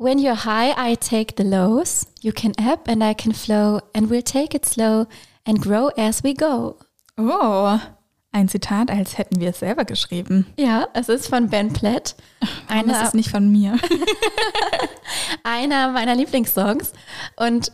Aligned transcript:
When 0.00 0.18
you're 0.18 0.46
high, 0.46 0.72
I 0.78 0.94
take 0.94 1.36
the 1.36 1.44
lows. 1.44 2.06
You 2.22 2.32
can 2.32 2.54
ebb 2.58 2.88
and 2.88 3.04
I 3.04 3.12
can 3.12 3.34
flow. 3.34 3.80
And 3.94 4.08
we'll 4.08 4.22
take 4.22 4.54
it 4.54 4.64
slow 4.64 5.06
and 5.44 5.60
grow 5.60 5.88
as 5.88 6.24
we 6.24 6.32
go. 6.32 6.78
Oh, 7.18 7.78
ein 8.32 8.48
Zitat, 8.48 8.90
als 8.90 9.18
hätten 9.18 9.40
wir 9.40 9.50
es 9.50 9.58
selber 9.58 9.84
geschrieben. 9.84 10.46
Ja, 10.56 10.88
es 10.94 11.10
ist 11.10 11.28
von 11.28 11.50
Ben 11.50 11.74
Platt. 11.74 12.16
Einer, 12.66 12.94
das 12.94 13.08
ist 13.08 13.14
nicht 13.14 13.28
von 13.28 13.52
mir. 13.52 13.76
einer 15.44 15.90
meiner 15.90 16.14
Lieblingssongs. 16.14 16.94
Und 17.36 17.70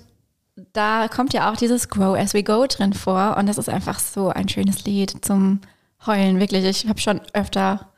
da 0.72 1.06
kommt 1.06 1.32
ja 1.32 1.52
auch 1.52 1.56
dieses 1.56 1.88
Grow 1.88 2.18
as 2.18 2.34
we 2.34 2.42
go 2.42 2.66
drin 2.66 2.92
vor. 2.92 3.36
Und 3.38 3.46
das 3.46 3.56
ist 3.56 3.68
einfach 3.68 4.00
so 4.00 4.30
ein 4.30 4.48
schönes 4.48 4.84
Lied 4.84 5.24
zum 5.24 5.60
Heulen. 6.04 6.40
Wirklich, 6.40 6.64
ich 6.64 6.88
habe 6.88 6.98
schon 6.98 7.20
öfter 7.34 7.92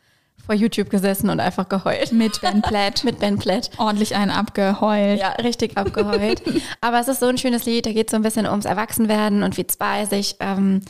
vor 0.48 0.54
YouTube 0.54 0.88
gesessen 0.88 1.28
und 1.28 1.40
einfach 1.40 1.68
geheult. 1.68 2.10
Mit 2.10 2.40
Ben 2.40 2.62
Platt. 2.62 3.04
Mit 3.04 3.18
Ben 3.18 3.38
Platt. 3.38 3.70
Ordentlich 3.76 4.16
einen 4.16 4.30
abgeheult. 4.30 5.20
Ja, 5.20 5.32
richtig 5.32 5.76
abgeheult. 5.76 6.43
Aber 6.80 6.98
es 6.98 7.08
ist 7.08 7.20
so 7.20 7.26
ein 7.26 7.36
schönes 7.36 7.66
Lied, 7.66 7.84
da 7.84 7.93
geht 7.93 8.06
es 8.06 8.12
so 8.12 8.16
ein 8.16 8.22
bisschen 8.22 8.46
ums 8.46 8.64
Erwachsenwerden 8.64 9.42
und 9.42 9.58
wie 9.58 9.66
zwei 9.66 10.06
sich 10.06 10.36
ähm, 10.40 10.80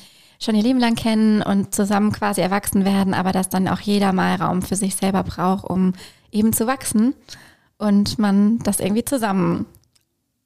schon 0.40 0.54
ihr 0.54 0.62
Leben 0.62 0.78
lang 0.78 0.94
kennen 0.94 1.42
und 1.42 1.74
zusammen 1.74 2.12
quasi 2.12 2.40
erwachsen 2.40 2.84
werden, 2.84 3.14
aber 3.14 3.32
dass 3.32 3.48
dann 3.48 3.66
auch 3.66 3.80
jeder 3.80 4.12
mal 4.12 4.36
Raum 4.36 4.62
für 4.62 4.76
sich 4.76 4.94
selber 4.94 5.24
braucht, 5.24 5.64
um 5.64 5.94
eben 6.30 6.52
zu 6.52 6.68
wachsen 6.68 7.14
und 7.78 8.16
man 8.20 8.60
das 8.60 8.78
irgendwie 8.78 9.04
zusammen 9.04 9.66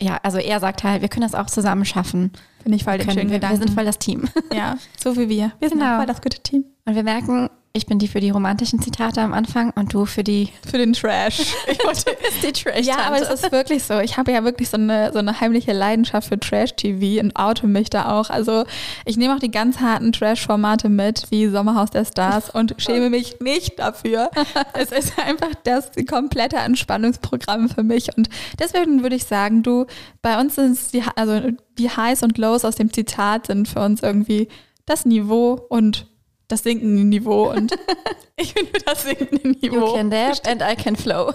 ja, 0.01 0.19
also 0.25 0.39
er 0.39 0.59
sagt 0.59 0.83
halt, 0.83 1.01
wir 1.01 1.09
können 1.09 1.31
das 1.31 1.39
auch 1.39 1.47
zusammen 1.47 1.85
schaffen. 1.85 2.33
Finde 2.65 2.75
ich 2.75 2.83
voll 2.83 2.99
den 2.99 3.09
schönen 3.09 3.31
Gedanken. 3.31 3.61
Wir 3.61 3.67
sind 3.67 3.75
voll 3.75 3.85
das 3.85 4.01
Team. 4.01 4.29
Ja, 4.53 4.77
so 4.99 5.17
wie 5.17 5.29
wir. 5.29 5.53
Wir 5.61 5.69
sind 5.69 5.79
genau. 5.79 5.99
voll 5.99 6.07
das 6.07 6.21
gute 6.21 6.43
Team. 6.43 6.65
Und 6.85 6.97
wir 6.97 7.05
merken, 7.05 7.51
ich 7.75 7.87
bin 7.87 7.99
die 7.99 8.09
für 8.09 8.21
die 8.21 8.31
romantischen 8.31 8.83
Zitate 8.83 9.23
am 9.23 9.33
Anfang 9.33 9.71
und 9.71 9.95
du 9.95 10.05
für 10.05 10.23
die 10.23 10.51
für 10.69 10.79
den 10.79 10.93
Trash. 10.93 11.55
Ich 11.73 11.83
wollte 11.85 12.17
die 12.43 12.53
Trash. 12.53 12.87
Ja, 12.87 12.99
aber 13.07 13.21
es 13.23 13.31
ist 13.31 13.51
wirklich 13.51 13.85
so. 13.85 13.99
Ich 14.01 14.19
habe 14.19 14.33
ja 14.33 14.45
wirklich 14.45 14.69
so 14.69 14.77
eine 14.77 15.11
so 15.13 15.19
eine 15.19 15.41
heimliche 15.41 15.73
Leidenschaft 15.73 16.29
für 16.29 16.39
Trash 16.39 16.75
TV 16.77 17.23
und 17.23 17.35
oute 17.37 17.67
mich 17.67 17.89
da 17.89 18.19
auch. 18.19 18.29
Also 18.29 18.65
ich 19.07 19.17
nehme 19.17 19.35
auch 19.35 19.39
die 19.39 19.51
ganz 19.51 19.81
harten 19.81 20.13
Trash-Formate 20.13 20.89
mit, 20.89 21.31
wie 21.31 21.49
Sommerhaus 21.49 21.91
der 21.91 22.05
Stars 22.05 22.51
und 22.51 22.75
schäme 22.79 23.09
mich 23.09 23.41
nicht 23.41 23.79
dafür. 23.79 24.31
es 24.75 24.93
ist 24.93 25.19
einfach 25.19 25.53
das 25.65 25.91
komplette 26.09 26.57
Entspannungsprogramm 26.57 27.71
für 27.71 27.83
mich 27.83 28.17
und 28.17 28.29
deswegen 28.59 29.03
würde 29.03 29.17
ich 29.17 29.25
sagen, 29.25 29.63
du 29.63 29.87
bei 30.21 30.39
uns 30.39 30.57
sind 30.57 30.73
es 30.73 30.91
die 30.91 31.03
also 31.17 31.41
die 31.79 31.91
Highs 31.91 32.23
und 32.23 32.37
Lows 32.37 32.65
aus 32.65 32.77
dem 32.77 32.93
Zitat 32.93 33.47
sind 33.47 33.67
für 33.67 33.81
uns 33.81 34.03
irgendwie 34.03 34.49
das 34.85 35.07
Niveau 35.07 35.55
und 35.69 36.07
das 36.53 36.63
sinkende 36.63 37.03
Niveau 37.03 37.51
und 37.51 37.73
ich 38.37 38.53
finde 38.53 38.79
das 38.85 39.05
sinkende 39.05 39.49
Niveau. 39.49 39.87
You 39.87 39.95
can 39.95 40.11
dab 40.11 40.47
and 40.47 40.61
I 40.63 40.77
can 40.77 40.95
flow. 40.95 41.33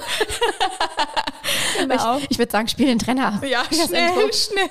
genau. 1.80 2.18
Ich, 2.20 2.32
ich 2.32 2.38
würde 2.38 2.52
sagen, 2.52 2.68
spiel 2.68 2.86
den 2.86 3.00
Trenner. 3.00 3.42
Ja, 3.44 3.64
schnell, 3.66 4.32
schnell. 4.32 4.70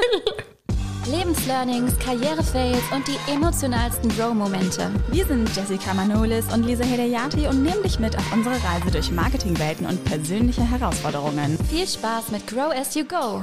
Lebenslearnings, 1.08 1.98
Karrierefails 1.98 2.83
und 2.92 3.06
die 3.06 3.33
emotionalsten 3.33 4.08
Grow-Momente. 4.16 4.91
Wir 5.11 5.25
sind 5.27 5.55
Jessica 5.55 5.94
Manolis 5.94 6.53
und 6.53 6.64
Lisa 6.64 6.84
Hedayati 6.84 7.47
und 7.48 7.62
nehmen 7.62 7.83
dich 7.83 7.98
mit 7.98 8.16
auf 8.16 8.33
unsere 8.33 8.55
Reise 8.55 8.91
durch 8.92 9.10
Marketingwelten 9.10 9.86
und 9.86 10.05
persönliche 10.05 10.62
Herausforderungen. 10.62 11.58
Viel 11.70 11.86
Spaß 11.86 12.31
mit 12.31 12.47
Grow 12.47 12.72
as 12.72 12.94
you 12.94 13.05
go. 13.05 13.42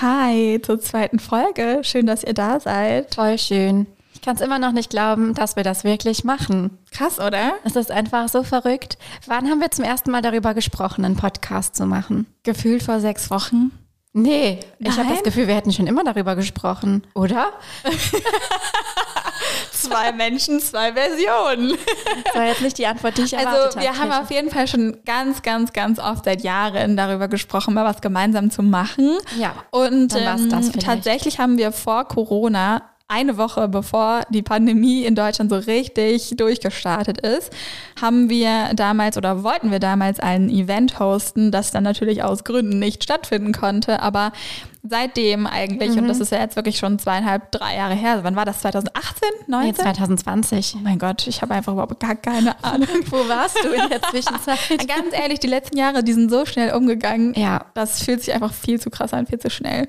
Hi 0.00 0.60
zur 0.64 0.80
zweiten 0.80 1.18
Folge. 1.18 1.80
Schön, 1.82 2.06
dass 2.06 2.24
ihr 2.24 2.34
da 2.34 2.58
seid. 2.58 3.14
Voll 3.14 3.38
schön. 3.38 3.86
Ich 4.22 4.24
kann 4.24 4.36
es 4.36 4.40
immer 4.40 4.60
noch 4.60 4.70
nicht 4.70 4.90
glauben, 4.90 5.34
dass 5.34 5.56
wir 5.56 5.64
das 5.64 5.82
wirklich 5.82 6.22
machen. 6.22 6.78
Krass, 6.92 7.18
oder? 7.18 7.54
Es 7.64 7.74
ist 7.74 7.90
einfach 7.90 8.28
so 8.28 8.44
verrückt. 8.44 8.96
Wann 9.26 9.50
haben 9.50 9.58
wir 9.58 9.72
zum 9.72 9.84
ersten 9.84 10.12
Mal 10.12 10.22
darüber 10.22 10.54
gesprochen, 10.54 11.04
einen 11.04 11.16
Podcast 11.16 11.74
zu 11.74 11.86
machen? 11.86 12.26
Gefühlt 12.44 12.84
vor 12.84 13.00
sechs 13.00 13.30
Wochen. 13.30 13.72
Nee, 14.12 14.60
Nein? 14.78 14.92
ich 14.92 14.96
habe 14.96 15.08
das 15.08 15.24
Gefühl, 15.24 15.48
wir 15.48 15.56
hätten 15.56 15.72
schon 15.72 15.88
immer 15.88 16.04
darüber 16.04 16.36
gesprochen, 16.36 17.02
oder? 17.14 17.46
zwei 19.72 20.12
Menschen, 20.12 20.60
zwei 20.60 20.92
Versionen. 20.92 21.76
Das 22.24 22.34
war 22.36 22.46
jetzt 22.46 22.62
nicht 22.62 22.78
die 22.78 22.86
Antwort, 22.86 23.18
die 23.18 23.22
ich 23.22 23.32
erwartet 23.32 23.56
habe. 23.56 23.64
Also 23.64 23.80
wir 23.80 23.98
haben 23.98 24.12
auf 24.12 24.30
jeden 24.30 24.50
Fall 24.50 24.68
schon 24.68 24.98
ganz, 25.04 25.42
ganz, 25.42 25.72
ganz 25.72 25.98
oft 25.98 26.26
seit 26.26 26.44
Jahren 26.44 26.96
darüber 26.96 27.26
gesprochen, 27.26 27.74
mal 27.74 27.84
was 27.84 28.00
gemeinsam 28.00 28.52
zu 28.52 28.62
machen. 28.62 29.18
Ja. 29.36 29.54
Und 29.72 30.14
ähm, 30.14 30.48
tatsächlich 30.78 31.40
haben 31.40 31.58
wir 31.58 31.72
vor 31.72 32.06
Corona 32.06 32.82
eine 33.12 33.36
Woche 33.36 33.68
bevor 33.68 34.22
die 34.30 34.42
Pandemie 34.42 35.04
in 35.04 35.14
Deutschland 35.14 35.50
so 35.50 35.56
richtig 35.56 36.34
durchgestartet 36.36 37.20
ist, 37.20 37.52
haben 38.00 38.30
wir 38.30 38.70
damals 38.74 39.16
oder 39.16 39.42
wollten 39.42 39.70
wir 39.70 39.80
damals 39.80 40.18
ein 40.18 40.48
Event 40.48 40.98
hosten, 40.98 41.50
das 41.50 41.70
dann 41.70 41.84
natürlich 41.84 42.22
aus 42.22 42.44
Gründen 42.44 42.78
nicht 42.78 43.04
stattfinden 43.04 43.52
konnte. 43.52 44.00
Aber 44.00 44.32
seitdem 44.82 45.46
eigentlich, 45.46 45.92
mhm. 45.92 45.98
und 45.98 46.08
das 46.08 46.20
ist 46.20 46.32
ja 46.32 46.38
jetzt 46.40 46.56
wirklich 46.56 46.78
schon 46.78 46.98
zweieinhalb, 46.98 47.52
drei 47.52 47.76
Jahre 47.76 47.94
her. 47.94 48.20
Wann 48.22 48.34
war 48.34 48.44
das? 48.44 48.60
2018? 48.60 49.28
19? 49.46 49.70
Nee, 49.70 49.74
2020. 49.74 50.74
Oh 50.76 50.80
mein 50.82 50.98
Gott, 50.98 51.26
ich 51.26 51.42
habe 51.42 51.54
einfach 51.54 51.72
überhaupt 51.74 52.00
gar 52.00 52.16
keine 52.16 52.62
Ahnung. 52.64 52.88
Wo 53.10 53.28
warst 53.28 53.58
du 53.62 53.68
in 53.68 53.88
der 53.90 54.02
Zwischenzeit? 54.10 54.58
Ganz 54.88 55.12
ehrlich, 55.12 55.38
die 55.38 55.48
letzten 55.48 55.76
Jahre, 55.76 56.02
die 56.02 56.12
sind 56.12 56.30
so 56.30 56.46
schnell 56.46 56.74
umgegangen. 56.74 57.34
Ja. 57.34 57.66
Das 57.74 58.02
fühlt 58.02 58.22
sich 58.22 58.34
einfach 58.34 58.52
viel 58.52 58.80
zu 58.80 58.90
krass 58.90 59.12
an, 59.12 59.26
viel 59.26 59.38
zu 59.38 59.50
schnell. 59.50 59.88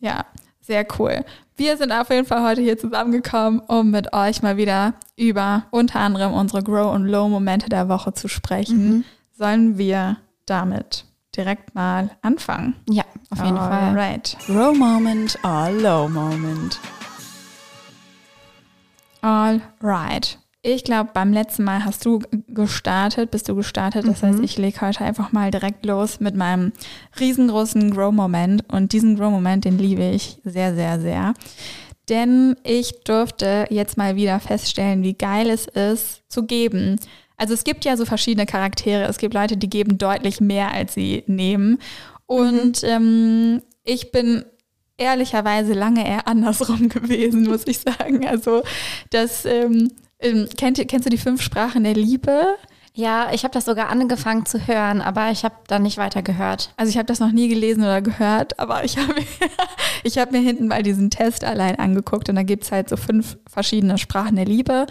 Ja, 0.00 0.24
sehr 0.60 0.86
cool. 0.98 1.24
Wir 1.56 1.76
sind 1.76 1.92
auf 1.92 2.10
jeden 2.10 2.26
Fall 2.26 2.42
heute 2.42 2.62
hier 2.62 2.76
zusammengekommen, 2.78 3.60
um 3.60 3.92
mit 3.92 4.12
euch 4.12 4.42
mal 4.42 4.56
wieder 4.56 4.94
über 5.16 5.66
unter 5.70 6.00
anderem 6.00 6.32
unsere 6.32 6.64
Grow- 6.64 6.92
und 6.92 7.06
Low-Momente 7.06 7.68
der 7.68 7.88
Woche 7.88 8.12
zu 8.12 8.26
sprechen. 8.26 8.88
Mhm. 8.88 9.04
Sollen 9.32 9.78
wir 9.78 10.16
damit 10.46 11.04
direkt 11.36 11.74
mal 11.76 12.10
anfangen? 12.22 12.74
Ja, 12.88 13.04
auf 13.30 13.38
jeden 13.44 13.56
All 13.56 13.70
Fall. 13.70 13.94
Right. 13.94 14.36
Grow 14.46 14.76
Moment 14.76 15.38
or 15.44 15.70
Low 15.70 16.08
Moment? 16.08 16.80
All 19.22 19.60
right. 19.80 20.38
Ich 20.66 20.82
glaube, 20.82 21.10
beim 21.12 21.34
letzten 21.34 21.62
Mal 21.62 21.84
hast 21.84 22.06
du 22.06 22.20
gestartet, 22.48 23.30
bist 23.30 23.50
du 23.50 23.54
gestartet. 23.54 24.08
Das 24.08 24.22
mhm. 24.22 24.28
heißt, 24.28 24.38
ich 24.40 24.56
lege 24.56 24.80
heute 24.80 25.04
einfach 25.04 25.30
mal 25.30 25.50
direkt 25.50 25.84
los 25.84 26.20
mit 26.20 26.36
meinem 26.36 26.72
riesengroßen 27.20 27.90
Grow-Moment. 27.90 28.64
Und 28.72 28.94
diesen 28.94 29.14
Grow-Moment, 29.14 29.66
den 29.66 29.76
liebe 29.76 30.04
ich 30.04 30.38
sehr, 30.42 30.74
sehr, 30.74 30.98
sehr. 31.00 31.34
Denn 32.08 32.56
ich 32.62 33.04
durfte 33.04 33.66
jetzt 33.68 33.98
mal 33.98 34.16
wieder 34.16 34.40
feststellen, 34.40 35.02
wie 35.02 35.12
geil 35.12 35.50
es 35.50 35.66
ist, 35.66 36.22
zu 36.30 36.46
geben. 36.46 36.98
Also 37.36 37.52
es 37.52 37.64
gibt 37.64 37.84
ja 37.84 37.98
so 37.98 38.06
verschiedene 38.06 38.46
Charaktere. 38.46 39.04
Es 39.04 39.18
gibt 39.18 39.34
Leute, 39.34 39.58
die 39.58 39.68
geben 39.68 39.98
deutlich 39.98 40.40
mehr, 40.40 40.72
als 40.72 40.94
sie 40.94 41.24
nehmen. 41.26 41.78
Und 42.24 42.82
mhm. 42.82 42.88
ähm, 42.88 43.62
ich 43.84 44.12
bin 44.12 44.46
ehrlicherweise 44.96 45.74
lange 45.74 46.08
eher 46.08 46.26
andersrum 46.26 46.88
gewesen, 46.88 47.42
muss 47.42 47.66
ich 47.66 47.80
sagen. 47.80 48.26
Also 48.26 48.62
das 49.10 49.44
ähm, 49.44 49.90
ähm, 50.24 50.48
kennt, 50.56 50.86
kennst 50.88 51.06
du 51.06 51.10
die 51.10 51.18
fünf 51.18 51.42
Sprachen 51.42 51.84
der 51.84 51.94
Liebe? 51.94 52.56
Ja, 52.96 53.30
ich 53.32 53.42
habe 53.42 53.52
das 53.52 53.64
sogar 53.64 53.88
angefangen 53.88 54.46
zu 54.46 54.68
hören, 54.68 55.00
aber 55.00 55.32
ich 55.32 55.44
habe 55.44 55.56
da 55.66 55.80
nicht 55.80 55.98
weiter 55.98 56.22
gehört. 56.22 56.72
Also 56.76 56.90
ich 56.90 56.96
habe 56.96 57.06
das 57.06 57.18
noch 57.18 57.32
nie 57.32 57.48
gelesen 57.48 57.82
oder 57.82 58.00
gehört, 58.00 58.60
aber 58.60 58.84
ich 58.84 58.96
habe 58.96 59.14
ich 60.04 60.16
hab 60.16 60.30
mir 60.30 60.38
hinten 60.38 60.68
mal 60.68 60.84
diesen 60.84 61.10
Test 61.10 61.42
allein 61.42 61.76
angeguckt 61.76 62.28
und 62.28 62.36
da 62.36 62.44
gibt 62.44 62.62
es 62.62 62.70
halt 62.70 62.88
so 62.88 62.96
fünf 62.96 63.36
verschiedene 63.48 63.98
Sprachen 63.98 64.36
der 64.36 64.44
Liebe. 64.44 64.86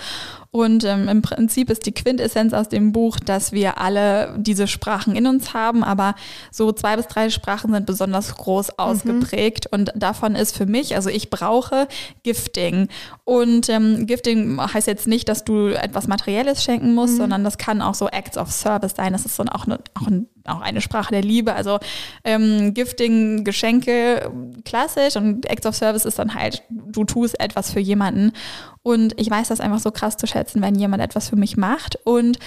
Und 0.56 0.84
ähm, 0.84 1.10
im 1.10 1.24
Prinzip 1.24 1.72
ist 1.72 1.88
die 1.88 1.94
Quintessenz 1.94 2.54
aus 2.54 2.70
dem 2.70 2.92
Buch, 2.92 3.20
dass 3.20 3.54
wir 3.54 3.80
alle 3.80 4.36
diese 4.38 4.68
Sprachen 4.68 5.16
in 5.16 5.26
uns 5.26 5.56
haben, 5.56 5.84
aber 5.84 6.14
so 6.52 6.72
zwei 6.72 6.96
bis 6.96 7.08
drei 7.08 7.32
Sprachen 7.32 7.74
sind 7.74 7.88
besonders 7.88 8.36
groß 8.36 8.68
mhm. 8.68 8.74
ausgeprägt. 8.78 9.72
Mhm. 9.72 9.80
Und 9.80 9.92
davon 9.96 10.36
ist 10.36 10.56
für 10.56 10.68
mich, 10.68 10.96
also 10.96 11.10
ich 11.10 11.32
brauche 11.32 11.88
Gifting. 12.22 12.88
Und 13.24 13.68
ähm, 13.68 14.06
Gifting 14.06 14.62
heißt 14.62 14.86
jetzt 14.86 15.08
nicht, 15.08 15.28
dass 15.28 15.44
du 15.44 15.70
etwas 15.70 16.08
Materielles 16.08 16.64
schenken 16.64 16.94
musst, 16.94 17.14
mhm. 17.14 17.18
sondern 17.18 17.44
das 17.44 17.58
kann 17.58 17.82
auch 17.82 17.96
so 17.96 18.08
Acts 18.10 18.38
of 18.38 18.52
Service 18.52 18.94
sein. 18.96 19.14
Das 19.14 19.26
ist 19.26 19.36
so 19.36 19.44
auch, 19.46 19.66
eine, 19.66 19.80
auch, 19.96 20.06
ein, 20.06 20.28
auch 20.46 20.62
eine 20.62 20.82
Sprache 20.82 21.12
der 21.12 21.22
Liebe. 21.22 21.54
Also 21.54 21.80
ähm, 22.24 22.74
Gifting, 22.74 23.44
Geschenke, 23.44 24.32
klassisch 24.66 25.16
und 25.16 25.50
Acts 25.50 25.66
of 25.66 25.76
Service 25.76 26.06
ist 26.06 26.20
dann 26.20 26.36
halt, 26.36 26.64
du 26.70 27.04
tust 27.06 27.40
etwas 27.40 27.72
für 27.72 27.80
jemanden. 27.80 28.34
Und 28.82 29.20
ich 29.20 29.30
weiß 29.30 29.48
das 29.48 29.62
einfach 29.62 29.80
so 29.80 29.92
krass 29.92 30.18
zu 30.18 30.28
schätzen, 30.28 30.62
wenn 30.62 30.76
jemand 30.76 31.02
etwas 31.02 31.30
für 31.30 31.36
mich 31.38 31.58
macht. 31.58 31.98
Und 32.04 32.40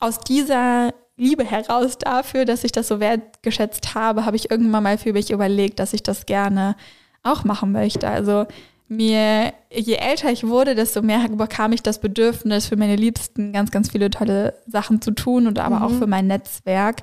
aus 0.00 0.20
dieser 0.20 0.92
Liebe 1.16 1.44
heraus 1.44 1.98
dafür, 1.98 2.44
dass 2.44 2.64
ich 2.64 2.72
das 2.72 2.88
so 2.88 2.98
wertgeschätzt 2.98 3.94
habe, 3.94 4.24
habe 4.26 4.36
ich 4.36 4.50
irgendwann 4.50 4.82
mal 4.82 4.98
für 4.98 5.12
mich 5.12 5.30
überlegt, 5.30 5.78
dass 5.78 5.92
ich 5.92 6.02
das 6.02 6.26
gerne 6.26 6.76
auch 7.22 7.44
machen 7.44 7.72
möchte. 7.72 8.08
Also 8.08 8.46
mir, 8.88 9.52
je 9.70 9.94
älter 9.94 10.30
ich 10.30 10.46
wurde, 10.46 10.74
desto 10.74 11.02
mehr 11.02 11.26
bekam 11.28 11.72
ich 11.72 11.82
das 11.82 12.00
Bedürfnis, 12.00 12.66
für 12.66 12.76
meine 12.76 12.96
Liebsten 12.96 13.52
ganz, 13.52 13.70
ganz 13.70 13.90
viele 13.90 14.10
tolle 14.10 14.54
Sachen 14.66 15.00
zu 15.00 15.12
tun 15.12 15.46
und 15.46 15.58
aber 15.58 15.76
mhm. 15.76 15.82
auch 15.82 15.90
für 15.90 16.06
mein 16.06 16.26
Netzwerk. 16.26 17.02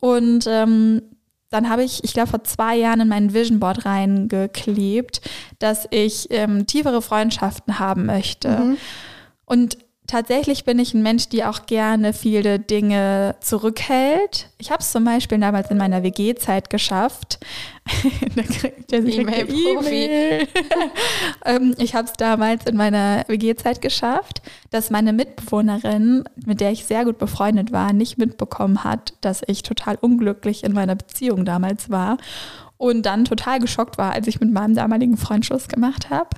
Und 0.00 0.46
ähm, 0.48 1.02
dann 1.50 1.68
habe 1.68 1.82
ich, 1.82 2.04
ich 2.04 2.14
glaube, 2.14 2.30
vor 2.30 2.44
zwei 2.44 2.76
Jahren 2.76 3.00
in 3.00 3.08
mein 3.08 3.34
Vision 3.34 3.60
Board 3.60 3.84
reingeklebt, 3.84 5.20
dass 5.58 5.86
ich 5.90 6.28
ähm, 6.30 6.66
tiefere 6.66 7.02
Freundschaften 7.02 7.78
haben 7.78 8.06
möchte. 8.06 8.48
Mhm. 8.48 8.76
Und 9.44 9.78
Tatsächlich 10.10 10.64
bin 10.64 10.80
ich 10.80 10.92
ein 10.92 11.04
Mensch, 11.04 11.28
die 11.28 11.44
auch 11.44 11.66
gerne 11.66 12.12
viele 12.12 12.58
Dinge 12.58 13.36
zurückhält. 13.38 14.48
Ich 14.58 14.72
habe 14.72 14.80
es 14.80 14.90
zum 14.90 15.04
Beispiel 15.04 15.38
damals 15.38 15.70
in 15.70 15.76
meiner 15.76 16.02
WG-Zeit 16.02 16.68
geschafft. 16.68 17.38
da 18.34 18.42
kriegt 18.42 18.90
der 18.90 19.06
E-Mail. 19.06 20.48
ähm, 21.44 21.76
ich 21.78 21.94
habe 21.94 22.08
es 22.08 22.14
damals 22.14 22.66
in 22.66 22.76
meiner 22.76 23.22
WG-Zeit 23.28 23.80
geschafft, 23.82 24.42
dass 24.70 24.90
meine 24.90 25.12
Mitbewohnerin, 25.12 26.24
mit 26.44 26.60
der 26.60 26.72
ich 26.72 26.86
sehr 26.86 27.04
gut 27.04 27.18
befreundet 27.18 27.70
war, 27.70 27.92
nicht 27.92 28.18
mitbekommen 28.18 28.82
hat, 28.82 29.14
dass 29.20 29.42
ich 29.46 29.62
total 29.62 29.94
unglücklich 29.94 30.64
in 30.64 30.72
meiner 30.72 30.96
Beziehung 30.96 31.44
damals 31.44 31.88
war 31.88 32.16
und 32.78 33.06
dann 33.06 33.26
total 33.26 33.60
geschockt 33.60 33.96
war, 33.96 34.10
als 34.10 34.26
ich 34.26 34.40
mit 34.40 34.50
meinem 34.50 34.74
damaligen 34.74 35.16
Freund 35.16 35.46
Schluss 35.46 35.68
gemacht 35.68 36.10
habe. 36.10 36.30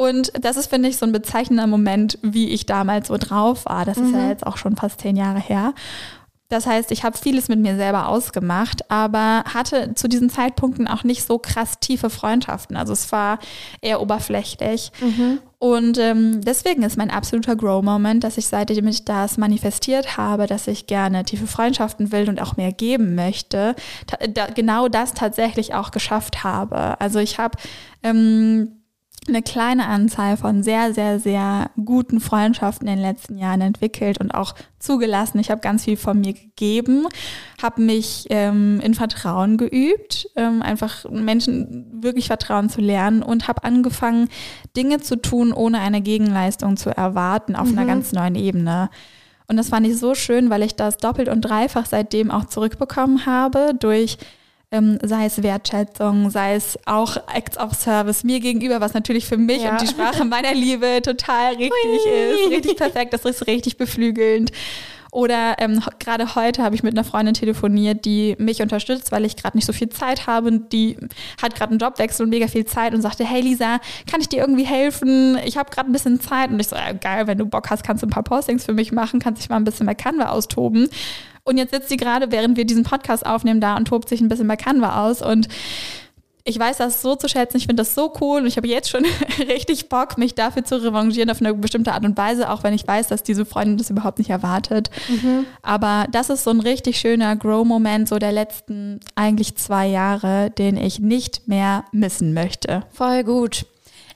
Und 0.00 0.32
das 0.40 0.56
ist, 0.56 0.70
finde 0.70 0.88
ich, 0.88 0.96
so 0.96 1.04
ein 1.04 1.12
bezeichnender 1.12 1.66
Moment, 1.66 2.18
wie 2.22 2.48
ich 2.48 2.64
damals 2.64 3.08
so 3.08 3.18
drauf 3.18 3.66
war. 3.66 3.84
Das 3.84 3.98
mhm. 3.98 4.06
ist 4.06 4.12
ja 4.12 4.18
mhm. 4.20 4.28
jetzt 4.30 4.46
auch 4.46 4.56
schon 4.56 4.74
fast 4.74 5.02
zehn 5.02 5.14
Jahre 5.14 5.40
her. 5.40 5.74
Das 6.48 6.66
heißt, 6.66 6.90
ich 6.90 7.04
habe 7.04 7.18
vieles 7.18 7.48
mit 7.48 7.60
mir 7.60 7.76
selber 7.76 8.08
ausgemacht, 8.08 8.90
aber 8.90 9.44
hatte 9.44 9.92
zu 9.94 10.08
diesen 10.08 10.30
Zeitpunkten 10.30 10.88
auch 10.88 11.04
nicht 11.04 11.26
so 11.26 11.36
krass 11.36 11.80
tiefe 11.80 12.08
Freundschaften. 12.08 12.78
Also 12.78 12.94
es 12.94 13.12
war 13.12 13.40
eher 13.82 14.00
oberflächlich. 14.00 14.90
Mhm. 15.02 15.38
Und 15.58 15.98
ähm, 15.98 16.40
deswegen 16.40 16.82
ist 16.82 16.96
mein 16.96 17.10
absoluter 17.10 17.54
Grow-Moment, 17.54 18.24
dass 18.24 18.38
ich 18.38 18.46
seitdem 18.46 18.88
ich 18.88 19.04
das 19.04 19.36
manifestiert 19.36 20.16
habe, 20.16 20.46
dass 20.46 20.66
ich 20.66 20.86
gerne 20.86 21.26
tiefe 21.26 21.46
Freundschaften 21.46 22.10
will 22.10 22.30
und 22.30 22.40
auch 22.40 22.56
mehr 22.56 22.72
geben 22.72 23.14
möchte, 23.14 23.76
da, 24.30 24.46
genau 24.46 24.88
das 24.88 25.12
tatsächlich 25.12 25.74
auch 25.74 25.90
geschafft 25.90 26.42
habe. 26.42 26.98
Also 27.02 27.18
ich 27.18 27.38
habe 27.38 27.58
ähm, 28.02 28.79
eine 29.28 29.42
kleine 29.42 29.86
Anzahl 29.86 30.36
von 30.36 30.62
sehr, 30.62 30.94
sehr, 30.94 31.20
sehr 31.20 31.70
guten 31.84 32.20
Freundschaften 32.20 32.88
in 32.88 32.96
den 32.96 33.02
letzten 33.02 33.36
Jahren 33.36 33.60
entwickelt 33.60 34.18
und 34.18 34.32
auch 34.32 34.54
zugelassen. 34.78 35.38
Ich 35.38 35.50
habe 35.50 35.60
ganz 35.60 35.84
viel 35.84 35.96
von 35.96 36.20
mir 36.20 36.32
gegeben, 36.32 37.06
habe 37.62 37.82
mich 37.82 38.26
ähm, 38.30 38.80
in 38.82 38.94
Vertrauen 38.94 39.58
geübt, 39.58 40.28
ähm, 40.36 40.62
einfach 40.62 41.08
Menschen 41.10 42.02
wirklich 42.02 42.28
Vertrauen 42.28 42.70
zu 42.70 42.80
lernen 42.80 43.22
und 43.22 43.46
habe 43.46 43.64
angefangen, 43.64 44.28
Dinge 44.76 45.00
zu 45.00 45.16
tun, 45.16 45.52
ohne 45.52 45.80
eine 45.80 46.00
Gegenleistung 46.00 46.76
zu 46.76 46.90
erwarten, 46.90 47.56
auf 47.56 47.70
mhm. 47.70 47.78
einer 47.78 47.86
ganz 47.86 48.12
neuen 48.12 48.36
Ebene. 48.36 48.88
Und 49.48 49.56
das 49.56 49.68
fand 49.68 49.86
ich 49.86 49.98
so 49.98 50.14
schön, 50.14 50.48
weil 50.48 50.62
ich 50.62 50.76
das 50.76 50.96
doppelt 50.96 51.28
und 51.28 51.42
dreifach 51.42 51.84
seitdem 51.84 52.30
auch 52.30 52.46
zurückbekommen 52.46 53.26
habe 53.26 53.72
durch 53.78 54.16
ähm, 54.72 54.98
sei 55.02 55.26
es 55.26 55.42
Wertschätzung, 55.42 56.30
sei 56.30 56.54
es 56.54 56.78
auch 56.86 57.16
Acts 57.34 57.58
of 57.58 57.74
Service 57.74 58.22
mir 58.22 58.40
gegenüber, 58.40 58.80
was 58.80 58.94
natürlich 58.94 59.26
für 59.26 59.36
mich 59.36 59.62
ja. 59.62 59.72
und 59.72 59.80
die 59.80 59.88
Sprache 59.88 60.24
meiner 60.24 60.54
Liebe 60.54 61.02
total 61.02 61.54
richtig 61.54 61.72
Hui. 61.72 62.46
ist, 62.46 62.50
richtig 62.50 62.76
perfekt, 62.76 63.12
das 63.12 63.24
ist 63.24 63.46
richtig 63.46 63.76
beflügelnd. 63.76 64.52
Oder 65.12 65.56
ähm, 65.58 65.82
gerade 65.98 66.36
heute 66.36 66.62
habe 66.62 66.76
ich 66.76 66.84
mit 66.84 66.94
einer 66.94 67.02
Freundin 67.02 67.34
telefoniert, 67.34 68.04
die 68.04 68.36
mich 68.38 68.62
unterstützt, 68.62 69.10
weil 69.10 69.24
ich 69.24 69.36
gerade 69.36 69.56
nicht 69.56 69.66
so 69.66 69.72
viel 69.72 69.88
Zeit 69.88 70.28
habe 70.28 70.46
und 70.46 70.72
die 70.72 70.96
hat 71.42 71.56
gerade 71.56 71.70
einen 71.70 71.80
Jobwechsel 71.80 72.24
und 72.24 72.30
mega 72.30 72.46
viel 72.46 72.64
Zeit 72.64 72.94
und 72.94 73.02
sagte, 73.02 73.24
hey 73.24 73.40
Lisa, 73.40 73.80
kann 74.08 74.20
ich 74.20 74.28
dir 74.28 74.38
irgendwie 74.38 74.66
helfen? 74.66 75.36
Ich 75.44 75.56
habe 75.56 75.70
gerade 75.70 75.90
ein 75.90 75.92
bisschen 75.92 76.20
Zeit 76.20 76.50
und 76.50 76.60
ich 76.60 76.68
so, 76.68 76.76
ja, 76.76 76.92
geil, 76.92 77.26
wenn 77.26 77.38
du 77.38 77.46
Bock 77.46 77.70
hast, 77.70 77.82
kannst 77.82 78.04
du 78.04 78.06
ein 78.06 78.10
paar 78.10 78.22
Postings 78.22 78.64
für 78.64 78.72
mich 78.72 78.92
machen, 78.92 79.18
kannst 79.18 79.42
dich 79.42 79.48
mal 79.48 79.56
ein 79.56 79.64
bisschen 79.64 79.86
bei 79.86 79.94
Canva 79.94 80.28
austoben. 80.28 80.88
Und 81.44 81.56
jetzt 81.56 81.72
sitzt 81.72 81.88
sie 81.88 81.96
gerade, 81.96 82.30
während 82.30 82.56
wir 82.56 82.64
diesen 82.64 82.84
Podcast 82.84 83.26
aufnehmen, 83.26 83.60
da 83.60 83.76
und 83.76 83.86
tobt 83.86 84.08
sich 84.08 84.20
ein 84.20 84.28
bisschen 84.28 84.48
bei 84.48 84.56
Canva 84.56 85.06
aus. 85.06 85.22
Und 85.22 85.48
ich 86.44 86.58
weiß 86.58 86.78
das 86.78 87.02
so 87.02 87.16
zu 87.16 87.28
schätzen, 87.28 87.56
ich 87.58 87.66
finde 87.66 87.82
das 87.82 87.94
so 87.94 88.12
cool 88.20 88.40
und 88.40 88.46
ich 88.46 88.56
habe 88.56 88.68
jetzt 88.68 88.90
schon 88.90 89.04
richtig 89.48 89.88
Bock, 89.88 90.18
mich 90.18 90.34
dafür 90.34 90.64
zu 90.64 90.82
revanchieren 90.82 91.30
auf 91.30 91.40
eine 91.40 91.54
bestimmte 91.54 91.92
Art 91.92 92.04
und 92.04 92.16
Weise, 92.16 92.50
auch 92.50 92.62
wenn 92.62 92.74
ich 92.74 92.86
weiß, 92.86 93.08
dass 93.08 93.22
diese 93.22 93.44
Freundin 93.44 93.78
das 93.78 93.90
überhaupt 93.90 94.18
nicht 94.18 94.30
erwartet. 94.30 94.90
Mhm. 95.08 95.46
Aber 95.62 96.06
das 96.10 96.30
ist 96.30 96.44
so 96.44 96.50
ein 96.50 96.60
richtig 96.60 96.98
schöner 96.98 97.36
Grow-Moment 97.36 98.08
so 98.08 98.18
der 98.18 98.32
letzten 98.32 99.00
eigentlich 99.14 99.56
zwei 99.56 99.86
Jahre, 99.86 100.50
den 100.50 100.76
ich 100.76 100.98
nicht 100.98 101.46
mehr 101.46 101.84
missen 101.92 102.34
möchte. 102.34 102.84
Voll 102.92 103.24
gut. 103.24 103.66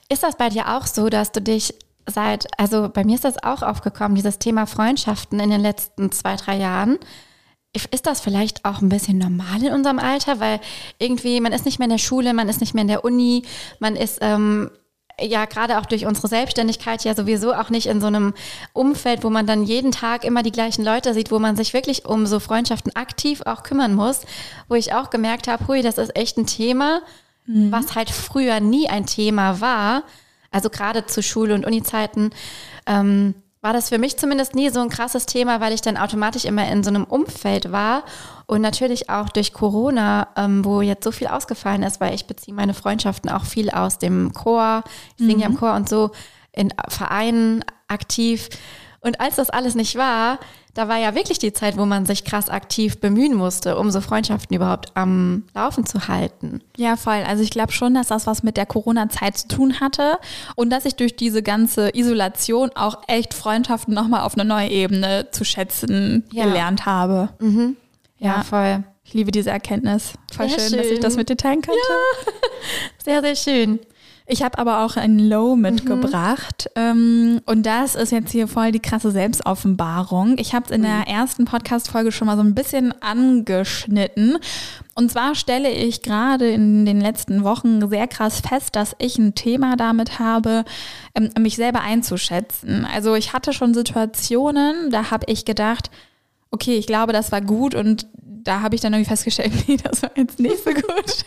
Ist 0.09 0.23
das 0.23 0.37
bei 0.37 0.49
dir 0.49 0.75
auch 0.75 0.85
so, 0.85 1.09
dass 1.09 1.31
du 1.31 1.41
dich 1.41 1.73
seit, 2.07 2.47
also 2.59 2.89
bei 2.89 3.03
mir 3.03 3.15
ist 3.15 3.25
das 3.25 3.43
auch 3.43 3.61
aufgekommen, 3.61 4.15
dieses 4.15 4.39
Thema 4.39 4.65
Freundschaften 4.65 5.39
in 5.39 5.49
den 5.49 5.61
letzten 5.61 6.11
zwei, 6.11 6.35
drei 6.35 6.57
Jahren. 6.57 6.97
Ist 7.91 8.05
das 8.05 8.21
vielleicht 8.21 8.63
auch 8.63 8.81
ein 8.81 8.89
bisschen 8.89 9.17
normal 9.17 9.61
in 9.61 9.73
unserem 9.73 9.99
Alter? 9.99 10.39
Weil 10.39 10.61
irgendwie, 10.97 11.41
man 11.41 11.51
ist 11.51 11.65
nicht 11.65 11.77
mehr 11.77 11.87
in 11.87 11.91
der 11.91 11.97
Schule, 11.97 12.33
man 12.33 12.47
ist 12.47 12.61
nicht 12.61 12.73
mehr 12.73 12.83
in 12.83 12.87
der 12.87 13.03
Uni, 13.03 13.43
man 13.79 13.97
ist 13.97 14.19
ähm, 14.21 14.71
ja 15.19 15.43
gerade 15.45 15.79
auch 15.79 15.85
durch 15.85 16.05
unsere 16.05 16.29
Selbstständigkeit 16.29 17.03
ja 17.03 17.15
sowieso 17.15 17.53
auch 17.53 17.69
nicht 17.69 17.87
in 17.87 17.99
so 17.99 18.07
einem 18.07 18.33
Umfeld, 18.71 19.23
wo 19.23 19.29
man 19.29 19.45
dann 19.45 19.63
jeden 19.63 19.91
Tag 19.91 20.23
immer 20.23 20.41
die 20.41 20.51
gleichen 20.51 20.85
Leute 20.85 21.13
sieht, 21.13 21.31
wo 21.31 21.39
man 21.39 21.57
sich 21.57 21.73
wirklich 21.73 22.05
um 22.05 22.25
so 22.25 22.39
Freundschaften 22.39 22.95
aktiv 22.95 23.41
auch 23.45 23.63
kümmern 23.63 23.93
muss, 23.93 24.21
wo 24.69 24.75
ich 24.75 24.93
auch 24.93 25.09
gemerkt 25.09 25.47
habe, 25.47 25.67
hui, 25.67 25.81
das 25.81 25.97
ist 25.97 26.15
echt 26.15 26.37
ein 26.37 26.47
Thema, 26.47 27.01
mhm. 27.45 27.73
was 27.73 27.95
halt 27.95 28.09
früher 28.09 28.61
nie 28.61 28.87
ein 28.87 29.05
Thema 29.05 29.59
war 29.59 30.03
also 30.51 30.69
gerade 30.69 31.05
zu 31.05 31.21
Schule- 31.21 31.53
und 31.53 31.65
Uni-Zeiten, 31.65 32.31
ähm, 32.85 33.35
war 33.65 33.73
das 33.73 33.89
für 33.89 33.97
mich 33.97 34.15
zumindest 34.17 34.53
nie 34.53 34.69
so 34.69 34.79
ein 34.79 34.89
krasses 34.89 35.25
Thema, 35.25 35.59
weil 35.59 35.73
ich 35.73 35.81
dann 35.81 35.97
automatisch 35.97 36.45
immer 36.45 36.69
in 36.71 36.83
so 36.83 36.91
einem 36.91 37.03
Umfeld 37.03 37.71
war 37.71 38.03
und 38.45 38.61
natürlich 38.61 39.09
auch 39.09 39.29
durch 39.29 39.53
Corona, 39.53 40.27
ähm, 40.37 40.63
wo 40.63 40.81
jetzt 40.81 41.03
so 41.03 41.11
viel 41.11 41.25
ausgefallen 41.25 41.81
ist, 41.81 41.99
weil 41.99 42.13
ich 42.13 42.27
beziehe 42.27 42.55
meine 42.55 42.75
Freundschaften 42.75 43.31
auch 43.31 43.43
viel 43.43 43.71
aus 43.71 43.97
dem 43.97 44.33
Chor, 44.33 44.83
ich 45.17 45.25
singe 45.25 45.41
ja 45.41 45.47
im 45.47 45.53
mhm. 45.53 45.57
Chor 45.57 45.73
und 45.73 45.89
so 45.89 46.11
in 46.51 46.73
Vereinen 46.87 47.65
aktiv. 47.87 48.49
Und 49.05 49.19
als 49.19 49.35
das 49.35 49.51
alles 49.51 49.75
nicht 49.75 49.95
war, 49.97 50.39
da 50.73 50.87
war 50.87 50.97
ja 50.97 51.13
wirklich 51.13 51.37
die 51.37 51.53
Zeit, 51.53 51.77
wo 51.77 51.85
man 51.85 52.07
sich 52.07 52.25
krass 52.25 52.49
aktiv 52.49 52.99
bemühen 52.99 53.35
musste, 53.35 53.77
um 53.77 53.91
so 53.91 54.01
Freundschaften 54.01 54.55
überhaupt 54.55 54.91
am 54.95 55.43
Laufen 55.53 55.85
zu 55.85 56.07
halten. 56.07 56.61
Ja, 56.75 56.95
voll. 56.95 57.23
Also 57.27 57.43
ich 57.43 57.51
glaube 57.51 57.71
schon, 57.71 57.93
dass 57.93 58.07
das 58.07 58.25
was 58.25 58.41
mit 58.41 58.57
der 58.57 58.65
Corona-Zeit 58.65 59.37
zu 59.37 59.47
tun 59.47 59.79
hatte 59.79 60.17
und 60.55 60.71
dass 60.71 60.85
ich 60.85 60.95
durch 60.95 61.15
diese 61.15 61.43
ganze 61.43 61.95
Isolation 61.95 62.71
auch 62.73 63.03
echt 63.07 63.35
Freundschaften 63.35 63.93
nochmal 63.93 64.21
auf 64.21 64.33
eine 64.33 64.43
neue 64.43 64.69
Ebene 64.69 65.27
zu 65.31 65.45
schätzen 65.45 66.23
ja. 66.31 66.45
gelernt 66.45 66.87
habe. 66.87 67.29
Mhm. 67.39 67.77
Ja, 68.17 68.37
ja, 68.37 68.43
voll. 68.43 68.83
Ich 69.03 69.13
liebe 69.13 69.29
diese 69.29 69.51
Erkenntnis. 69.51 70.13
Voll 70.33 70.49
schön, 70.49 70.59
schön, 70.61 70.77
dass 70.79 70.87
ich 70.87 70.99
das 70.99 71.15
mit 71.15 71.29
dir 71.29 71.37
teilen 71.37 71.61
könnte. 71.61 71.79
Ja. 71.79 72.31
Sehr, 73.03 73.21
sehr 73.21 73.35
schön. 73.35 73.79
Ich 74.27 74.41
habe 74.41 74.57
aber 74.57 74.83
auch 74.83 74.97
ein 74.97 75.19
Low 75.19 75.55
mitgebracht. 75.55 76.69
Mhm. 76.75 77.41
Und 77.45 77.65
das 77.65 77.95
ist 77.95 78.11
jetzt 78.11 78.31
hier 78.31 78.47
voll 78.47 78.71
die 78.71 78.79
krasse 78.79 79.11
Selbstoffenbarung. 79.11 80.37
Ich 80.39 80.55
habe 80.55 80.65
es 80.65 80.71
in 80.71 80.81
der 80.81 81.01
mhm. 81.01 81.07
ersten 81.07 81.45
Podcast-Folge 81.45 82.11
schon 82.11 82.25
mal 82.25 82.35
so 82.35 82.41
ein 82.41 82.55
bisschen 82.55 82.93
angeschnitten. 83.01 84.37
Und 84.95 85.11
zwar 85.11 85.35
stelle 85.35 85.69
ich 85.69 86.01
gerade 86.01 86.49
in 86.49 86.85
den 86.85 87.01
letzten 87.01 87.43
Wochen 87.43 87.87
sehr 87.87 88.07
krass 88.07 88.39
fest, 88.39 88.75
dass 88.75 88.95
ich 88.97 89.19
ein 89.19 89.35
Thema 89.35 89.75
damit 89.75 90.17
habe, 90.17 90.65
ähm, 91.13 91.29
mich 91.39 91.55
selber 91.55 91.81
einzuschätzen. 91.81 92.87
Also 92.91 93.13
ich 93.13 93.33
hatte 93.33 93.53
schon 93.53 93.73
Situationen, 93.75 94.89
da 94.89 95.11
habe 95.11 95.25
ich 95.27 95.45
gedacht, 95.45 95.91
okay, 96.55 96.77
ich 96.77 96.87
glaube, 96.87 97.13
das 97.13 97.31
war 97.31 97.41
gut 97.41 97.75
und 97.75 98.07
da 98.23 98.61
habe 98.61 98.75
ich 98.75 98.81
dann 98.81 98.93
irgendwie 98.93 99.09
festgestellt, 99.09 99.51
nee, 99.67 99.77
das 99.77 100.01
war 100.01 100.11
jetzt 100.15 100.39
nicht 100.39 100.63
so 100.63 100.71
gut. 100.71 101.25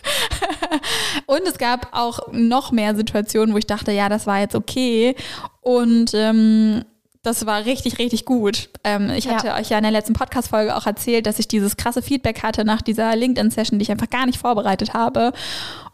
und 1.26 1.42
es 1.46 1.58
gab 1.58 1.88
auch 1.92 2.32
noch 2.32 2.72
mehr 2.72 2.94
Situationen, 2.96 3.54
wo 3.54 3.58
ich 3.58 3.66
dachte, 3.66 3.92
ja, 3.92 4.08
das 4.08 4.26
war 4.26 4.40
jetzt 4.40 4.54
okay. 4.54 5.14
Und 5.60 6.12
ähm, 6.14 6.84
das 7.22 7.44
war 7.44 7.66
richtig, 7.66 7.98
richtig 7.98 8.24
gut. 8.24 8.70
Ähm, 8.84 9.10
ich 9.10 9.28
hatte 9.28 9.48
ja. 9.48 9.58
euch 9.58 9.68
ja 9.68 9.76
in 9.76 9.82
der 9.82 9.92
letzten 9.92 10.14
Podcast-Folge 10.14 10.74
auch 10.74 10.86
erzählt, 10.86 11.26
dass 11.26 11.38
ich 11.38 11.48
dieses 11.48 11.76
krasse 11.76 12.00
Feedback 12.00 12.42
hatte 12.42 12.64
nach 12.64 12.80
dieser 12.80 13.14
LinkedIn-Session, 13.14 13.78
die 13.78 13.82
ich 13.82 13.90
einfach 13.90 14.08
gar 14.08 14.24
nicht 14.24 14.38
vorbereitet 14.38 14.94
habe. 14.94 15.32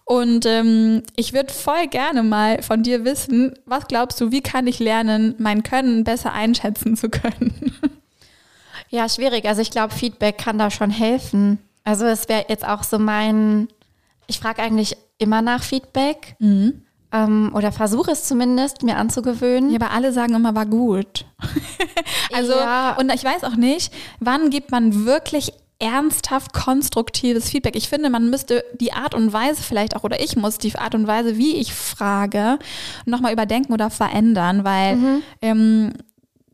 Und 0.04 0.44
ähm, 0.44 1.02
ich 1.16 1.32
würde 1.32 1.52
voll 1.52 1.88
gerne 1.88 2.22
mal 2.22 2.62
von 2.62 2.82
dir 2.82 3.04
wissen, 3.04 3.54
was 3.64 3.88
glaubst 3.88 4.20
du, 4.20 4.30
wie 4.30 4.42
kann 4.42 4.66
ich 4.66 4.78
lernen, 4.78 5.34
mein 5.38 5.62
Können 5.62 6.04
besser 6.04 6.32
einschätzen 6.32 6.96
zu 6.96 7.08
können? 7.08 7.74
Ja, 8.94 9.08
schwierig. 9.08 9.44
Also 9.46 9.60
ich 9.60 9.72
glaube, 9.72 9.92
Feedback 9.92 10.38
kann 10.38 10.56
da 10.56 10.70
schon 10.70 10.90
helfen. 10.90 11.58
Also 11.82 12.04
es 12.06 12.28
wäre 12.28 12.44
jetzt 12.48 12.64
auch 12.64 12.84
so 12.84 13.00
mein, 13.00 13.66
ich 14.28 14.38
frage 14.38 14.62
eigentlich 14.62 14.96
immer 15.18 15.42
nach 15.42 15.64
Feedback. 15.64 16.36
Mhm. 16.38 16.82
Ähm, 17.10 17.50
oder 17.54 17.72
versuche 17.72 18.12
es 18.12 18.22
zumindest, 18.22 18.84
mir 18.84 18.96
anzugewöhnen. 18.96 19.70
Ja, 19.70 19.80
aber 19.80 19.90
alle 19.90 20.12
sagen 20.12 20.34
immer, 20.34 20.54
war 20.54 20.66
gut. 20.66 21.24
also, 22.32 22.52
ja. 22.52 22.96
und 22.96 23.12
ich 23.12 23.24
weiß 23.24 23.42
auch 23.42 23.56
nicht, 23.56 23.92
wann 24.20 24.50
gibt 24.50 24.70
man 24.70 25.04
wirklich 25.04 25.52
ernsthaft 25.80 26.52
konstruktives 26.52 27.50
Feedback. 27.50 27.74
Ich 27.74 27.88
finde, 27.88 28.10
man 28.10 28.30
müsste 28.30 28.64
die 28.74 28.92
Art 28.92 29.16
und 29.16 29.32
Weise 29.32 29.60
vielleicht 29.60 29.96
auch, 29.96 30.04
oder 30.04 30.20
ich 30.22 30.36
muss 30.36 30.58
die 30.58 30.72
Art 30.76 30.94
und 30.94 31.08
Weise, 31.08 31.36
wie 31.36 31.56
ich 31.56 31.74
frage, 31.74 32.60
nochmal 33.06 33.32
überdenken 33.32 33.72
oder 33.72 33.90
verändern, 33.90 34.62
weil 34.62 34.96
mhm. 34.96 35.22
ähm, 35.42 35.92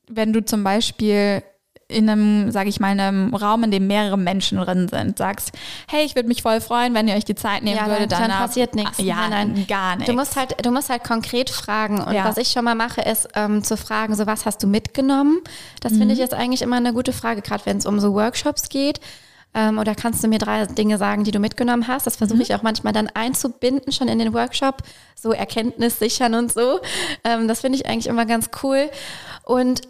wenn 0.08 0.32
du 0.32 0.42
zum 0.42 0.64
Beispiel 0.64 1.42
in 1.90 2.08
einem, 2.08 2.50
sage 2.50 2.68
ich 2.68 2.80
mal, 2.80 2.88
einem 2.88 3.34
Raum, 3.34 3.64
in 3.64 3.70
dem 3.70 3.86
mehrere 3.86 4.16
Menschen 4.16 4.58
drin 4.58 4.88
sind, 4.88 5.18
sagst, 5.18 5.52
hey, 5.88 6.04
ich 6.04 6.14
würde 6.14 6.28
mich 6.28 6.42
voll 6.42 6.60
freuen, 6.60 6.94
wenn 6.94 7.08
ihr 7.08 7.14
euch 7.14 7.24
die 7.24 7.34
Zeit 7.34 7.62
nehmen 7.62 7.76
ja, 7.76 7.86
würdet. 7.86 8.12
Dann, 8.12 8.28
dann 8.28 8.38
passiert 8.38 8.74
nichts. 8.74 8.98
Ja, 8.98 9.28
nein, 9.28 9.52
nein, 9.54 9.66
gar 9.66 9.96
nichts. 9.96 10.10
Du 10.10 10.16
musst 10.16 10.36
halt, 10.36 10.64
du 10.64 10.70
musst 10.70 10.88
halt 10.88 11.04
konkret 11.04 11.50
fragen. 11.50 12.00
Und 12.00 12.14
ja. 12.14 12.24
was 12.24 12.36
ich 12.36 12.48
schon 12.48 12.64
mal 12.64 12.74
mache, 12.74 13.00
ist 13.00 13.28
ähm, 13.34 13.62
zu 13.64 13.76
fragen, 13.76 14.14
so 14.14 14.26
was 14.26 14.46
hast 14.46 14.62
du 14.62 14.66
mitgenommen? 14.66 15.40
Das 15.80 15.92
mhm. 15.92 15.98
finde 15.98 16.14
ich 16.14 16.20
jetzt 16.20 16.34
eigentlich 16.34 16.62
immer 16.62 16.76
eine 16.76 16.92
gute 16.92 17.12
Frage, 17.12 17.42
gerade 17.42 17.66
wenn 17.66 17.78
es 17.78 17.86
um 17.86 18.00
so 18.00 18.14
Workshops 18.14 18.68
geht. 18.68 19.00
Ähm, 19.52 19.78
oder 19.78 19.94
kannst 19.94 20.22
du 20.22 20.28
mir 20.28 20.38
drei 20.38 20.64
Dinge 20.66 20.96
sagen, 20.96 21.24
die 21.24 21.32
du 21.32 21.40
mitgenommen 21.40 21.88
hast? 21.88 22.06
Das 22.06 22.16
versuche 22.16 22.36
mhm. 22.36 22.42
ich 22.42 22.54
auch 22.54 22.62
manchmal 22.62 22.92
dann 22.92 23.08
einzubinden, 23.08 23.92
schon 23.92 24.08
in 24.08 24.18
den 24.18 24.32
Workshop, 24.32 24.82
so 25.16 25.32
Erkenntnis 25.32 25.98
sichern 25.98 26.34
und 26.34 26.52
so. 26.52 26.80
Ähm, 27.24 27.48
das 27.48 27.60
finde 27.60 27.76
ich 27.76 27.86
eigentlich 27.86 28.06
immer 28.06 28.26
ganz 28.26 28.50
cool. 28.62 28.90
Und 29.44 29.82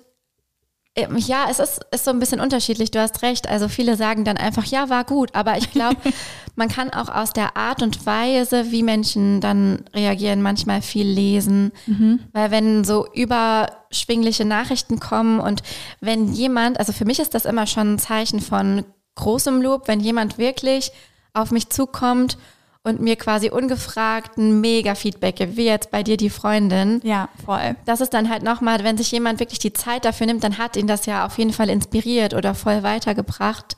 ja, 0.96 1.46
es 1.48 1.60
ist, 1.60 1.80
ist 1.92 2.04
so 2.04 2.10
ein 2.10 2.18
bisschen 2.18 2.40
unterschiedlich, 2.40 2.90
du 2.90 3.00
hast 3.00 3.22
recht. 3.22 3.48
Also 3.48 3.68
viele 3.68 3.96
sagen 3.96 4.24
dann 4.24 4.36
einfach, 4.36 4.64
ja, 4.64 4.88
war 4.88 5.04
gut. 5.04 5.34
Aber 5.34 5.56
ich 5.56 5.70
glaube, 5.70 5.96
man 6.56 6.68
kann 6.68 6.90
auch 6.90 7.08
aus 7.08 7.32
der 7.32 7.56
Art 7.56 7.82
und 7.82 8.04
Weise, 8.06 8.70
wie 8.72 8.82
Menschen 8.82 9.40
dann 9.40 9.84
reagieren, 9.94 10.42
manchmal 10.42 10.82
viel 10.82 11.06
lesen. 11.06 11.72
Mhm. 11.86 12.20
Weil 12.32 12.50
wenn 12.50 12.84
so 12.84 13.06
überschwingliche 13.14 14.44
Nachrichten 14.44 14.98
kommen 14.98 15.38
und 15.38 15.62
wenn 16.00 16.32
jemand, 16.32 16.78
also 16.78 16.92
für 16.92 17.04
mich 17.04 17.20
ist 17.20 17.34
das 17.34 17.44
immer 17.44 17.66
schon 17.66 17.94
ein 17.94 17.98
Zeichen 17.98 18.40
von 18.40 18.84
großem 19.14 19.62
Lob, 19.62 19.86
wenn 19.86 20.00
jemand 20.00 20.38
wirklich 20.38 20.92
auf 21.34 21.52
mich 21.52 21.70
zukommt 21.70 22.36
und 22.82 23.00
mir 23.00 23.16
quasi 23.16 23.50
ungefragt 23.50 24.38
ein 24.38 24.60
mega 24.60 24.94
Feedback 24.94 25.36
gibt, 25.36 25.56
wie 25.56 25.66
jetzt 25.66 25.90
bei 25.90 26.02
dir 26.02 26.16
die 26.16 26.30
Freundin. 26.30 27.00
Ja, 27.04 27.28
voll. 27.44 27.76
Das 27.84 28.00
ist 28.00 28.14
dann 28.14 28.30
halt 28.30 28.42
nochmal, 28.42 28.82
wenn 28.84 28.96
sich 28.96 29.12
jemand 29.12 29.38
wirklich 29.38 29.58
die 29.58 29.72
Zeit 29.72 30.04
dafür 30.04 30.26
nimmt, 30.26 30.44
dann 30.44 30.56
hat 30.56 30.76
ihn 30.76 30.86
das 30.86 31.06
ja 31.06 31.26
auf 31.26 31.36
jeden 31.38 31.52
Fall 31.52 31.68
inspiriert 31.68 32.32
oder 32.32 32.54
voll 32.54 32.82
weitergebracht. 32.82 33.76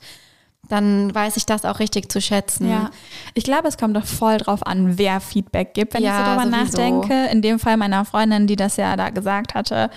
Dann 0.69 1.13
weiß 1.13 1.35
ich 1.35 1.45
das 1.45 1.65
auch 1.65 1.79
richtig 1.79 2.09
zu 2.09 2.21
schätzen. 2.21 2.69
Ja, 2.69 2.89
ich 3.33 3.43
glaube, 3.43 3.67
es 3.67 3.77
kommt 3.77 3.97
doch 3.97 4.05
voll 4.05 4.37
drauf 4.37 4.65
an, 4.65 4.97
wer 4.97 5.19
Feedback 5.19 5.73
gibt, 5.73 5.93
wenn 5.93 6.03
ja, 6.03 6.11
ich 6.11 6.25
so 6.25 6.31
drüber 6.31 6.57
sowieso. 6.57 6.77
nachdenke. 6.77 7.31
In 7.31 7.41
dem 7.41 7.59
Fall 7.59 7.75
meiner 7.75 8.05
Freundin, 8.05 8.47
die 8.47 8.55
das 8.55 8.77
ja 8.77 8.95
da 8.95 9.09
gesagt 9.09 9.53
hatte, 9.55 9.89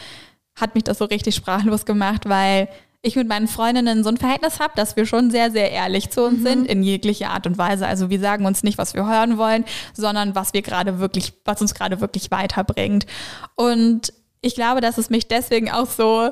hat 0.61 0.75
mich 0.75 0.83
das 0.83 0.99
so 0.99 1.05
richtig 1.05 1.37
sprachlos 1.37 1.85
gemacht, 1.85 2.29
weil 2.29 2.69
ich 3.07 3.17
mit 3.17 3.29
meinen 3.29 3.49
Freundinnen 3.49 4.03
so 4.03 4.11
ein 4.11 4.17
Verhältnis 4.17 4.61
habe, 4.61 4.73
dass 4.77 4.97
wir 4.97 5.07
schon 5.07 5.31
sehr, 5.31 5.51
sehr 5.51 5.71
ehrlich 5.71 6.11
zu 6.11 6.25
uns 6.25 6.41
mhm. 6.41 6.47
sind, 6.47 6.67
in 6.67 6.83
jeglicher 6.83 7.31
Art 7.31 7.47
und 7.47 7.57
Weise. 7.57 7.87
Also 7.87 8.11
wir 8.11 8.21
sagen 8.21 8.45
uns 8.47 8.63
nicht, 8.63 8.79
was 8.79 8.95
wir 8.95 9.07
hören 9.07 9.39
wollen, 9.39 9.65
sondern 9.95 10.35
was 10.35 10.53
wir 10.53 10.63
gerade 10.63 10.99
wirklich, 10.99 11.33
was 11.45 11.61
uns 11.61 11.75
gerade 11.75 12.01
wirklich 12.01 12.31
weiterbringt. 12.31 13.07
Und 13.55 14.13
ich 14.41 14.55
glaube, 14.55 14.81
dass 14.81 14.99
es 14.99 15.11
mich 15.11 15.29
deswegen 15.29 15.71
auch 15.71 15.87
so 15.87 16.31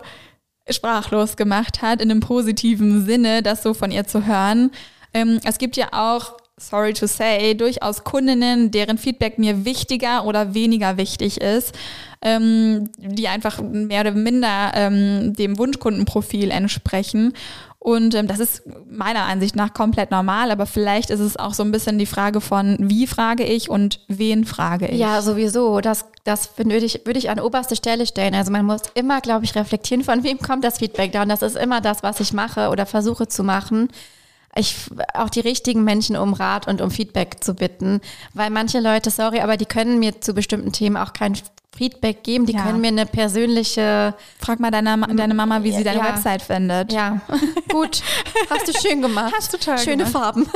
sprachlos 0.69 1.37
gemacht 1.37 1.83
hat, 1.83 2.01
in 2.01 2.11
einem 2.11 2.21
positiven 2.21 3.05
Sinne, 3.05 3.43
das 3.43 3.63
so 3.63 3.75
von 3.75 3.91
ihr 3.91 4.07
zu 4.07 4.27
hören. 4.27 4.71
Ähm, 5.13 5.41
es 5.45 5.59
gibt 5.59 5.77
ja 5.77 5.89
auch 5.93 6.37
sorry 6.69 6.93
to 6.95 7.07
say, 7.07 7.55
durchaus 7.55 8.05
Kundinnen, 8.05 8.71
deren 8.71 8.99
Feedback 8.99 9.39
mir 9.39 9.65
wichtiger 9.65 10.25
oder 10.25 10.55
weniger 10.55 10.97
wichtig 10.97 11.41
ist, 11.41 11.75
ähm, 12.23 12.91
die 12.99 13.29
einfach 13.29 13.61
mehr 13.61 14.01
oder 14.01 14.13
minder 14.13 14.73
ähm, 14.75 15.35
dem 15.35 15.59
Wunschkundenprofil 15.59 16.51
entsprechen. 16.51 17.33
Und 17.79 18.15
ähm, 18.15 18.27
das 18.27 18.41
ist 18.41 18.63
meiner 18.91 19.25
Ansicht 19.25 19.57
nach 19.57 19.75
komplett 19.75 20.11
normal, 20.11 20.51
aber 20.51 20.65
vielleicht 20.65 21.11
ist 21.11 21.21
es 21.21 21.37
auch 21.37 21.53
so 21.53 21.63
ein 21.63 21.71
bisschen 21.71 21.99
die 21.99 22.07
Frage 22.07 22.41
von, 22.41 22.79
wie 22.81 23.07
frage 23.07 23.45
ich 23.45 23.69
und 23.69 24.01
wen 24.09 24.47
frage 24.47 24.87
ich. 24.87 24.99
Ja, 24.99 25.21
sowieso. 25.21 25.83
Das, 25.83 26.07
das 26.25 26.57
würde 26.57 26.77
ich, 26.77 27.03
würde 27.05 27.19
ich 27.19 27.29
an 27.29 27.39
oberste 27.39 27.77
Stelle 27.77 28.07
stellen. 28.07 28.35
Also 28.35 28.51
man 28.51 28.65
muss 28.65 28.81
immer, 28.95 29.21
glaube 29.21 29.45
ich, 29.45 29.55
reflektieren, 29.55 30.03
von 30.03 30.25
wem 30.25 30.39
kommt 30.39 30.65
das 30.65 30.79
Feedback 30.79 31.13
da. 31.13 31.23
Und 31.23 31.29
das 31.29 31.43
ist 31.43 31.59
immer 31.59 31.83
das, 31.83 32.03
was 32.03 32.21
ich 32.21 32.33
mache 32.33 32.71
oder 32.71 32.87
versuche 32.87 33.29
zu 33.29 33.45
machen 33.45 33.91
ich, 34.57 34.77
auch 35.15 35.31
die 35.31 35.41
richtigen 35.41 35.85
Menschen 35.85 36.17
um 36.17 36.33
Rat 36.33 36.69
und 36.69 36.81
um 36.81 36.91
Feedback 36.91 37.43
zu 37.43 37.55
bitten. 37.55 38.01
Weil 38.33 38.51
manche 38.51 38.81
Leute, 38.81 39.11
sorry, 39.11 39.41
aber 39.41 39.57
die 39.57 39.67
können 39.67 39.99
mir 39.99 40.21
zu 40.21 40.35
bestimmten 40.35 40.73
Themen 40.73 40.97
auch 40.97 41.13
kein 41.13 41.37
Feedback 41.77 42.23
geben. 42.23 42.47
Die 42.47 42.53
ja. 42.55 42.63
können 42.63 42.81
mir 42.81 42.89
eine 42.89 43.07
persönliche. 43.07 44.15
Frag 44.39 44.61
mal 44.61 44.71
deine, 44.71 44.97
deine 45.15 45.35
Mama, 45.35 45.63
wie 45.63 45.73
sie 45.73 45.85
deine 45.85 45.99
ja. 45.99 46.15
Website 46.15 46.43
findet. 46.43 46.93
Ja, 46.93 47.21
gut. 47.69 48.03
Hast 48.51 48.69
du 48.69 48.73
schön 48.81 49.03
gemacht. 49.03 49.33
Hast 49.37 49.53
du 49.53 49.59
toll 49.59 49.79
Schöne 49.79 50.05
gemacht. 50.05 50.13
Farben. 50.13 50.49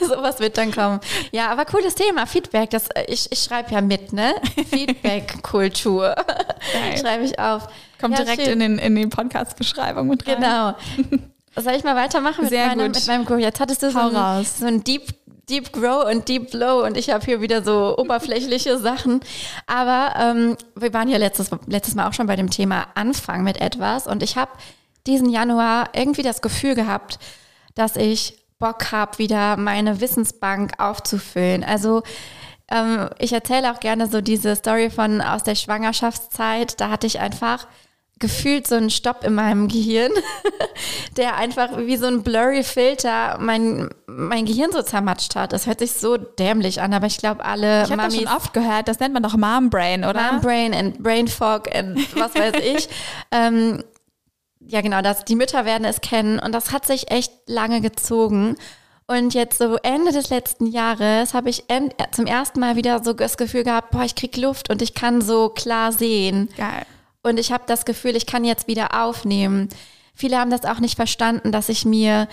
Sowas 0.00 0.40
wird 0.40 0.56
dann 0.56 0.72
kommen. 0.72 1.00
Ja, 1.30 1.50
aber 1.50 1.64
cooles 1.64 1.94
Thema, 1.94 2.26
Feedback. 2.26 2.70
Das, 2.70 2.88
ich 3.06 3.30
ich 3.30 3.40
schreibe 3.40 3.72
ja 3.72 3.80
mit, 3.80 4.12
ne? 4.12 4.34
Feedback-Kultur. 4.70 6.14
schreibe 7.00 7.24
ich 7.24 7.38
auf. 7.38 7.68
Kommt 8.00 8.18
ja, 8.18 8.24
direkt 8.24 8.42
schön. 8.42 8.60
in 8.60 8.76
den, 8.76 8.78
in 8.78 8.96
die 8.96 9.06
Podcast-Beschreibung 9.06 10.08
mit 10.08 10.26
rein. 10.26 10.36
Genau. 10.36 11.20
Soll 11.56 11.74
ich 11.74 11.84
mal 11.84 11.96
weitermachen 11.96 12.44
mit, 12.44 12.52
meiner, 12.52 12.88
mit 12.88 13.06
meinem 13.06 13.24
Grow? 13.24 13.38
Jetzt 13.38 13.60
hattest 13.60 13.82
du 13.82 13.90
so 13.90 13.98
ein, 13.98 14.44
so 14.44 14.66
ein, 14.66 14.84
Deep, 14.84 15.14
Deep 15.48 15.72
Grow 15.72 16.10
und 16.10 16.28
Deep 16.28 16.54
Low 16.54 16.84
und 16.84 16.96
ich 16.96 17.10
habe 17.10 17.24
hier 17.24 17.40
wieder 17.40 17.62
so 17.62 17.96
oberflächliche 17.98 18.78
Sachen. 18.80 19.20
Aber 19.66 20.14
ähm, 20.18 20.56
wir 20.76 20.94
waren 20.94 21.08
ja 21.08 21.18
letztes, 21.18 21.50
letztes 21.66 21.94
Mal 21.94 22.08
auch 22.08 22.14
schon 22.14 22.26
bei 22.26 22.36
dem 22.36 22.50
Thema 22.50 22.86
Anfang 22.94 23.44
mit 23.44 23.60
etwas 23.60 24.06
und 24.06 24.22
ich 24.22 24.36
habe 24.36 24.52
diesen 25.06 25.28
Januar 25.28 25.90
irgendwie 25.94 26.22
das 26.22 26.40
Gefühl 26.42 26.74
gehabt, 26.74 27.18
dass 27.74 27.96
ich 27.96 28.38
Bock 28.58 28.92
habe, 28.92 29.18
wieder 29.18 29.56
meine 29.56 30.00
Wissensbank 30.00 30.74
aufzufüllen. 30.78 31.64
Also 31.64 32.02
ähm, 32.70 33.10
ich 33.18 33.32
erzähle 33.32 33.72
auch 33.72 33.80
gerne 33.80 34.06
so 34.06 34.20
diese 34.20 34.56
Story 34.56 34.88
von 34.88 35.20
aus 35.20 35.42
der 35.42 35.56
Schwangerschaftszeit. 35.56 36.80
Da 36.80 36.88
hatte 36.88 37.06
ich 37.06 37.18
einfach 37.18 37.66
gefühlt 38.22 38.68
so 38.68 38.76
ein 38.76 38.88
Stopp 38.88 39.24
in 39.24 39.34
meinem 39.34 39.68
Gehirn, 39.68 40.12
der 41.16 41.36
einfach 41.36 41.76
wie 41.76 41.96
so 41.96 42.06
ein 42.06 42.22
blurry 42.22 42.62
Filter 42.62 43.36
mein, 43.40 43.90
mein 44.06 44.46
Gehirn 44.46 44.70
so 44.72 44.80
zermatscht 44.80 45.34
hat. 45.34 45.52
Das 45.52 45.66
hört 45.66 45.80
sich 45.80 45.92
so 45.92 46.16
dämlich 46.16 46.80
an, 46.80 46.94
aber 46.94 47.06
ich 47.06 47.18
glaube 47.18 47.44
alle 47.44 47.82
Ich 47.82 47.90
habe 47.90 48.02
das 48.02 48.14
schon 48.14 48.28
oft 48.28 48.54
gehört, 48.54 48.86
das 48.88 49.00
nennt 49.00 49.12
man 49.12 49.24
doch 49.24 49.36
Mom 49.36 49.68
Brain, 49.68 50.04
oder? 50.04 50.32
Mom 50.32 50.40
Brain 50.40 50.72
and 50.72 51.02
Brain 51.02 51.26
Fog 51.28 51.68
and 51.74 51.98
was 52.16 52.34
weiß 52.34 52.54
ich. 52.62 52.88
ähm, 53.32 53.82
ja 54.60 54.80
genau, 54.80 55.02
das, 55.02 55.24
die 55.24 55.34
Mütter 55.34 55.64
werden 55.64 55.84
es 55.84 56.00
kennen 56.00 56.38
und 56.38 56.52
das 56.52 56.72
hat 56.72 56.86
sich 56.86 57.10
echt 57.10 57.32
lange 57.46 57.80
gezogen. 57.80 58.56
Und 59.08 59.34
jetzt 59.34 59.58
so 59.58 59.76
Ende 59.82 60.12
des 60.12 60.30
letzten 60.30 60.66
Jahres 60.66 61.34
habe 61.34 61.50
ich 61.50 61.64
zum 62.12 62.26
ersten 62.26 62.60
Mal 62.60 62.76
wieder 62.76 63.02
so 63.02 63.12
das 63.12 63.36
Gefühl 63.36 63.64
gehabt, 63.64 63.90
boah, 63.90 64.04
ich 64.04 64.14
krieg 64.14 64.36
Luft 64.36 64.70
und 64.70 64.80
ich 64.80 64.94
kann 64.94 65.20
so 65.20 65.48
klar 65.48 65.90
sehen. 65.90 66.48
Geil. 66.56 66.86
Und 67.22 67.38
ich 67.38 67.52
habe 67.52 67.64
das 67.66 67.84
Gefühl, 67.84 68.16
ich 68.16 68.26
kann 68.26 68.44
jetzt 68.44 68.66
wieder 68.66 69.02
aufnehmen. 69.02 69.68
Viele 70.14 70.38
haben 70.38 70.50
das 70.50 70.64
auch 70.64 70.78
nicht 70.78 70.96
verstanden, 70.96 71.52
dass 71.52 71.68
ich 71.68 71.84
mir 71.84 72.28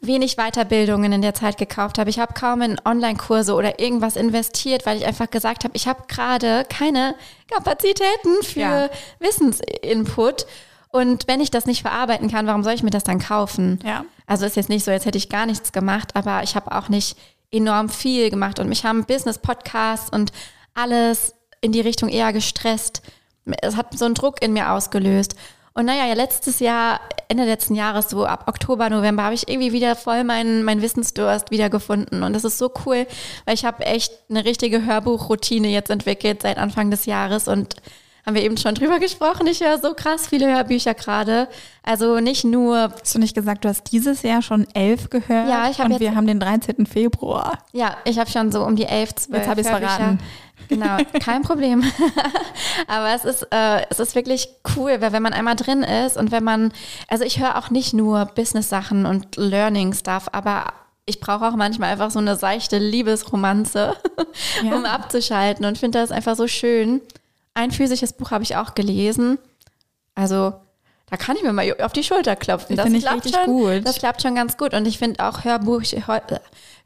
wenig 0.00 0.36
Weiterbildungen 0.36 1.12
in 1.12 1.22
der 1.22 1.34
Zeit 1.34 1.58
gekauft 1.58 1.98
habe. 1.98 2.10
Ich 2.10 2.18
habe 2.18 2.34
kaum 2.34 2.62
in 2.62 2.80
Online-Kurse 2.84 3.54
oder 3.54 3.80
irgendwas 3.80 4.16
investiert, 4.16 4.86
weil 4.86 4.98
ich 4.98 5.06
einfach 5.06 5.30
gesagt 5.30 5.64
habe, 5.64 5.74
ich 5.76 5.88
habe 5.88 6.04
gerade 6.08 6.64
keine 6.68 7.14
Kapazitäten 7.50 8.42
für 8.42 8.60
ja. 8.60 8.90
Wissensinput. 9.18 10.46
Und 10.90 11.26
wenn 11.26 11.40
ich 11.40 11.50
das 11.50 11.66
nicht 11.66 11.82
verarbeiten 11.82 12.30
kann, 12.30 12.46
warum 12.46 12.62
soll 12.62 12.74
ich 12.74 12.84
mir 12.84 12.90
das 12.90 13.02
dann 13.02 13.18
kaufen? 13.18 13.80
Ja. 13.84 14.04
Also 14.26 14.46
ist 14.46 14.56
jetzt 14.56 14.68
nicht 14.68 14.84
so, 14.84 14.90
als 14.90 15.06
hätte 15.06 15.18
ich 15.18 15.28
gar 15.28 15.46
nichts 15.46 15.72
gemacht, 15.72 16.14
aber 16.14 16.42
ich 16.44 16.54
habe 16.54 16.72
auch 16.72 16.88
nicht 16.88 17.16
enorm 17.50 17.88
viel 17.88 18.30
gemacht 18.30 18.58
und 18.58 18.68
mich 18.68 18.84
haben 18.84 19.04
Business-Podcasts 19.04 20.10
und 20.10 20.32
alles 20.74 21.34
in 21.60 21.72
die 21.72 21.80
Richtung 21.80 22.08
eher 22.08 22.32
gestresst 22.32 23.02
es 23.62 23.76
hat 23.76 23.96
so 23.96 24.04
einen 24.04 24.14
Druck 24.14 24.42
in 24.42 24.52
mir 24.52 24.72
ausgelöst. 24.72 25.34
Und 25.76 25.86
naja, 25.86 26.06
ja, 26.06 26.14
letztes 26.14 26.60
Jahr, 26.60 27.00
Ende 27.26 27.44
letzten 27.44 27.74
Jahres, 27.74 28.08
so 28.08 28.24
ab 28.24 28.44
Oktober, 28.46 28.88
November, 28.90 29.24
habe 29.24 29.34
ich 29.34 29.48
irgendwie 29.48 29.72
wieder 29.72 29.96
voll 29.96 30.22
meinen 30.22 30.62
mein 30.62 30.82
Wissensdurst 30.82 31.50
wiedergefunden. 31.50 32.22
Und 32.22 32.32
das 32.32 32.44
ist 32.44 32.58
so 32.58 32.70
cool, 32.86 33.06
weil 33.44 33.54
ich 33.54 33.64
habe 33.64 33.84
echt 33.84 34.12
eine 34.30 34.44
richtige 34.44 34.84
Hörbuchroutine 34.84 35.68
jetzt 35.68 35.90
entwickelt 35.90 36.42
seit 36.42 36.58
Anfang 36.58 36.92
des 36.92 37.06
Jahres 37.06 37.48
und 37.48 37.74
haben 38.26 38.34
wir 38.34 38.42
eben 38.42 38.56
schon 38.56 38.74
drüber 38.74 38.98
gesprochen. 39.00 39.46
Ich 39.46 39.60
höre 39.60 39.78
so 39.78 39.94
krass 39.94 40.28
viele 40.28 40.46
Hörbücher 40.46 40.94
gerade. 40.94 41.48
Also 41.82 42.20
nicht 42.20 42.44
nur. 42.44 42.90
Hast 43.00 43.14
du 43.14 43.18
nicht 43.18 43.34
gesagt, 43.34 43.64
du 43.64 43.68
hast 43.68 43.92
dieses 43.92 44.22
Jahr 44.22 44.40
schon 44.40 44.66
elf 44.74 45.10
gehört? 45.10 45.48
Ja, 45.48 45.68
ich 45.70 45.78
habe. 45.78 45.94
Und 45.94 46.00
wir 46.00 46.14
haben 46.14 46.26
den 46.26 46.40
13. 46.40 46.86
Februar. 46.86 47.58
Ja, 47.72 47.96
ich 48.04 48.18
habe 48.18 48.30
schon 48.30 48.50
so 48.50 48.64
um 48.64 48.76
die 48.76 48.86
elf, 48.86 49.14
zwölf. 49.14 49.40
Jetzt 49.40 49.48
habe 49.48 49.60
ich 49.60 49.66
es 49.66 49.72
verraten. 49.72 50.18
Genau, 50.68 50.96
kein 51.20 51.42
Problem. 51.42 51.82
Aber 52.86 53.14
es 53.14 53.24
ist, 53.24 53.46
äh, 53.50 53.82
es 53.90 54.00
ist 54.00 54.14
wirklich 54.14 54.48
cool, 54.76 54.96
weil 55.00 55.12
wenn 55.12 55.22
man 55.22 55.32
einmal 55.34 55.56
drin 55.56 55.82
ist 55.82 56.16
und 56.16 56.32
wenn 56.32 56.44
man, 56.44 56.72
also 57.08 57.24
ich 57.24 57.38
höre 57.38 57.58
auch 57.58 57.70
nicht 57.70 57.92
nur 57.92 58.24
Business-Sachen 58.26 59.04
und 59.04 59.36
Learning-Stuff, 59.36 60.28
aber 60.32 60.72
ich 61.06 61.20
brauche 61.20 61.46
auch 61.46 61.56
manchmal 61.56 61.90
einfach 61.90 62.10
so 62.10 62.18
eine 62.18 62.36
seichte 62.36 62.78
Liebesromanze, 62.78 63.94
ja. 64.62 64.74
um 64.74 64.86
abzuschalten 64.86 65.66
und 65.66 65.76
finde 65.76 65.98
das 65.98 66.10
einfach 66.10 66.36
so 66.36 66.46
schön. 66.46 67.02
Ein 67.54 67.70
physisches 67.70 68.12
Buch 68.12 68.30
habe 68.30 68.44
ich 68.44 68.56
auch 68.56 68.74
gelesen. 68.74 69.38
Also 70.14 70.54
da 71.06 71.16
kann 71.16 71.36
ich 71.36 71.42
mir 71.42 71.52
mal 71.52 71.80
auf 71.82 71.92
die 71.92 72.02
Schulter 72.02 72.34
klopfen. 72.36 72.76
Das, 72.76 72.90
das 72.90 73.02
klappt 73.02 73.30
schon, 73.30 73.46
gut. 73.46 73.86
das 73.86 73.98
klappt 73.98 74.22
schon 74.22 74.34
ganz 74.34 74.56
gut. 74.56 74.74
Und 74.74 74.86
ich 74.86 74.98
finde 74.98 75.24
auch 75.24 75.44
Hörbuch, 75.44 75.82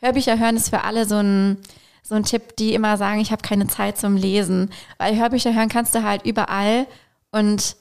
Hörbücher 0.01 0.39
hören 0.39 0.57
ist 0.57 0.71
für 0.71 0.85
alle 0.85 1.07
so 1.07 1.17
ein, 1.17 1.59
so 2.03 2.15
ein 2.15 2.25
Tipp, 2.25 2.57
die 2.57 2.75
immer 2.75 2.97
sagen, 2.97 3.21
ich 3.21 3.33
habe 3.33 3.43
keine 3.43 3.69
Zeit 3.69 3.99
zum 3.99 4.17
Lesen. 4.17 4.71
Weil 4.99 5.17
Hörbücher 5.17 5.55
hören 5.55 5.69
kannst 5.69 5.95
du 5.95 6.03
halt 6.03 6.27
überall 6.27 6.87
und 7.31 7.77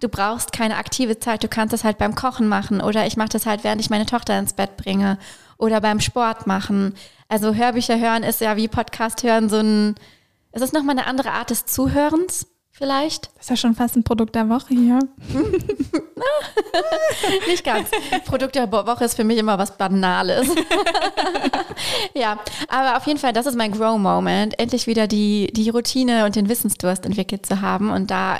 du 0.00 0.08
brauchst 0.08 0.52
keine 0.52 0.76
aktive 0.76 1.18
Zeit, 1.18 1.42
du 1.42 1.48
kannst 1.48 1.74
es 1.74 1.84
halt 1.84 1.98
beim 1.98 2.14
Kochen 2.14 2.48
machen 2.48 2.80
oder 2.80 3.06
ich 3.06 3.16
mache 3.16 3.30
das 3.30 3.46
halt, 3.46 3.64
während 3.64 3.80
ich 3.80 3.90
meine 3.90 4.06
Tochter 4.06 4.38
ins 4.38 4.52
Bett 4.52 4.76
bringe 4.76 5.18
oder 5.56 5.80
beim 5.80 6.00
Sport 6.00 6.46
machen. 6.46 6.94
Also 7.28 7.54
Hörbücher 7.54 7.98
hören 7.98 8.22
ist 8.22 8.40
ja 8.40 8.56
wie 8.56 8.68
Podcast 8.68 9.22
hören 9.22 9.48
so 9.48 9.58
ein, 9.58 9.94
es 10.52 10.62
ist 10.62 10.72
nochmal 10.72 10.98
eine 10.98 11.06
andere 11.06 11.32
Art 11.32 11.50
des 11.50 11.66
Zuhörens 11.66 12.46
vielleicht. 12.78 13.30
Das 13.34 13.44
ist 13.44 13.50
ja 13.50 13.56
schon 13.56 13.74
fast 13.74 13.96
ein 13.96 14.04
Produkt 14.04 14.34
der 14.34 14.48
Woche 14.48 14.68
hier. 14.68 15.00
Nicht 17.48 17.64
ganz. 17.64 17.90
Produkt 18.24 18.54
der 18.54 18.70
Woche 18.70 19.04
ist 19.04 19.16
für 19.16 19.24
mich 19.24 19.38
immer 19.38 19.58
was 19.58 19.76
Banales. 19.76 20.48
ja, 22.14 22.38
aber 22.68 22.96
auf 22.96 23.06
jeden 23.06 23.18
Fall, 23.18 23.32
das 23.32 23.46
ist 23.46 23.56
mein 23.56 23.72
Grow-Moment, 23.72 24.58
endlich 24.58 24.86
wieder 24.86 25.08
die, 25.08 25.48
die 25.52 25.70
Routine 25.70 26.24
und 26.24 26.36
den 26.36 26.48
Wissensdurst 26.48 27.04
entwickelt 27.04 27.44
zu 27.44 27.60
haben 27.60 27.90
und 27.90 28.10
da 28.10 28.38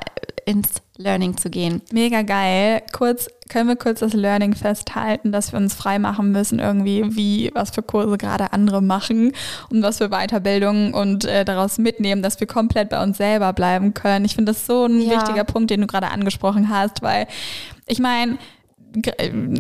ins 0.49 0.81
Learning 0.97 1.37
zu 1.37 1.51
gehen. 1.51 1.83
Mega 1.93 2.23
geil. 2.23 2.81
Kurz, 2.93 3.29
können 3.51 3.69
wir 3.69 3.77
kurz 3.77 4.01
das 4.01 4.15
Learning 4.15 4.55
festhalten, 4.55 5.31
dass 5.31 5.53
wir 5.53 5.59
uns 5.59 5.75
frei 5.75 5.99
machen 5.99 6.33
müssen, 6.33 6.59
irgendwie, 6.59 7.05
wie, 7.15 7.51
was 7.53 7.71
für 7.71 7.83
Kurse 7.83 8.17
gerade 8.17 8.55
andere 8.55 8.81
machen 8.81 9.33
und 9.69 9.83
was 9.83 9.99
für 9.99 10.09
Weiterbildungen 10.09 10.95
und 10.95 11.27
äh, 11.27 11.45
daraus 11.45 11.77
mitnehmen, 11.77 12.23
dass 12.23 12.41
wir 12.41 12.47
komplett 12.47 12.89
bei 12.89 13.03
uns 13.03 13.19
selber 13.19 13.53
bleiben 13.53 13.93
können. 13.93 14.25
Ich 14.25 14.37
finde 14.37 14.53
das 14.53 14.65
so 14.65 14.87
ein 14.87 15.03
ja. 15.03 15.11
wichtiger 15.11 15.45
Punkt, 15.45 15.69
den 15.71 15.83
du 15.83 15.87
gerade 15.87 16.09
angesprochen 16.09 16.71
hast, 16.71 17.03
weil 17.03 17.27
ich 17.87 17.99
meine, 17.99 18.39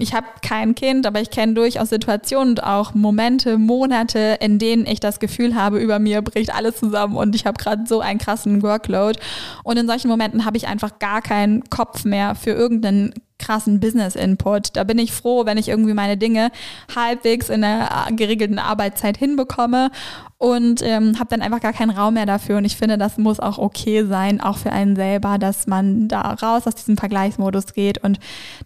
ich 0.00 0.14
habe 0.14 0.26
kein 0.42 0.74
Kind, 0.74 1.06
aber 1.06 1.20
ich 1.20 1.30
kenne 1.30 1.54
durchaus 1.54 1.90
Situationen 1.90 2.50
und 2.50 2.64
auch 2.64 2.94
Momente, 2.94 3.58
Monate, 3.58 4.38
in 4.40 4.58
denen 4.58 4.86
ich 4.86 5.00
das 5.00 5.20
Gefühl 5.20 5.54
habe, 5.54 5.78
über 5.78 5.98
mir 5.98 6.22
bricht 6.22 6.54
alles 6.54 6.76
zusammen 6.76 7.16
und 7.16 7.34
ich 7.34 7.46
habe 7.46 7.62
gerade 7.62 7.84
so 7.86 8.00
einen 8.00 8.18
krassen 8.18 8.62
Workload. 8.62 9.18
Und 9.64 9.78
in 9.78 9.86
solchen 9.86 10.08
Momenten 10.08 10.44
habe 10.44 10.56
ich 10.56 10.66
einfach 10.66 10.98
gar 10.98 11.22
keinen 11.22 11.64
Kopf 11.70 12.04
mehr 12.04 12.34
für 12.34 12.50
irgendeinen 12.50 13.12
krassen 13.38 13.80
Business-Input. 13.80 14.76
Da 14.76 14.84
bin 14.84 14.98
ich 14.98 15.12
froh, 15.12 15.46
wenn 15.46 15.58
ich 15.58 15.68
irgendwie 15.68 15.94
meine 15.94 16.16
Dinge 16.16 16.50
halbwegs 16.94 17.48
in 17.48 17.62
der 17.62 18.08
geregelten 18.10 18.58
Arbeitszeit 18.58 19.16
hinbekomme 19.16 19.90
und 20.38 20.82
ähm, 20.82 21.18
habe 21.18 21.30
dann 21.30 21.42
einfach 21.42 21.60
gar 21.60 21.72
keinen 21.72 21.90
Raum 21.90 22.14
mehr 22.14 22.26
dafür. 22.26 22.58
Und 22.58 22.64
ich 22.64 22.76
finde, 22.76 22.96
das 22.96 23.18
muss 23.18 23.40
auch 23.40 23.58
okay 23.58 24.04
sein, 24.04 24.40
auch 24.40 24.56
für 24.56 24.72
einen 24.72 24.94
selber, 24.94 25.38
dass 25.38 25.66
man 25.66 26.08
da 26.08 26.20
raus 26.20 26.66
aus 26.66 26.76
diesem 26.76 26.96
Vergleichsmodus 26.96 27.72
geht 27.72 27.98
und 27.98 28.18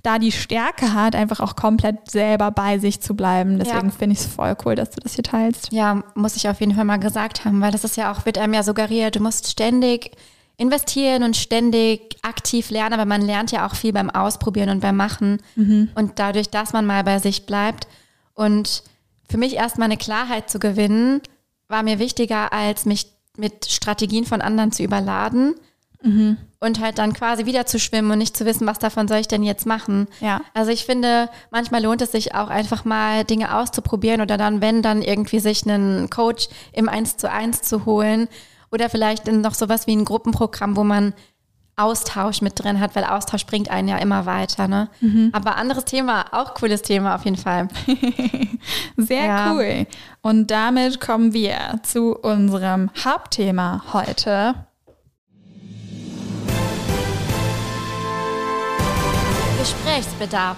da 0.02 0.19
die 0.19 0.33
Stärke 0.33 0.93
hat, 0.93 1.17
einfach 1.17 1.41
auch 1.41 1.57
komplett 1.57 2.11
selber 2.11 2.50
bei 2.50 2.79
sich 2.79 3.00
zu 3.00 3.14
bleiben. 3.14 3.59
Deswegen 3.59 3.88
ja. 3.88 3.95
finde 3.97 4.14
ich 4.14 4.21
es 4.21 4.26
voll 4.26 4.55
cool, 4.64 4.75
dass 4.75 4.91
du 4.91 5.00
das 5.00 5.14
hier 5.14 5.25
teilst. 5.25 5.73
Ja, 5.73 6.02
muss 6.14 6.37
ich 6.37 6.49
auf 6.49 6.61
jeden 6.61 6.75
Fall 6.75 6.85
mal 6.85 6.99
gesagt 6.99 7.45
haben, 7.45 7.61
weil 7.61 7.73
das 7.73 7.85
ist 7.85 7.97
ja 7.97 8.12
auch, 8.12 8.26
wird 8.26 8.38
einem 8.38 8.55
ja 8.55 8.62
suggeriert, 8.62 9.17
du 9.17 9.21
musst 9.21 9.50
ständig 9.50 10.11
investieren 10.57 11.23
und 11.23 11.37
ständig 11.37 12.17
aktiv 12.23 12.71
lernen, 12.71 12.95
aber 12.95 13.05
man 13.05 13.23
lernt 13.23 13.51
ja 13.53 13.67
auch 13.67 13.75
viel 13.75 13.93
beim 13.93 14.11
Ausprobieren 14.11 14.69
und 14.69 14.81
beim 14.81 14.97
Machen. 14.97 15.43
Mhm. 15.57 15.91
Und 15.95 16.19
dadurch, 16.19 16.51
dass 16.51 16.73
man 16.73 16.87
mal 16.87 17.05
bei 17.05 17.19
sich 17.19 17.47
bleibt 17.47 17.89
und 18.35 18.83
für 19.29 19.39
mich 19.39 19.57
erstmal 19.57 19.87
eine 19.87 19.97
Klarheit 19.97 20.51
zu 20.51 20.59
gewinnen, 20.59 21.21
war 21.69 21.83
mir 21.83 21.99
wichtiger, 21.99 22.53
als 22.53 22.85
mich 22.85 23.07
mit 23.37 23.67
Strategien 23.67 24.27
von 24.27 24.43
anderen 24.43 24.73
zu 24.73 24.83
überladen. 24.83 25.55
Mhm. 26.03 26.37
Und 26.61 26.81
halt 26.81 26.99
dann 26.99 27.13
quasi 27.13 27.47
wieder 27.47 27.67
zu 27.67 27.81
schwimmen 27.81 28.11
und 28.11 28.19
nicht 28.19 28.37
zu 28.37 28.45
wissen, 28.45 28.67
was 28.67 28.79
davon 28.79 29.09
soll 29.09 29.19
ich 29.19 29.29
denn 29.29 29.43
jetzt 29.43 29.67
machen. 29.67 30.07
Ja. 30.21 30.43
Also 30.55 30.71
ich 30.71 30.85
finde, 30.85 31.29
manchmal 31.51 31.83
lohnt 31.83 32.03
es 32.03 32.13
sich 32.13 32.35
auch 32.35 32.49
einfach 32.49 32.85
mal 32.85 33.25
Dinge 33.25 33.57
auszuprobieren 33.57 34.21
oder 34.21 34.37
dann, 34.37 34.61
wenn 34.61 34.83
dann 34.83 35.03
irgendwie 35.03 35.41
sich 35.41 35.67
einen 35.67 36.11
Coach 36.11 36.49
im 36.73 36.89
Eins 36.89 37.17
zu 37.17 37.31
eins 37.31 37.63
zu 37.63 37.85
holen 37.85 38.29
oder 38.73 38.88
vielleicht 38.88 39.26
noch 39.31 39.55
sowas 39.55 39.87
wie 39.87 39.95
ein 39.95 40.05
Gruppenprogramm, 40.05 40.76
wo 40.76 40.83
man 40.83 41.12
Austausch 41.76 42.43
mit 42.43 42.62
drin 42.62 42.81
hat, 42.81 42.95
weil 42.95 43.05
Austausch 43.05 43.47
bringt 43.47 43.71
einen 43.71 43.88
ja 43.88 43.97
immer 43.99 44.26
weiter. 44.26 44.69
Ne? 44.69 44.88
Mhm. 45.00 45.31
Aber 45.33 45.57
anderes 45.57 45.85
Thema, 45.85 46.26
auch 46.33 46.55
cooles 46.55 46.83
Thema 46.83 47.14
auf 47.14 47.25
jeden 47.25 47.38
Fall. 47.38 47.69
Sehr 48.97 49.25
ja. 49.25 49.52
cool. 49.52 49.87
Und 50.21 50.50
damit 50.50 51.00
kommen 51.00 51.33
wir 51.33 51.81
zu 51.83 52.14
unserem 52.14 52.91
Hauptthema 53.05 53.83
heute. 53.93 54.55
Gesprächsbedarf. 59.59 60.57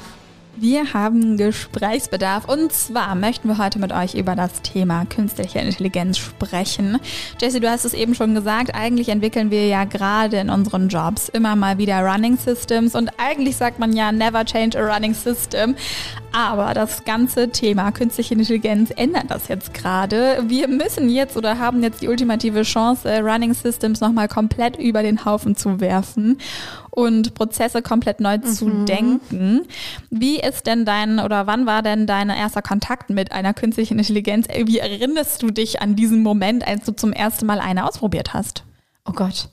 Wir 0.57 0.95
haben 0.95 1.37
Gesprächsbedarf 1.37 2.49
und 2.49 2.73
zwar 2.73 3.17
möchten 3.17 3.49
wir 3.49 3.59
heute 3.59 3.81
mit 3.81 3.93
euch 3.93 4.15
über 4.15 4.37
das 4.37 4.63
Thema 4.63 5.05
künstliche 5.05 5.59
Intelligenz 5.59 6.17
sprechen. 6.19 6.99
Jesse, 7.41 7.59
du 7.59 7.69
hast 7.69 7.85
es 7.85 7.93
eben 7.93 8.15
schon 8.15 8.37
gesagt, 8.37 8.73
eigentlich 8.73 9.09
entwickeln 9.09 9.51
wir 9.51 9.67
ja 9.67 9.85
gerade 9.85 10.37
in 10.37 10.51
unseren 10.51 10.89
Jobs 10.89 11.29
immer 11.29 11.57
mal 11.57 11.79
wieder 11.79 12.01
Running 12.07 12.37
Systems 12.37 12.95
und 12.95 13.11
eigentlich 13.19 13.57
sagt 13.57 13.81
man 13.81 13.95
ja 13.95 14.13
never 14.13 14.45
change 14.45 14.79
a 14.79 14.95
running 14.95 15.15
system. 15.15 15.75
Aber 16.33 16.75
das 16.75 17.05
ganze 17.05 17.51
Thema 17.51 17.93
künstliche 17.93 18.35
Intelligenz 18.35 18.93
ändert 18.97 19.31
das 19.31 19.47
jetzt 19.47 19.73
gerade. 19.73 20.43
Wir 20.49 20.67
müssen 20.67 21.09
jetzt 21.09 21.37
oder 21.37 21.59
haben 21.59 21.83
jetzt 21.83 22.03
die 22.03 22.09
ultimative 22.09 22.63
Chance, 22.63 23.21
Running 23.23 23.55
Systems 23.55 24.01
nochmal 24.01 24.27
komplett 24.27 24.77
über 24.77 25.05
den 25.05 25.25
Haufen 25.25 25.55
zu 25.55 25.81
werfen 25.81 26.39
und 26.95 27.35
Prozesse 27.35 27.83
komplett 27.83 28.21
neu 28.21 28.39
mhm. 28.39 28.45
zu 28.45 28.71
denken. 28.85 29.63
Wie 30.11 30.39
ist 30.39 30.67
denn 30.67 30.85
dein 30.85 31.19
oder 31.19 31.47
wann 31.47 31.67
war 31.67 31.83
denn 31.83 32.07
dein 32.07 32.31
erster 32.31 32.63
Kontakt 32.63 33.11
mit 33.11 33.33
einer 33.33 33.53
künstlichen 33.53 33.99
Intelligenz? 33.99 34.47
Wie 34.49 34.79
erinnerst 34.79 35.43
du 35.43 35.49
dich 35.49 35.83
an 35.83 35.97
diesen 35.97 36.23
Moment, 36.23 36.67
als 36.67 36.85
du 36.85 36.93
zum 36.93 37.13
ersten 37.13 37.47
Mal 37.47 37.59
eine 37.59 37.87
ausprobiert 37.87 38.33
hast? 38.33 38.63
Oh 39.05 39.13
Gott. 39.13 39.49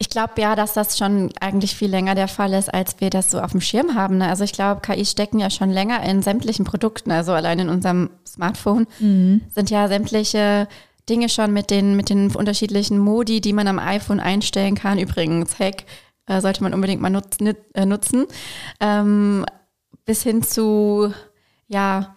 Ich 0.00 0.08
glaube 0.08 0.34
ja, 0.38 0.54
dass 0.54 0.74
das 0.74 0.96
schon 0.96 1.30
eigentlich 1.40 1.74
viel 1.74 1.90
länger 1.90 2.14
der 2.14 2.28
Fall 2.28 2.52
ist, 2.54 2.72
als 2.72 3.00
wir 3.00 3.10
das 3.10 3.32
so 3.32 3.40
auf 3.40 3.50
dem 3.50 3.60
Schirm 3.60 3.94
haben. 3.94 4.18
Ne? 4.18 4.28
Also 4.28 4.44
ich 4.44 4.52
glaube, 4.52 4.80
KIs 4.80 5.10
stecken 5.10 5.40
ja 5.40 5.50
schon 5.50 5.70
länger 5.70 6.02
in 6.04 6.22
sämtlichen 6.22 6.64
Produkten, 6.64 7.10
also 7.10 7.32
allein 7.32 7.58
in 7.58 7.68
unserem 7.68 8.10
Smartphone 8.24 8.86
mhm. 9.00 9.42
sind 9.52 9.70
ja 9.70 9.88
sämtliche 9.88 10.68
Dinge 11.08 11.28
schon 11.28 11.52
mit 11.52 11.70
den, 11.70 11.96
mit 11.96 12.10
den 12.10 12.34
unterschiedlichen 12.34 12.98
Modi, 12.98 13.40
die 13.40 13.52
man 13.52 13.66
am 13.66 13.78
iPhone 13.78 14.20
einstellen 14.20 14.76
kann. 14.76 14.98
Übrigens, 14.98 15.58
Hack, 15.58 15.84
äh, 16.28 16.40
sollte 16.40 16.62
man 16.62 16.74
unbedingt 16.74 17.02
mal 17.02 17.10
nutz, 17.10 17.38
äh, 17.40 17.86
nutzen. 17.86 18.26
Ähm, 18.80 19.44
bis 20.04 20.22
hin 20.22 20.42
zu, 20.42 21.12
ja, 21.66 22.14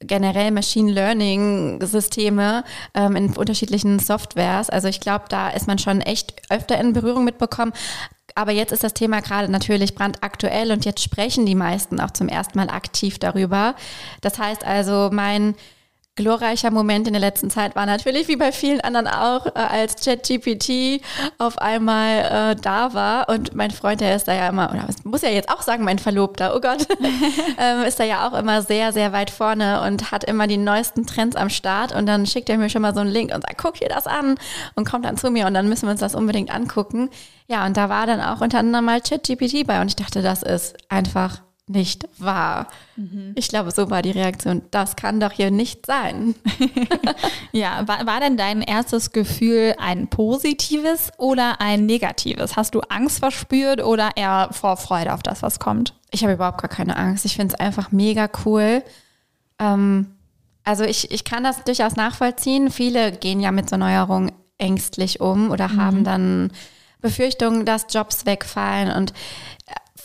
generell 0.00 0.50
Machine 0.50 0.90
Learning 0.90 1.78
Systeme 1.84 2.64
ähm, 2.94 3.16
in 3.16 3.36
unterschiedlichen 3.36 3.98
Softwares. 3.98 4.70
Also 4.70 4.88
ich 4.88 5.00
glaube, 5.00 5.26
da 5.28 5.50
ist 5.50 5.66
man 5.66 5.78
schon 5.78 6.00
echt 6.00 6.42
öfter 6.48 6.78
in 6.78 6.92
Berührung 6.92 7.24
mitbekommen. 7.24 7.72
Aber 8.34 8.52
jetzt 8.52 8.72
ist 8.72 8.84
das 8.84 8.94
Thema 8.94 9.20
gerade 9.20 9.50
natürlich 9.50 9.94
brandaktuell 9.94 10.72
und 10.72 10.84
jetzt 10.84 11.02
sprechen 11.02 11.46
die 11.46 11.54
meisten 11.54 12.00
auch 12.00 12.12
zum 12.12 12.28
ersten 12.28 12.58
Mal 12.58 12.70
aktiv 12.70 13.18
darüber. 13.18 13.74
Das 14.20 14.38
heißt 14.38 14.64
also, 14.64 15.10
mein 15.12 15.54
glorreicher 16.20 16.70
Moment 16.70 17.06
in 17.06 17.14
der 17.14 17.20
letzten 17.20 17.50
Zeit 17.50 17.74
war 17.74 17.86
natürlich 17.86 18.28
wie 18.28 18.36
bei 18.36 18.52
vielen 18.52 18.80
anderen 18.80 19.08
auch, 19.08 19.46
äh, 19.46 19.50
als 19.54 20.04
ChatGPT 20.04 21.02
auf 21.38 21.58
einmal 21.58 22.52
äh, 22.52 22.56
da 22.60 22.94
war. 22.94 23.28
Und 23.28 23.54
mein 23.54 23.70
Freund, 23.70 24.00
der 24.00 24.14
ist 24.14 24.28
da 24.28 24.34
ja 24.34 24.48
immer, 24.48 24.70
oder 24.70 24.86
muss 25.04 25.22
ja 25.22 25.30
jetzt 25.30 25.48
auch 25.48 25.62
sagen, 25.62 25.84
mein 25.84 25.98
Verlobter, 25.98 26.54
oh 26.54 26.60
Gott, 26.60 26.86
ähm, 27.58 27.82
ist 27.82 27.98
da 27.98 28.04
ja 28.04 28.28
auch 28.28 28.38
immer 28.38 28.62
sehr, 28.62 28.92
sehr 28.92 29.12
weit 29.12 29.30
vorne 29.30 29.82
und 29.82 30.12
hat 30.12 30.24
immer 30.24 30.46
die 30.46 30.56
neuesten 30.56 31.06
Trends 31.06 31.36
am 31.36 31.50
Start. 31.50 31.94
Und 31.94 32.06
dann 32.06 32.26
schickt 32.26 32.50
er 32.50 32.58
mir 32.58 32.68
schon 32.68 32.82
mal 32.82 32.94
so 32.94 33.00
einen 33.00 33.10
Link 33.10 33.34
und 33.34 33.42
sagt, 33.42 33.58
guck 33.58 33.74
dir 33.74 33.88
das 33.88 34.06
an 34.06 34.36
und 34.74 34.88
kommt 34.88 35.04
dann 35.04 35.16
zu 35.16 35.30
mir. 35.30 35.46
Und 35.46 35.54
dann 35.54 35.68
müssen 35.68 35.86
wir 35.86 35.92
uns 35.92 36.00
das 36.00 36.14
unbedingt 36.14 36.54
angucken. 36.54 37.10
Ja, 37.48 37.66
und 37.66 37.76
da 37.76 37.88
war 37.88 38.06
dann 38.06 38.20
auch 38.20 38.40
unter 38.40 38.58
anderem 38.58 38.84
mal 38.84 39.00
ChatGPT 39.00 39.66
bei. 39.66 39.80
Und 39.80 39.88
ich 39.88 39.96
dachte, 39.96 40.22
das 40.22 40.42
ist 40.42 40.76
einfach 40.88 41.40
nicht 41.70 42.08
wahr. 42.18 42.66
Mhm. 42.96 43.32
Ich 43.36 43.48
glaube, 43.48 43.70
so 43.70 43.90
war 43.90 44.02
die 44.02 44.10
Reaktion. 44.10 44.62
Das 44.70 44.96
kann 44.96 45.20
doch 45.20 45.32
hier 45.32 45.50
nicht 45.50 45.86
sein. 45.86 46.34
ja, 47.52 47.86
war, 47.86 48.06
war 48.06 48.20
denn 48.20 48.36
dein 48.36 48.62
erstes 48.62 49.12
Gefühl 49.12 49.74
ein 49.78 50.08
positives 50.08 51.10
oder 51.16 51.60
ein 51.60 51.86
negatives? 51.86 52.56
Hast 52.56 52.74
du 52.74 52.80
Angst 52.80 53.20
verspürt 53.20 53.82
oder 53.82 54.10
eher 54.16 54.48
Vorfreude 54.52 55.14
auf 55.14 55.22
das, 55.22 55.42
was 55.42 55.58
kommt? 55.58 55.94
Ich 56.10 56.22
habe 56.22 56.34
überhaupt 56.34 56.60
gar 56.60 56.68
keine 56.68 56.96
Angst. 56.96 57.24
Ich 57.24 57.36
finde 57.36 57.54
es 57.54 57.60
einfach 57.60 57.92
mega 57.92 58.28
cool. 58.44 58.82
Ähm, 59.58 60.14
also 60.64 60.84
ich, 60.84 61.10
ich 61.10 61.24
kann 61.24 61.44
das 61.44 61.64
durchaus 61.64 61.96
nachvollziehen. 61.96 62.70
Viele 62.70 63.12
gehen 63.12 63.40
ja 63.40 63.52
mit 63.52 63.70
so 63.70 63.76
Neuerungen 63.76 64.32
ängstlich 64.58 65.20
um 65.20 65.50
oder 65.50 65.68
mhm. 65.68 65.76
haben 65.80 66.04
dann 66.04 66.52
Befürchtungen, 67.00 67.64
dass 67.64 67.86
Jobs 67.90 68.26
wegfallen. 68.26 68.92
Und 68.92 69.12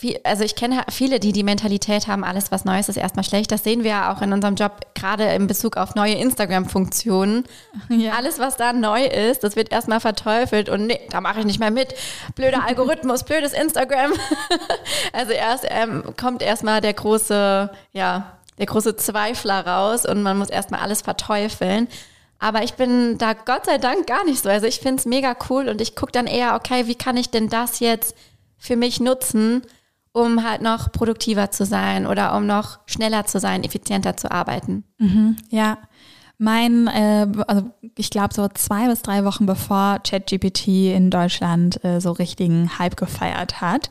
viel, 0.06 0.20
also 0.24 0.44
ich 0.44 0.56
kenne 0.56 0.84
viele, 0.89 1.20
die 1.20 1.32
die 1.32 1.44
Mentalität 1.44 2.08
haben, 2.08 2.24
alles 2.24 2.52
was 2.52 2.65
Neues 2.65 2.89
ist 2.89 2.98
erstmal 2.98 3.24
schlecht. 3.24 3.52
Das 3.52 3.63
sehen 3.63 3.84
wir 3.84 3.91
ja 3.91 4.13
auch 4.13 4.22
in 4.22 4.34
unserem 4.34 4.56
Job, 4.56 4.82
gerade 4.94 5.24
in 5.26 5.48
Bezug 5.48 5.78
auf 5.78 5.96
neue 5.96 6.15
Instagram-Funktionen. 6.15 7.46
Ja. 7.89 8.13
Alles, 8.13 8.39
was 8.39 8.58
da 8.58 8.74
neu 8.74 9.06
ist, 9.06 9.44
das 9.44 9.56
wird 9.56 9.72
erstmal 9.72 10.00
verteufelt 10.00 10.70
und 10.70 10.88
nee, 10.88 11.00
da 11.12 11.22
mache 11.22 11.39
ich 11.39 11.46
nicht 11.46 11.60
mehr 11.60 11.72
mit. 11.72 11.94
Blöder 12.36 12.63
Algorithmus, 12.65 13.24
blödes 13.26 13.54
Instagram. 13.54 14.12
also 15.13 15.32
erst 15.32 15.65
ähm, 15.70 16.04
kommt 16.20 16.41
erstmal 16.41 16.82
der 16.82 16.94
große, 16.94 17.70
ja, 17.94 18.38
der 18.58 18.65
große 18.65 18.96
Zweifler 18.96 19.65
raus 19.65 20.06
und 20.06 20.24
man 20.24 20.38
muss 20.38 20.50
erstmal 20.50 20.82
alles 20.82 21.02
verteufeln. 21.02 21.88
Aber 22.39 22.63
ich 22.63 22.74
bin 22.74 23.18
da 23.18 23.34
Gott 23.34 23.65
sei 23.65 23.78
Dank 23.78 24.08
gar 24.08 24.26
nicht 24.26 24.41
so. 24.41 24.50
Also 24.50 24.68
ich 24.68 24.80
finde 24.80 25.00
es 25.00 25.06
mega 25.06 25.36
cool 25.50 25.70
und 25.70 25.80
ich 25.80 25.96
gucke 25.96 26.12
dann 26.12 26.28
eher, 26.28 26.56
okay, 26.56 26.88
wie 26.88 26.96
kann 26.96 27.18
ich 27.18 27.30
denn 27.30 27.50
das 27.50 27.80
jetzt 27.80 28.15
für 28.58 28.76
mich 28.76 29.00
nutzen, 29.00 29.62
um 30.15 30.47
halt 30.47 30.62
noch 30.62 30.93
produktiver 30.93 31.51
zu 31.51 31.65
sein 31.65 32.08
oder 32.08 32.36
um 32.38 32.47
noch 32.47 32.80
schneller 32.86 33.25
zu 33.25 33.38
sein, 33.38 33.65
effizienter 33.65 34.15
zu 34.15 34.32
arbeiten. 34.32 34.86
Mhm, 34.97 35.36
ja. 35.49 35.78
Mein, 36.38 36.88
äh, 36.88 37.28
also 37.48 37.69
ich 37.95 38.10
glaube 38.10 38.34
so 38.34 38.48
zwei 38.54 38.88
bis 38.88 39.02
drei 39.02 39.24
Wochen 39.24 39.45
bevor 39.45 40.00
ChatGPT 40.00 40.67
in 40.93 41.10
Deutschland 41.10 41.84
äh, 41.86 42.02
so 42.02 42.12
richtigen 42.12 42.78
Hype 42.78 42.98
gefeiert 42.98 43.62
hat, 43.62 43.89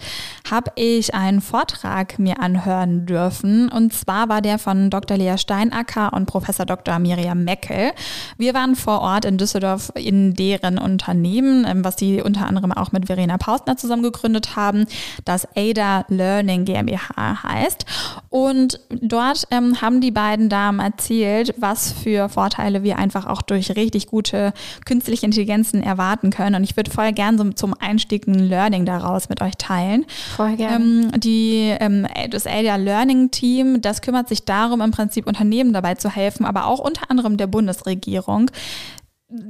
habe 0.50 0.72
ich 0.76 1.14
einen 1.14 1.40
Vortrag 1.40 2.18
mir 2.18 2.40
anhören 2.40 3.06
dürfen. 3.06 3.70
Und 3.70 3.94
zwar 3.94 4.28
war 4.28 4.42
der 4.42 4.58
von 4.58 4.90
Dr. 4.90 5.16
Lea 5.16 5.38
Steinacker 5.38 6.12
und 6.12 6.26
Professor 6.26 6.66
Dr. 6.66 6.98
Miriam 6.98 7.44
Meckel. 7.44 7.92
Wir 8.36 8.52
waren 8.52 8.76
vor 8.76 9.00
Ort 9.00 9.24
in 9.24 9.38
Düsseldorf 9.38 9.90
in 9.94 10.34
deren 10.34 10.78
Unternehmen, 10.78 11.64
ähm, 11.66 11.82
was 11.82 11.96
sie 11.96 12.20
unter 12.20 12.46
anderem 12.46 12.72
auch 12.72 12.92
mit 12.92 13.06
Verena 13.06 13.38
Pausner 13.38 13.78
zusammen 13.78 14.02
gegründet 14.02 14.54
haben, 14.54 14.84
das 15.24 15.48
Ada 15.56 16.04
Learning 16.08 16.66
GmbH 16.66 17.42
heißt. 17.42 17.86
Und 18.28 18.80
dort 18.90 19.46
ähm, 19.50 19.80
haben 19.80 20.02
die 20.02 20.10
beiden 20.10 20.50
Damen 20.50 20.80
erzählt, 20.80 21.54
was 21.56 21.92
für 21.92 22.28
Vorteile 22.34 22.82
wir 22.82 22.98
einfach 22.98 23.26
auch 23.26 23.42
durch 23.42 23.74
richtig 23.76 24.06
gute 24.06 24.52
künstliche 24.84 25.24
Intelligenzen 25.24 25.82
erwarten 25.82 26.30
können. 26.30 26.56
Und 26.56 26.64
ich 26.64 26.76
würde 26.76 26.90
voll 26.90 27.12
gern 27.12 27.38
so 27.38 27.50
zum 27.52 27.74
Einstieg 27.74 28.26
ein 28.26 28.38
Learning 28.38 28.84
daraus 28.84 29.28
mit 29.28 29.40
euch 29.40 29.54
teilen. 29.56 30.04
Voll 30.36 30.56
gern. 30.56 31.10
Ähm, 31.12 31.20
die, 31.20 31.74
ähm, 31.80 32.06
das 32.30 32.46
ADA 32.46 32.76
Learning 32.76 33.30
Team, 33.30 33.80
das 33.80 34.02
kümmert 34.02 34.28
sich 34.28 34.44
darum, 34.44 34.80
im 34.80 34.90
Prinzip 34.90 35.26
Unternehmen 35.26 35.72
dabei 35.72 35.94
zu 35.94 36.10
helfen, 36.10 36.44
aber 36.44 36.66
auch 36.66 36.80
unter 36.80 37.10
anderem 37.10 37.36
der 37.36 37.46
Bundesregierung, 37.46 38.50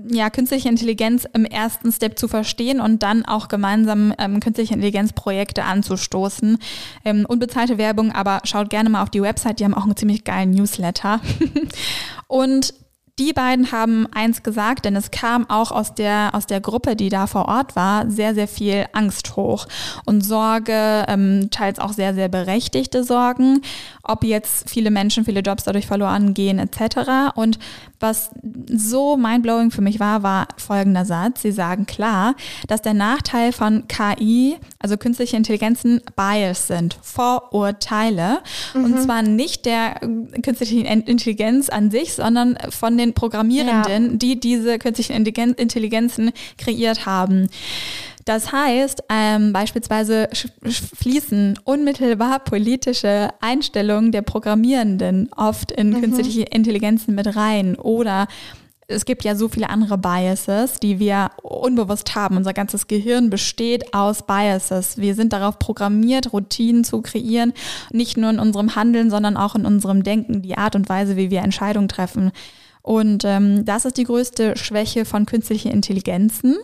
ja, 0.08 0.30
künstliche 0.30 0.68
Intelligenz 0.68 1.26
im 1.32 1.44
ersten 1.44 1.92
Step 1.92 2.18
zu 2.18 2.28
verstehen 2.28 2.80
und 2.80 3.02
dann 3.02 3.24
auch 3.24 3.48
gemeinsam 3.48 4.14
ähm, 4.18 4.40
künstliche 4.40 4.74
Intelligenzprojekte 4.74 5.64
anzustoßen. 5.64 6.58
Ähm, 7.04 7.26
unbezahlte 7.28 7.78
Werbung, 7.78 8.12
aber 8.12 8.40
schaut 8.44 8.70
gerne 8.70 8.90
mal 8.90 9.02
auf 9.02 9.10
die 9.10 9.22
Website, 9.22 9.60
die 9.60 9.64
haben 9.64 9.74
auch 9.74 9.84
einen 9.84 9.96
ziemlich 9.96 10.24
geilen 10.24 10.50
Newsletter. 10.50 11.20
und 12.28 12.74
die 13.20 13.32
beiden 13.32 13.70
haben 13.70 14.08
eins 14.12 14.42
gesagt, 14.42 14.84
denn 14.84 14.96
es 14.96 15.12
kam 15.12 15.48
auch 15.48 15.70
aus 15.70 15.94
der, 15.94 16.30
aus 16.32 16.46
der 16.46 16.60
Gruppe, 16.60 16.96
die 16.96 17.10
da 17.10 17.28
vor 17.28 17.46
Ort 17.46 17.76
war, 17.76 18.10
sehr, 18.10 18.34
sehr 18.34 18.48
viel 18.48 18.86
Angst 18.92 19.36
hoch 19.36 19.68
und 20.04 20.22
Sorge, 20.22 21.04
ähm, 21.06 21.48
teils 21.52 21.78
auch 21.78 21.92
sehr, 21.92 22.14
sehr 22.14 22.28
berechtigte 22.28 23.04
Sorgen, 23.04 23.60
ob 24.02 24.24
jetzt 24.24 24.68
viele 24.68 24.90
Menschen, 24.90 25.24
viele 25.24 25.40
Jobs 25.42 25.62
dadurch 25.62 25.86
verloren 25.86 26.34
gehen 26.34 26.58
etc. 26.58 27.36
Und 27.36 27.60
was 28.00 28.30
so 28.66 29.16
mindblowing 29.16 29.70
für 29.70 29.80
mich 29.80 30.00
war, 30.00 30.22
war 30.22 30.48
folgender 30.56 31.04
Satz. 31.04 31.42
Sie 31.42 31.52
sagen 31.52 31.86
klar, 31.86 32.34
dass 32.68 32.82
der 32.82 32.94
Nachteil 32.94 33.52
von 33.52 33.88
KI, 33.88 34.56
also 34.78 34.96
künstliche 34.96 35.36
Intelligenzen, 35.36 36.00
Bias 36.16 36.66
sind, 36.66 36.98
Vorurteile. 37.02 38.40
Mhm. 38.74 38.84
Und 38.84 39.02
zwar 39.02 39.22
nicht 39.22 39.66
der 39.66 40.00
künstlichen 40.42 40.84
Intelligenz 40.84 41.68
an 41.68 41.90
sich, 41.90 42.14
sondern 42.14 42.58
von 42.70 42.98
den 42.98 43.14
Programmierenden, 43.14 44.12
ja. 44.12 44.16
die 44.16 44.40
diese 44.40 44.78
künstlichen 44.78 45.14
Intelligenzen 45.14 46.32
kreiert 46.58 47.06
haben. 47.06 47.48
Das 48.24 48.52
heißt, 48.52 49.04
ähm, 49.10 49.52
beispielsweise 49.52 50.28
fließen 50.96 51.58
unmittelbar 51.64 52.40
politische 52.40 53.28
Einstellungen 53.40 54.12
der 54.12 54.22
Programmierenden 54.22 55.30
oft 55.36 55.70
in 55.70 55.90
mhm. 55.90 56.00
künstliche 56.00 56.42
Intelligenzen 56.42 57.14
mit 57.14 57.36
rein 57.36 57.76
oder 57.76 58.26
es 58.86 59.04
gibt 59.04 59.24
ja 59.24 59.34
so 59.34 59.48
viele 59.48 59.70
andere 59.70 59.96
Biases, 59.96 60.78
die 60.78 60.98
wir 60.98 61.30
unbewusst 61.42 62.14
haben. 62.14 62.36
Unser 62.36 62.52
ganzes 62.52 62.86
Gehirn 62.86 63.30
besteht 63.30 63.94
aus 63.94 64.26
Biases. 64.26 64.98
Wir 64.98 65.14
sind 65.14 65.32
darauf 65.32 65.58
programmiert, 65.58 66.32
Routinen 66.32 66.84
zu 66.84 67.00
kreieren, 67.00 67.54
nicht 67.92 68.16
nur 68.16 68.30
in 68.30 68.38
unserem 68.38 68.76
Handeln, 68.76 69.10
sondern 69.10 69.36
auch 69.36 69.54
in 69.54 69.64
unserem 69.64 70.02
Denken, 70.02 70.42
die 70.42 70.58
Art 70.58 70.76
und 70.76 70.88
Weise, 70.88 71.16
wie 71.16 71.30
wir 71.30 71.40
Entscheidungen 71.40 71.88
treffen. 71.88 72.30
Und 72.82 73.24
ähm, 73.24 73.64
das 73.64 73.86
ist 73.86 73.96
die 73.96 74.04
größte 74.04 74.58
Schwäche 74.58 75.06
von 75.06 75.24
künstlichen 75.24 75.70
Intelligenzen. 75.70 76.56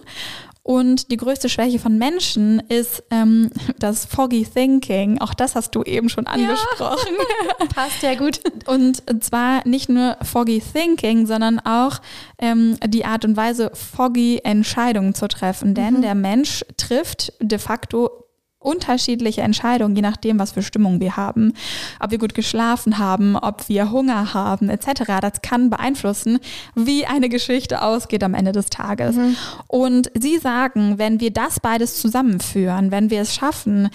Und 0.71 1.11
die 1.11 1.17
größte 1.17 1.49
Schwäche 1.49 1.81
von 1.81 1.99
Menschen 1.99 2.61
ist 2.69 3.03
ähm, 3.11 3.51
das 3.81 4.05
Foggy 4.05 4.45
Thinking. 4.45 5.21
Auch 5.21 5.35
das 5.35 5.57
hast 5.57 5.75
du 5.75 5.83
eben 5.83 6.09
schon 6.09 6.29
angesprochen. 6.29 7.17
Ja. 7.59 7.67
Passt 7.75 8.05
ja 8.05 8.15
gut. 8.15 8.39
Und 8.67 9.03
zwar 9.21 9.67
nicht 9.67 9.89
nur 9.89 10.17
Foggy 10.23 10.63
Thinking, 10.63 11.27
sondern 11.27 11.59
auch 11.59 12.01
ähm, 12.39 12.79
die 12.87 13.05
Art 13.05 13.25
und 13.25 13.37
Weise, 13.37 13.73
foggy 13.75 14.43
Entscheidungen 14.45 15.13
zu 15.13 15.27
treffen. 15.27 15.75
Denn 15.75 15.95
mhm. 15.95 16.03
der 16.03 16.15
Mensch 16.15 16.65
trifft 16.77 17.33
de 17.41 17.59
facto 17.59 18.30
unterschiedliche 18.61 19.41
Entscheidungen, 19.41 19.97
je 19.97 20.03
nachdem, 20.03 20.39
was 20.39 20.53
für 20.53 20.63
Stimmung 20.63 21.01
wir 21.01 21.17
haben, 21.17 21.55
ob 21.99 22.11
wir 22.11 22.19
gut 22.19 22.35
geschlafen 22.35 22.99
haben, 22.99 23.35
ob 23.37 23.69
wir 23.71 23.91
Hunger 23.91 24.35
haben, 24.35 24.69
etc. 24.69 25.03
Das 25.23 25.41
kann 25.43 25.71
beeinflussen, 25.71 26.39
wie 26.75 27.07
eine 27.07 27.31
Geschichte 27.31 27.81
ausgeht 27.81 28.23
am 28.23 28.35
Ende 28.35 28.53
des 28.53 28.67
Tages. 28.67 29.17
Mhm. 29.17 29.37
Und 29.67 30.11
Sie 30.15 30.37
sagen, 30.37 30.99
wenn 30.99 31.21
wir 31.21 31.31
das 31.31 31.59
beides 31.59 32.01
zusammenführen, 32.01 32.91
wenn 32.91 33.09
wir 33.09 33.23
es 33.23 33.35
schaffen, 33.35 33.89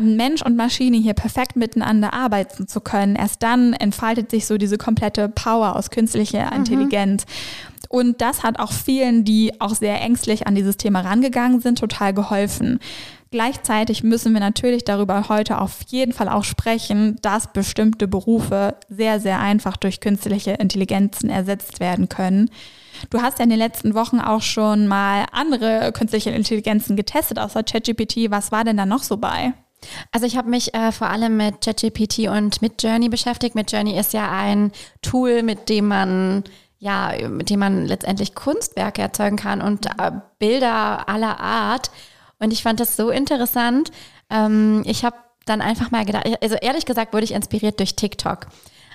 Mensch 0.00 0.42
und 0.42 0.56
Maschine 0.56 0.96
hier 0.96 1.14
perfekt 1.14 1.54
miteinander 1.54 2.12
arbeiten 2.12 2.66
zu 2.66 2.80
können, 2.80 3.14
erst 3.14 3.44
dann 3.44 3.72
entfaltet 3.72 4.32
sich 4.32 4.46
so 4.46 4.58
diese 4.58 4.78
komplette 4.78 5.28
Power 5.28 5.76
aus 5.76 5.90
künstlicher 5.90 6.46
mhm. 6.46 6.56
Intelligenz. 6.56 7.24
Und 7.88 8.20
das 8.20 8.42
hat 8.42 8.58
auch 8.58 8.72
vielen, 8.72 9.24
die 9.24 9.60
auch 9.60 9.74
sehr 9.74 10.00
ängstlich 10.02 10.46
an 10.46 10.54
dieses 10.54 10.76
Thema 10.76 11.00
rangegangen 11.00 11.60
sind, 11.60 11.78
total 11.78 12.12
geholfen. 12.12 12.80
Gleichzeitig 13.30 14.02
müssen 14.02 14.32
wir 14.32 14.40
natürlich 14.40 14.84
darüber 14.84 15.28
heute 15.28 15.60
auf 15.60 15.80
jeden 15.88 16.12
Fall 16.12 16.30
auch 16.30 16.44
sprechen, 16.44 17.16
dass 17.20 17.52
bestimmte 17.52 18.08
Berufe 18.08 18.76
sehr, 18.88 19.20
sehr 19.20 19.38
einfach 19.38 19.76
durch 19.76 20.00
künstliche 20.00 20.52
Intelligenzen 20.52 21.28
ersetzt 21.28 21.78
werden 21.78 22.08
können. 22.08 22.50
Du 23.10 23.20
hast 23.20 23.38
ja 23.38 23.44
in 23.44 23.50
den 23.50 23.58
letzten 23.58 23.94
Wochen 23.94 24.18
auch 24.18 24.42
schon 24.42 24.88
mal 24.88 25.26
andere 25.30 25.92
künstliche 25.92 26.30
Intelligenzen 26.30 26.96
getestet, 26.96 27.38
außer 27.38 27.62
ChatGPT. 27.62 28.30
Was 28.30 28.50
war 28.50 28.64
denn 28.64 28.78
da 28.78 28.86
noch 28.86 29.02
so 29.02 29.18
bei? 29.18 29.52
Also 30.10 30.26
ich 30.26 30.36
habe 30.36 30.48
mich 30.48 30.74
äh, 30.74 30.90
vor 30.90 31.08
allem 31.08 31.36
mit 31.36 31.60
ChatGPT 31.60 32.28
und 32.28 32.62
mit 32.62 32.82
Journey 32.82 33.08
beschäftigt. 33.08 33.54
Mit 33.54 33.70
Journey 33.70 33.98
ist 33.98 34.12
ja 34.12 34.30
ein 34.30 34.72
Tool, 35.02 35.42
mit 35.42 35.68
dem 35.68 35.86
man 35.88 36.44
ja, 36.80 37.12
mit 37.28 37.50
dem 37.50 37.58
man 37.58 37.86
letztendlich 37.86 38.36
Kunstwerke 38.36 39.02
erzeugen 39.02 39.36
kann 39.36 39.60
und 39.60 39.86
äh, 39.86 40.12
Bilder 40.38 41.08
aller 41.08 41.40
Art. 41.40 41.90
Und 42.38 42.52
ich 42.52 42.62
fand 42.62 42.80
das 42.80 42.96
so 42.96 43.10
interessant. 43.10 43.90
Ähm, 44.30 44.82
ich 44.86 45.04
habe 45.04 45.16
dann 45.46 45.60
einfach 45.60 45.90
mal 45.90 46.04
gedacht, 46.04 46.26
also 46.42 46.56
ehrlich 46.56 46.84
gesagt 46.84 47.12
wurde 47.12 47.24
ich 47.24 47.32
inspiriert 47.32 47.78
durch 47.78 47.96
TikTok. 47.96 48.46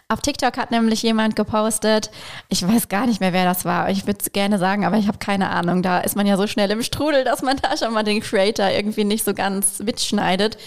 Auf 0.09 0.21
TikTok 0.21 0.57
hat 0.57 0.69
nämlich 0.69 1.01
jemand 1.01 1.35
gepostet, 1.35 2.11
ich 2.49 2.67
weiß 2.67 2.89
gar 2.89 3.07
nicht 3.07 3.19
mehr, 3.19 3.33
wer 3.33 3.45
das 3.45 3.65
war. 3.65 3.89
Ich 3.89 4.05
würde 4.05 4.19
es 4.21 4.31
gerne 4.31 4.59
sagen, 4.59 4.85
aber 4.85 4.97
ich 4.97 5.07
habe 5.07 5.17
keine 5.17 5.49
Ahnung. 5.49 5.81
Da 5.81 6.01
ist 6.01 6.15
man 6.15 6.27
ja 6.27 6.37
so 6.37 6.45
schnell 6.45 6.69
im 6.71 6.83
Strudel, 6.83 7.23
dass 7.23 7.41
man 7.41 7.57
da 7.57 7.75
schon 7.77 7.93
mal 7.93 8.03
den 8.03 8.21
Creator 8.21 8.69
irgendwie 8.69 9.05
nicht 9.05 9.23
so 9.23 9.33
ganz 9.33 9.79
mitschneidet. 9.79 10.57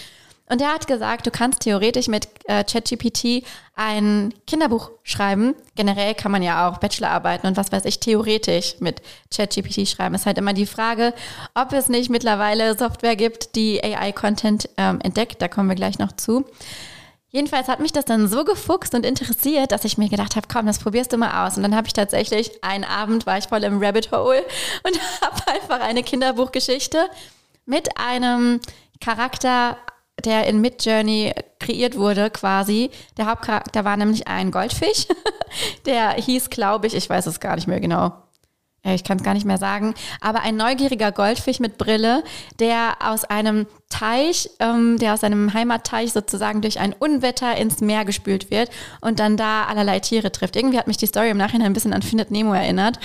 Und 0.49 0.61
er 0.61 0.73
hat 0.73 0.87
gesagt, 0.87 1.27
du 1.27 1.31
kannst 1.31 1.61
theoretisch 1.61 2.07
mit 2.07 2.27
äh, 2.45 2.63
ChatGPT 2.63 3.43
ein 3.75 4.33
Kinderbuch 4.47 4.91
schreiben. 5.03 5.55
Generell 5.75 6.15
kann 6.15 6.31
man 6.31 6.41
ja 6.41 6.69
auch 6.69 6.77
Bachelorarbeiten 6.77 7.49
und 7.49 7.57
was 7.57 7.71
weiß 7.71 7.83
ich 7.85 7.99
theoretisch 7.99 8.75
mit 8.79 9.01
ChatGPT 9.35 9.87
schreiben. 9.87 10.15
Es 10.15 10.21
ist 10.21 10.25
halt 10.25 10.37
immer 10.37 10.53
die 10.53 10.65
Frage, 10.65 11.13
ob 11.53 11.73
es 11.73 11.89
nicht 11.89 12.09
mittlerweile 12.09 12.77
Software 12.77 13.17
gibt, 13.17 13.55
die 13.55 13.83
AI-Content 13.83 14.69
ähm, 14.77 15.01
entdeckt. 15.01 15.41
Da 15.41 15.49
kommen 15.49 15.67
wir 15.67 15.75
gleich 15.75 15.99
noch 15.99 16.13
zu. 16.13 16.45
Jedenfalls 17.29 17.67
hat 17.67 17.81
mich 17.81 17.91
das 17.91 18.05
dann 18.05 18.29
so 18.29 18.45
gefuchst 18.45 18.95
und 18.95 19.05
interessiert, 19.05 19.73
dass 19.73 19.83
ich 19.83 19.97
mir 19.97 20.07
gedacht 20.07 20.37
habe, 20.37 20.47
komm, 20.51 20.65
das 20.65 20.79
probierst 20.79 21.11
du 21.11 21.17
mal 21.17 21.45
aus. 21.45 21.57
Und 21.57 21.63
dann 21.63 21.75
habe 21.75 21.87
ich 21.87 21.93
tatsächlich, 21.93 22.63
einen 22.63 22.85
Abend 22.85 23.25
war 23.25 23.37
ich 23.37 23.47
voll 23.47 23.63
im 23.65 23.83
Rabbit 23.83 24.11
Hole 24.11 24.45
und 24.83 24.99
habe 25.21 25.51
einfach 25.51 25.81
eine 25.81 26.03
Kinderbuchgeschichte 26.03 27.09
mit 27.65 27.89
einem 27.97 28.61
Charakter 29.01 29.77
der 30.25 30.47
in 30.47 30.61
Midjourney 30.61 31.33
kreiert 31.59 31.97
wurde 31.97 32.29
quasi. 32.29 32.89
Der 33.17 33.27
Hauptcharakter 33.27 33.85
war 33.85 33.97
nämlich 33.97 34.27
ein 34.27 34.51
Goldfisch. 34.51 35.07
der 35.85 36.11
hieß, 36.13 36.49
glaube 36.49 36.87
ich, 36.87 36.95
ich 36.95 37.09
weiß 37.09 37.27
es 37.27 37.39
gar 37.39 37.55
nicht 37.55 37.67
mehr 37.67 37.79
genau, 37.79 38.13
ich 38.83 39.03
kann 39.03 39.17
es 39.17 39.23
gar 39.23 39.33
nicht 39.33 39.45
mehr 39.45 39.57
sagen, 39.57 39.93
aber 40.21 40.41
ein 40.41 40.55
neugieriger 40.55 41.11
Goldfisch 41.11 41.59
mit 41.59 41.77
Brille, 41.77 42.23
der 42.59 42.97
aus 43.01 43.25
einem 43.25 43.67
Teich, 43.89 44.49
ähm, 44.59 44.97
der 44.99 45.13
aus 45.13 45.23
einem 45.23 45.53
Heimatteich 45.53 46.11
sozusagen 46.11 46.61
durch 46.61 46.79
ein 46.79 46.93
Unwetter 46.93 47.55
ins 47.55 47.79
Meer 47.79 48.03
gespült 48.03 48.51
wird 48.51 48.69
und 48.99 49.19
dann 49.19 49.37
da 49.37 49.63
allerlei 49.63 50.01
Tiere 50.01 50.29
trifft. 50.29 50.57
Irgendwie 50.57 50.77
hat 50.77 50.87
mich 50.87 50.97
die 50.97 51.05
Story 51.07 51.29
im 51.29 51.37
Nachhinein 51.37 51.67
ein 51.67 51.73
bisschen 51.73 51.93
an 51.93 52.01
Findet 52.01 52.29
Nemo 52.29 52.53
erinnert. 52.53 52.99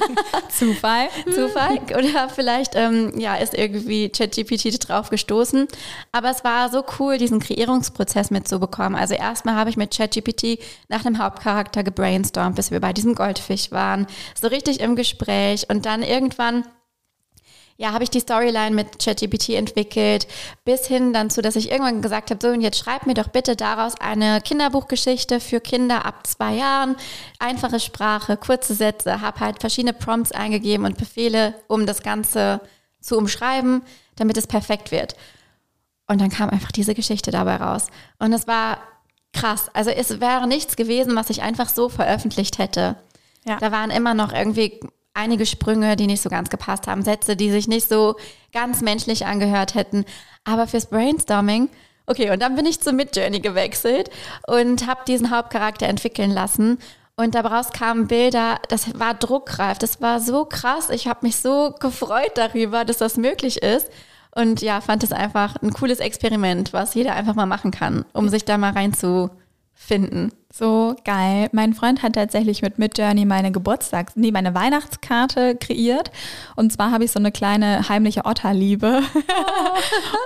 Zufall. 0.48 1.08
Zufall. 1.32 1.78
Oder 1.96 2.28
vielleicht 2.28 2.72
ähm, 2.74 3.12
ja, 3.16 3.36
ist 3.36 3.54
irgendwie 3.54 4.08
ChatGPT 4.08 4.88
drauf 4.88 5.08
gestoßen. 5.08 5.68
Aber 6.10 6.30
es 6.30 6.42
war 6.42 6.68
so 6.68 6.84
cool, 6.98 7.16
diesen 7.16 7.38
Kreierungsprozess 7.38 8.32
mitzubekommen. 8.32 8.96
Also 8.98 9.14
erstmal 9.14 9.54
habe 9.54 9.70
ich 9.70 9.76
mit 9.76 9.96
ChatGPT 9.96 10.58
nach 10.88 11.06
einem 11.06 11.18
Hauptcharakter 11.18 11.84
gebrainstormt, 11.84 12.56
bis 12.56 12.72
wir 12.72 12.80
bei 12.80 12.92
diesem 12.92 13.14
Goldfisch 13.14 13.70
waren. 13.70 14.08
So 14.40 14.48
richtig 14.48 14.80
im 14.80 14.96
Gespräch 14.96 15.70
und 15.70 15.86
dann 15.86 16.02
irgendwann 16.02 16.64
ja, 17.76 17.92
habe 17.92 18.04
ich 18.04 18.10
die 18.10 18.20
Storyline 18.20 18.70
mit 18.70 18.98
ChatGPT 18.98 19.50
entwickelt, 19.50 20.28
bis 20.64 20.86
hin 20.86 21.12
dann 21.12 21.30
zu, 21.30 21.42
dass 21.42 21.56
ich 21.56 21.70
irgendwann 21.70 22.02
gesagt 22.02 22.30
habe, 22.30 22.40
so 22.40 22.52
und 22.52 22.60
jetzt 22.60 22.78
schreib 22.78 23.06
mir 23.06 23.14
doch 23.14 23.28
bitte 23.28 23.56
daraus 23.56 24.00
eine 24.00 24.40
Kinderbuchgeschichte 24.40 25.40
für 25.40 25.60
Kinder 25.60 26.04
ab 26.04 26.26
zwei 26.26 26.54
Jahren, 26.54 26.96
einfache 27.40 27.80
Sprache, 27.80 28.36
kurze 28.36 28.74
Sätze, 28.74 29.20
habe 29.20 29.40
halt 29.40 29.60
verschiedene 29.60 29.92
Prompts 29.92 30.32
eingegeben 30.32 30.86
und 30.86 30.98
Befehle, 30.98 31.54
um 31.66 31.84
das 31.84 32.02
Ganze 32.02 32.60
zu 33.00 33.18
umschreiben, 33.18 33.82
damit 34.16 34.36
es 34.36 34.46
perfekt 34.46 34.92
wird. 34.92 35.16
Und 36.06 36.20
dann 36.20 36.30
kam 36.30 36.50
einfach 36.50 36.70
diese 36.70 36.94
Geschichte 36.94 37.30
dabei 37.30 37.56
raus. 37.56 37.88
Und 38.18 38.32
es 38.32 38.46
war 38.46 38.78
krass. 39.32 39.68
Also 39.72 39.90
es 39.90 40.20
wäre 40.20 40.46
nichts 40.46 40.76
gewesen, 40.76 41.16
was 41.16 41.30
ich 41.30 41.42
einfach 41.42 41.68
so 41.68 41.88
veröffentlicht 41.88 42.58
hätte. 42.58 42.96
Ja. 43.44 43.56
Da 43.58 43.72
waren 43.72 43.90
immer 43.90 44.14
noch 44.14 44.32
irgendwie 44.32 44.80
einige 45.14 45.46
Sprünge, 45.46 45.96
die 45.96 46.06
nicht 46.06 46.22
so 46.22 46.28
ganz 46.28 46.50
gepasst 46.50 46.86
haben, 46.86 47.02
Sätze, 47.02 47.36
die 47.36 47.50
sich 47.50 47.68
nicht 47.68 47.88
so 47.88 48.16
ganz 48.52 48.82
menschlich 48.82 49.26
angehört 49.26 49.74
hätten. 49.74 50.04
Aber 50.44 50.66
fürs 50.66 50.86
Brainstorming, 50.86 51.70
okay, 52.06 52.30
und 52.30 52.42
dann 52.42 52.56
bin 52.56 52.66
ich 52.66 52.80
zu 52.80 52.92
Midjourney 52.92 53.40
gewechselt 53.40 54.10
und 54.46 54.86
habe 54.86 55.00
diesen 55.06 55.30
Hauptcharakter 55.30 55.86
entwickeln 55.86 56.30
lassen. 56.30 56.78
Und 57.16 57.36
daraus 57.36 57.70
kamen 57.70 58.08
Bilder, 58.08 58.58
das 58.68 58.98
war 58.98 59.14
druckreif, 59.14 59.78
das 59.78 60.00
war 60.00 60.18
so 60.18 60.44
krass. 60.44 60.90
Ich 60.90 61.06
habe 61.06 61.20
mich 61.22 61.36
so 61.36 61.72
gefreut 61.78 62.32
darüber, 62.34 62.84
dass 62.84 62.98
das 62.98 63.16
möglich 63.16 63.62
ist. 63.62 63.88
Und 64.34 64.62
ja, 64.62 64.80
fand 64.80 65.04
es 65.04 65.12
einfach 65.12 65.54
ein 65.62 65.72
cooles 65.72 66.00
Experiment, 66.00 66.72
was 66.72 66.94
jeder 66.94 67.14
einfach 67.14 67.36
mal 67.36 67.46
machen 67.46 67.70
kann, 67.70 68.04
um 68.12 68.28
sich 68.28 68.44
da 68.44 68.58
mal 68.58 68.72
reinzufinden. 68.72 70.32
So 70.56 70.94
geil. 71.04 71.48
Mein 71.50 71.74
Freund 71.74 72.04
hat 72.04 72.12
tatsächlich 72.12 72.62
mit 72.62 72.78
Midjourney 72.78 73.24
meine 73.24 73.50
Geburtstags-, 73.50 74.12
nee, 74.14 74.30
meine 74.30 74.54
Weihnachtskarte 74.54 75.56
kreiert. 75.56 76.12
Und 76.54 76.72
zwar 76.72 76.92
habe 76.92 77.02
ich 77.02 77.10
so 77.10 77.18
eine 77.18 77.32
kleine 77.32 77.88
heimliche 77.88 78.24
Otterliebe. 78.24 79.00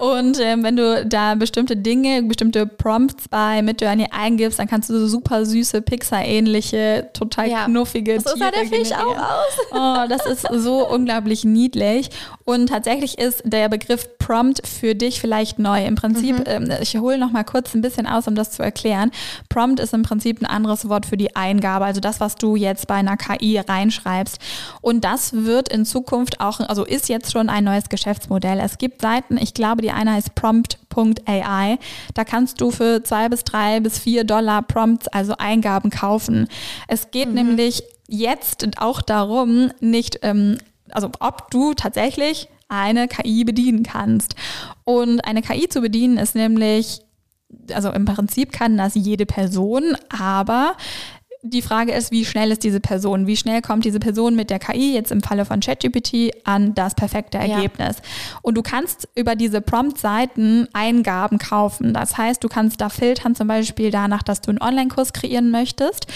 Oh. 0.00 0.10
und 0.18 0.38
ähm, 0.38 0.64
wenn 0.64 0.76
du 0.76 1.06
da 1.06 1.34
bestimmte 1.34 1.78
Dinge, 1.78 2.22
bestimmte 2.24 2.66
Prompts 2.66 3.28
bei 3.28 3.62
Midjourney 3.62 4.08
eingibst, 4.10 4.58
dann 4.58 4.68
kannst 4.68 4.90
du 4.90 4.98
so 4.98 5.06
super 5.06 5.46
süße, 5.46 5.80
Pixar-ähnliche, 5.80 7.08
total 7.14 7.48
ja. 7.48 7.64
knuffige 7.64 8.20
so 8.20 8.34
Tiere 8.34 8.38
sah 8.38 8.50
der 8.50 8.66
Fisch 8.66 8.92
auch 8.92 9.16
aus. 9.16 9.58
oh, 9.72 10.08
das 10.10 10.26
ist 10.26 10.46
so 10.62 10.86
unglaublich 10.86 11.46
niedlich. 11.46 12.10
Und 12.44 12.68
tatsächlich 12.68 13.16
ist 13.16 13.42
der 13.46 13.70
Begriff 13.70 14.18
Prompt 14.18 14.66
für 14.66 14.94
dich 14.94 15.22
vielleicht 15.22 15.58
neu. 15.58 15.86
Im 15.86 15.94
Prinzip, 15.94 16.40
mhm. 16.40 16.44
ähm, 16.68 16.70
ich 16.82 16.98
hole 16.98 17.16
noch 17.16 17.30
mal 17.30 17.44
kurz 17.44 17.74
ein 17.74 17.80
bisschen 17.80 18.06
aus, 18.06 18.28
um 18.28 18.34
das 18.34 18.50
zu 18.50 18.62
erklären. 18.62 19.10
Prompt 19.48 19.80
ist 19.80 19.94
im 19.94 20.02
Prinzip 20.02 20.17
Prinzip 20.18 20.42
ein 20.42 20.46
anderes 20.46 20.88
Wort 20.88 21.06
für 21.06 21.16
die 21.16 21.36
Eingabe, 21.36 21.84
also 21.84 22.00
das, 22.00 22.18
was 22.18 22.34
du 22.34 22.56
jetzt 22.56 22.88
bei 22.88 22.96
einer 22.96 23.16
KI 23.16 23.58
reinschreibst. 23.58 24.38
Und 24.80 25.04
das 25.04 25.32
wird 25.32 25.68
in 25.68 25.84
Zukunft 25.84 26.40
auch, 26.40 26.58
also 26.58 26.84
ist 26.84 27.08
jetzt 27.08 27.30
schon 27.30 27.48
ein 27.48 27.62
neues 27.62 27.88
Geschäftsmodell. 27.88 28.58
Es 28.58 28.78
gibt 28.78 29.00
Seiten, 29.00 29.36
ich 29.36 29.54
glaube, 29.54 29.80
die 29.80 29.92
eine 29.92 30.14
heißt 30.14 30.34
prompt.ai. 30.34 31.78
Da 32.14 32.24
kannst 32.24 32.60
du 32.60 32.72
für 32.72 33.04
zwei 33.04 33.28
bis 33.28 33.44
drei 33.44 33.78
bis 33.78 34.00
vier 34.00 34.24
Dollar 34.24 34.62
Prompts, 34.62 35.06
also 35.06 35.34
Eingaben 35.38 35.90
kaufen. 35.90 36.48
Es 36.88 37.12
geht 37.12 37.28
mhm. 37.28 37.34
nämlich 37.34 37.84
jetzt 38.08 38.66
auch 38.80 39.00
darum, 39.00 39.70
nicht, 39.78 40.18
ähm, 40.22 40.58
also 40.90 41.12
ob 41.20 41.48
du 41.52 41.74
tatsächlich 41.74 42.48
eine 42.68 43.06
KI 43.06 43.44
bedienen 43.44 43.84
kannst. 43.84 44.34
Und 44.82 45.20
eine 45.20 45.42
KI 45.42 45.68
zu 45.68 45.80
bedienen 45.80 46.18
ist 46.18 46.34
nämlich 46.34 47.02
also 47.72 47.90
im 47.90 48.04
Prinzip 48.04 48.52
kann 48.52 48.76
das 48.76 48.94
jede 48.94 49.26
Person, 49.26 49.96
aber 50.08 50.76
die 51.48 51.62
Frage 51.62 51.92
ist, 51.92 52.10
wie 52.10 52.24
schnell 52.24 52.50
ist 52.50 52.64
diese 52.64 52.80
Person? 52.80 53.26
Wie 53.26 53.36
schnell 53.36 53.62
kommt 53.62 53.84
diese 53.84 54.00
Person 54.00 54.36
mit 54.36 54.50
der 54.50 54.58
KI 54.58 54.94
jetzt 54.94 55.10
im 55.12 55.22
Falle 55.22 55.44
von 55.44 55.60
ChatGPT 55.60 56.32
an 56.44 56.74
das 56.74 56.94
perfekte 56.94 57.38
Ergebnis? 57.38 57.96
Ja. 57.96 58.38
Und 58.42 58.56
du 58.56 58.62
kannst 58.62 59.08
über 59.14 59.34
diese 59.34 59.60
Prompt-Seiten 59.60 60.68
Eingaben 60.72 61.38
kaufen. 61.38 61.94
Das 61.94 62.16
heißt, 62.16 62.42
du 62.42 62.48
kannst 62.48 62.80
da 62.80 62.88
filtern, 62.88 63.34
zum 63.34 63.48
Beispiel 63.48 63.90
danach, 63.90 64.22
dass 64.22 64.40
du 64.40 64.50
einen 64.50 64.60
Online-Kurs 64.60 65.12
kreieren 65.12 65.50
möchtest 65.50 66.06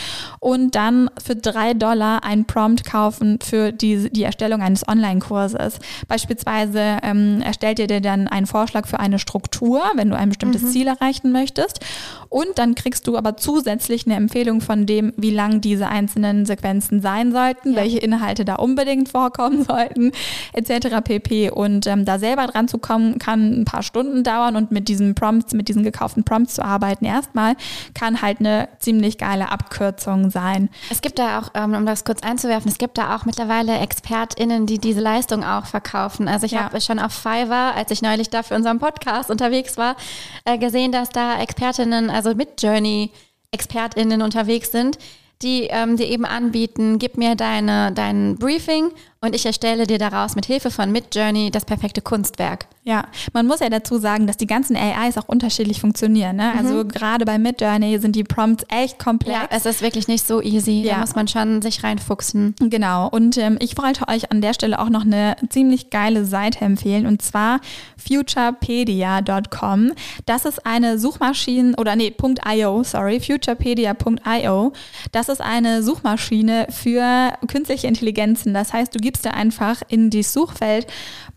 und 0.40 0.74
dann 0.74 1.10
für 1.22 1.36
drei 1.36 1.74
Dollar 1.74 2.24
einen 2.24 2.44
Prompt 2.46 2.84
kaufen 2.84 3.38
für 3.42 3.72
die, 3.72 4.10
die 4.10 4.24
Erstellung 4.24 4.62
eines 4.62 4.86
Online-Kurses. 4.86 5.78
Beispielsweise 6.08 6.98
ähm, 7.02 7.40
erstellt 7.42 7.78
ihr 7.78 7.86
dir 7.86 8.00
dann 8.00 8.28
einen 8.28 8.46
Vorschlag 8.46 8.86
für 8.86 9.00
eine 9.00 9.18
Struktur, 9.18 9.82
wenn 9.94 10.10
du 10.10 10.16
ein 10.16 10.28
bestimmtes 10.28 10.62
mhm. 10.62 10.68
Ziel 10.68 10.86
erreichen 10.86 11.32
möchtest. 11.32 11.80
Und 12.28 12.56
dann 12.56 12.74
kriegst 12.74 13.06
du 13.06 13.16
aber 13.16 13.36
zusätzlich 13.36 14.06
eine 14.06 14.16
Empfehlung 14.16 14.60
von 14.60 14.86
dem, 14.86 15.12
wie 15.22 15.30
lang 15.30 15.60
diese 15.60 15.88
einzelnen 15.88 16.44
Sequenzen 16.46 17.00
sein 17.00 17.32
sollten, 17.32 17.72
ja. 17.72 17.76
welche 17.76 17.98
Inhalte 17.98 18.44
da 18.44 18.56
unbedingt 18.56 19.08
vorkommen 19.08 19.64
sollten, 19.68 20.12
etc. 20.52 21.00
pp. 21.02 21.50
Und 21.50 21.86
ähm, 21.86 22.04
da 22.04 22.18
selber 22.18 22.46
dran 22.46 22.68
zu 22.68 22.78
kommen, 22.78 23.18
kann 23.18 23.60
ein 23.60 23.64
paar 23.64 23.82
Stunden 23.82 24.24
dauern 24.24 24.56
und 24.56 24.70
mit 24.70 24.88
diesen 24.88 25.14
Prompts, 25.14 25.54
mit 25.54 25.68
diesen 25.68 25.82
gekauften 25.82 26.24
Prompts 26.24 26.54
zu 26.54 26.64
arbeiten 26.64 27.04
erstmal, 27.04 27.54
kann 27.94 28.20
halt 28.20 28.40
eine 28.40 28.68
ziemlich 28.78 29.18
geile 29.18 29.50
Abkürzung 29.50 30.30
sein. 30.30 30.68
Es 30.90 31.00
gibt 31.00 31.18
da 31.18 31.38
auch, 31.38 31.50
ähm, 31.54 31.74
um 31.74 31.86
das 31.86 32.04
kurz 32.04 32.22
einzuwerfen, 32.22 32.70
es 32.70 32.78
gibt 32.78 32.98
da 32.98 33.16
auch 33.16 33.24
mittlerweile 33.24 33.78
ExpertInnen, 33.78 34.66
die 34.66 34.78
diese 34.78 35.00
Leistung 35.00 35.44
auch 35.44 35.66
verkaufen. 35.66 36.28
Also 36.28 36.46
ich 36.46 36.52
ja. 36.52 36.64
habe 36.64 36.80
schon 36.80 36.98
auf 36.98 37.12
Fiverr, 37.12 37.74
als 37.74 37.90
ich 37.90 38.02
neulich 38.02 38.30
da 38.30 38.42
für 38.42 38.54
unseren 38.54 38.78
Podcast 38.78 39.30
unterwegs 39.30 39.76
war, 39.76 39.96
äh, 40.44 40.58
gesehen, 40.58 40.92
dass 40.92 41.10
da 41.10 41.40
ExpertInnen, 41.40 42.10
also 42.10 42.34
mit 42.34 42.62
Journey 42.62 43.10
ExpertInnen 43.52 44.22
unterwegs 44.22 44.72
sind, 44.72 44.98
die 45.42 45.68
ähm, 45.70 45.96
dir 45.96 46.08
eben 46.08 46.24
anbieten, 46.24 46.98
gib 46.98 47.16
mir 47.16 47.34
deine, 47.34 47.92
dein 47.92 48.36
Briefing 48.36 48.90
und 49.22 49.36
ich 49.36 49.46
erstelle 49.46 49.86
dir 49.86 49.98
daraus 49.98 50.34
mit 50.34 50.46
Hilfe 50.46 50.72
von 50.72 50.90
Midjourney 50.90 51.50
das 51.52 51.64
perfekte 51.64 52.02
Kunstwerk. 52.02 52.66
Ja, 52.84 53.04
man 53.32 53.46
muss 53.46 53.60
ja 53.60 53.70
dazu 53.70 53.98
sagen, 53.98 54.26
dass 54.26 54.36
die 54.36 54.48
ganzen 54.48 54.74
AIs 54.76 55.16
auch 55.16 55.28
unterschiedlich 55.28 55.80
funktionieren. 55.80 56.34
Ne? 56.36 56.50
Also 56.50 56.74
mhm. 56.74 56.78
Also 56.78 56.88
gerade 56.88 57.24
bei 57.24 57.38
Midjourney 57.38 57.98
sind 58.00 58.16
die 58.16 58.24
Prompts 58.24 58.64
echt 58.68 58.98
komplex. 58.98 59.38
Ja, 59.38 59.46
es 59.50 59.66
ist 59.66 59.82
wirklich 59.82 60.08
nicht 60.08 60.26
so 60.26 60.42
easy. 60.42 60.82
Ja. 60.82 60.94
Da 60.94 61.00
muss 61.00 61.14
man 61.14 61.28
schon 61.28 61.62
sich 61.62 61.84
reinfuchsen. 61.84 62.56
Genau. 62.58 63.08
Und 63.08 63.38
ähm, 63.38 63.56
ich 63.60 63.78
wollte 63.78 64.08
euch 64.08 64.32
an 64.32 64.40
der 64.40 64.52
Stelle 64.54 64.80
auch 64.80 64.88
noch 64.88 65.02
eine 65.02 65.36
ziemlich 65.50 65.90
geile 65.90 66.24
Seite 66.24 66.64
empfehlen 66.64 67.06
und 67.06 67.22
zwar 67.22 67.60
futurepedia.com. 67.96 69.92
Das 70.26 70.44
ist 70.44 70.66
eine 70.66 70.98
Suchmaschine 70.98 71.76
oder 71.76 71.94
nee, 71.94 72.12
.io, 72.52 72.82
sorry, 72.82 73.20
futurepedia.io. 73.20 74.72
Das 75.12 75.28
ist 75.28 75.40
eine 75.40 75.84
Suchmaschine 75.84 76.66
für 76.70 77.34
künstliche 77.46 77.86
Intelligenzen. 77.86 78.54
Das 78.54 78.72
heißt, 78.72 78.92
du 78.92 78.98
gibst 78.98 79.11
da 79.20 79.30
einfach 79.30 79.82
in 79.88 80.08
die 80.08 80.22
Suchfeld 80.22 80.86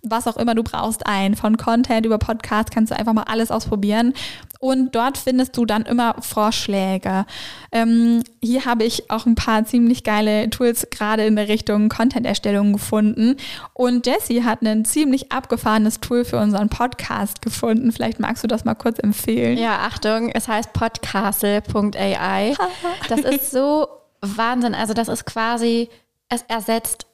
was 0.09 0.27
auch 0.27 0.37
immer 0.37 0.55
du 0.55 0.63
brauchst 0.63 1.05
ein. 1.05 1.35
Von 1.35 1.57
Content 1.57 2.05
über 2.05 2.17
Podcast 2.17 2.71
kannst 2.71 2.91
du 2.91 2.97
einfach 2.97 3.13
mal 3.13 3.23
alles 3.23 3.51
ausprobieren. 3.51 4.13
Und 4.59 4.95
dort 4.95 5.17
findest 5.17 5.57
du 5.57 5.65
dann 5.65 5.83
immer 5.83 6.15
Vorschläge. 6.21 7.25
Ähm, 7.71 8.23
hier 8.41 8.65
habe 8.65 8.83
ich 8.83 9.11
auch 9.11 9.25
ein 9.25 9.35
paar 9.35 9.65
ziemlich 9.65 10.03
geile 10.03 10.49
Tools 10.49 10.87
gerade 10.89 11.25
in 11.25 11.35
der 11.35 11.47
Richtung 11.47 11.89
Content-Erstellung 11.89 12.73
gefunden. 12.73 13.35
Und 13.73 14.07
Jessie 14.07 14.43
hat 14.43 14.61
ein 14.61 14.85
ziemlich 14.85 15.31
abgefahrenes 15.31 15.99
Tool 15.99 16.25
für 16.25 16.39
unseren 16.39 16.69
Podcast 16.69 17.41
gefunden. 17.41 17.91
Vielleicht 17.91 18.19
magst 18.19 18.43
du 18.43 18.47
das 18.47 18.65
mal 18.65 18.75
kurz 18.75 18.99
empfehlen. 18.99 19.57
Ja, 19.57 19.79
Achtung, 19.79 20.29
es 20.29 20.47
heißt 20.47 20.73
podcastle.ai. 20.73 22.55
Das 23.09 23.19
ist 23.21 23.51
so 23.51 23.87
Wahnsinn. 24.21 24.73
Also 24.73 24.93
das 24.93 25.07
ist 25.07 25.25
quasi, 25.25 25.89
es 26.29 26.43
ersetzt 26.47 27.05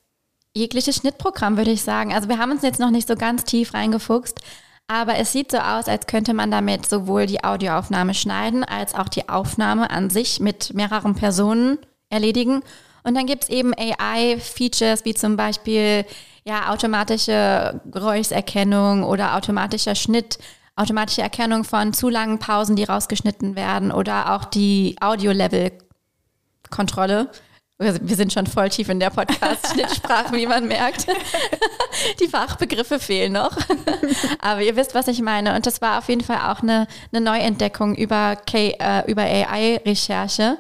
jegliches 0.56 0.98
Schnittprogramm, 0.98 1.58
würde 1.58 1.72
ich 1.72 1.82
sagen. 1.82 2.14
Also 2.14 2.30
wir 2.30 2.38
haben 2.38 2.52
uns 2.52 2.62
jetzt 2.62 2.80
noch 2.80 2.92
nicht 2.92 3.08
so 3.08 3.16
ganz 3.16 3.44
tief 3.44 3.74
reingefuchst, 3.74 4.40
aber 4.88 5.16
es 5.16 5.32
sieht 5.32 5.52
so 5.52 5.58
aus, 5.58 5.88
als 5.88 6.06
könnte 6.08 6.34
man 6.34 6.52
damit 6.52 6.86
sowohl 6.86 7.26
die 7.26 7.44
Audioaufnahme 7.44 8.14
schneiden, 8.14 8.64
als 8.64 8.94
auch 8.94 9.08
die 9.08 9.30
Aufnahme 9.30 9.90
an 9.90 10.10
sich 10.10 10.42
mit 10.42 10.74
mehreren 10.74 11.16
Personen 11.16 11.78
erledigen. 12.10 12.62
Und 13.04 13.16
dann 13.16 13.26
gibt 13.26 13.44
es 13.44 13.50
eben 13.50 13.74
AI-Features 13.74 15.06
wie 15.06 15.14
zum 15.14 15.38
Beispiel 15.38 16.06
ja, 16.44 16.72
automatische 16.72 17.80
Geräuschserkennung 17.86 19.04
oder 19.04 19.36
automatischer 19.36 19.94
Schnitt, 19.96 20.40
automatische 20.76 21.22
Erkennung 21.22 21.64
von 21.64 21.94
zu 21.94 22.10
langen 22.10 22.40
Pausen, 22.40 22.76
die 22.76 22.84
rausgeschnitten 22.84 23.56
werden 23.56 23.92
oder 23.92 24.36
auch 24.36 24.46
die 24.46 24.96
Audio-Level-Kontrolle 25.00 27.30
wir 27.82 28.16
sind 28.16 28.32
schon 28.32 28.46
voll 28.48 28.70
tief 28.70 28.90
in 28.90 29.00
der 29.00 29.10
Podcast-Schnittsprache, 29.10 30.36
wie 30.36 30.46
man 30.46 30.68
merkt. 30.68 31.08
Die 32.20 32.28
Fachbegriffe 32.28 33.00
fehlen 33.00 33.34
noch. 33.34 33.58
Aber 34.40 34.62
ihr 34.62 34.76
wisst, 34.76 34.94
was 34.94 35.08
ich 35.08 35.22
meine. 35.22 35.56
Und 35.56 35.66
das 35.66 35.82
war 35.82 35.98
auf 35.98 36.08
jeden 36.08 36.22
Fall 36.22 36.52
auch 36.52 36.62
eine, 36.62 36.88
eine 37.12 37.22
Neuentdeckung 37.22 37.96
über, 37.96 38.38
äh, 38.54 39.12
über 39.12 39.24
AI-Recherche. 39.24 40.58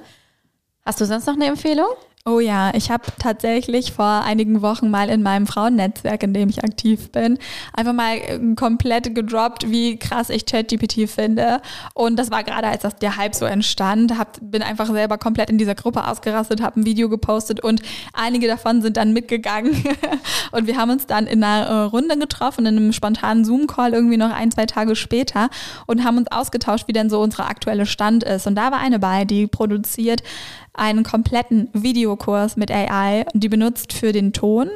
Hast 0.83 0.99
du 0.99 1.05
sonst 1.05 1.27
noch 1.27 1.35
eine 1.35 1.45
Empfehlung? 1.45 1.89
Oh 2.23 2.39
ja, 2.39 2.71
ich 2.75 2.91
habe 2.91 3.05
tatsächlich 3.17 3.93
vor 3.93 4.05
einigen 4.05 4.61
Wochen 4.61 4.91
mal 4.91 5.09
in 5.09 5.23
meinem 5.23 5.47
Frauennetzwerk, 5.47 6.21
in 6.21 6.35
dem 6.35 6.49
ich 6.49 6.63
aktiv 6.63 7.11
bin, 7.11 7.39
einfach 7.73 7.93
mal 7.93 8.15
äh, 8.17 8.39
komplett 8.55 9.15
gedroppt, 9.15 9.71
wie 9.71 9.97
krass 9.97 10.29
ich 10.29 10.45
ChatGPT 10.45 11.09
finde. 11.09 11.61
Und 11.95 12.17
das 12.17 12.29
war 12.29 12.43
gerade, 12.43 12.67
als 12.67 12.83
das 12.83 12.95
der 12.97 13.17
Hype 13.17 13.33
so 13.33 13.45
entstand. 13.45 14.19
Hab, 14.19 14.37
bin 14.39 14.61
einfach 14.61 14.85
selber 14.85 15.17
komplett 15.17 15.49
in 15.49 15.57
dieser 15.57 15.73
Gruppe 15.73 16.07
ausgerastet, 16.07 16.61
habe 16.61 16.81
ein 16.81 16.85
Video 16.85 17.09
gepostet 17.09 17.59
und 17.59 17.81
einige 18.13 18.45
davon 18.45 18.83
sind 18.83 18.97
dann 18.97 19.13
mitgegangen. 19.13 19.83
und 20.51 20.67
wir 20.67 20.77
haben 20.77 20.91
uns 20.91 21.07
dann 21.07 21.25
in 21.25 21.43
einer 21.43 21.65
äh, 21.65 21.73
Runde 21.85 22.19
getroffen, 22.19 22.67
in 22.67 22.77
einem 22.77 22.93
spontanen 22.93 23.45
Zoom-Call 23.45 23.95
irgendwie 23.95 24.17
noch 24.17 24.31
ein, 24.31 24.51
zwei 24.51 24.67
Tage 24.67 24.95
später 24.95 25.49
und 25.87 26.03
haben 26.03 26.17
uns 26.17 26.31
ausgetauscht, 26.31 26.87
wie 26.87 26.93
denn 26.93 27.09
so 27.09 27.19
unsere 27.19 27.45
aktuelle 27.45 27.87
Stand 27.87 28.23
ist. 28.23 28.45
Und 28.45 28.53
da 28.53 28.71
war 28.71 28.77
eine 28.77 28.99
bei, 28.99 29.25
die 29.25 29.47
produziert 29.47 30.21
einen 30.73 31.03
kompletten 31.03 31.69
Videokurs 31.73 32.57
mit 32.57 32.71
AI 32.71 33.25
die 33.33 33.49
benutzt 33.49 33.93
für 33.93 34.11
den 34.11 34.33
Ton 34.33 34.69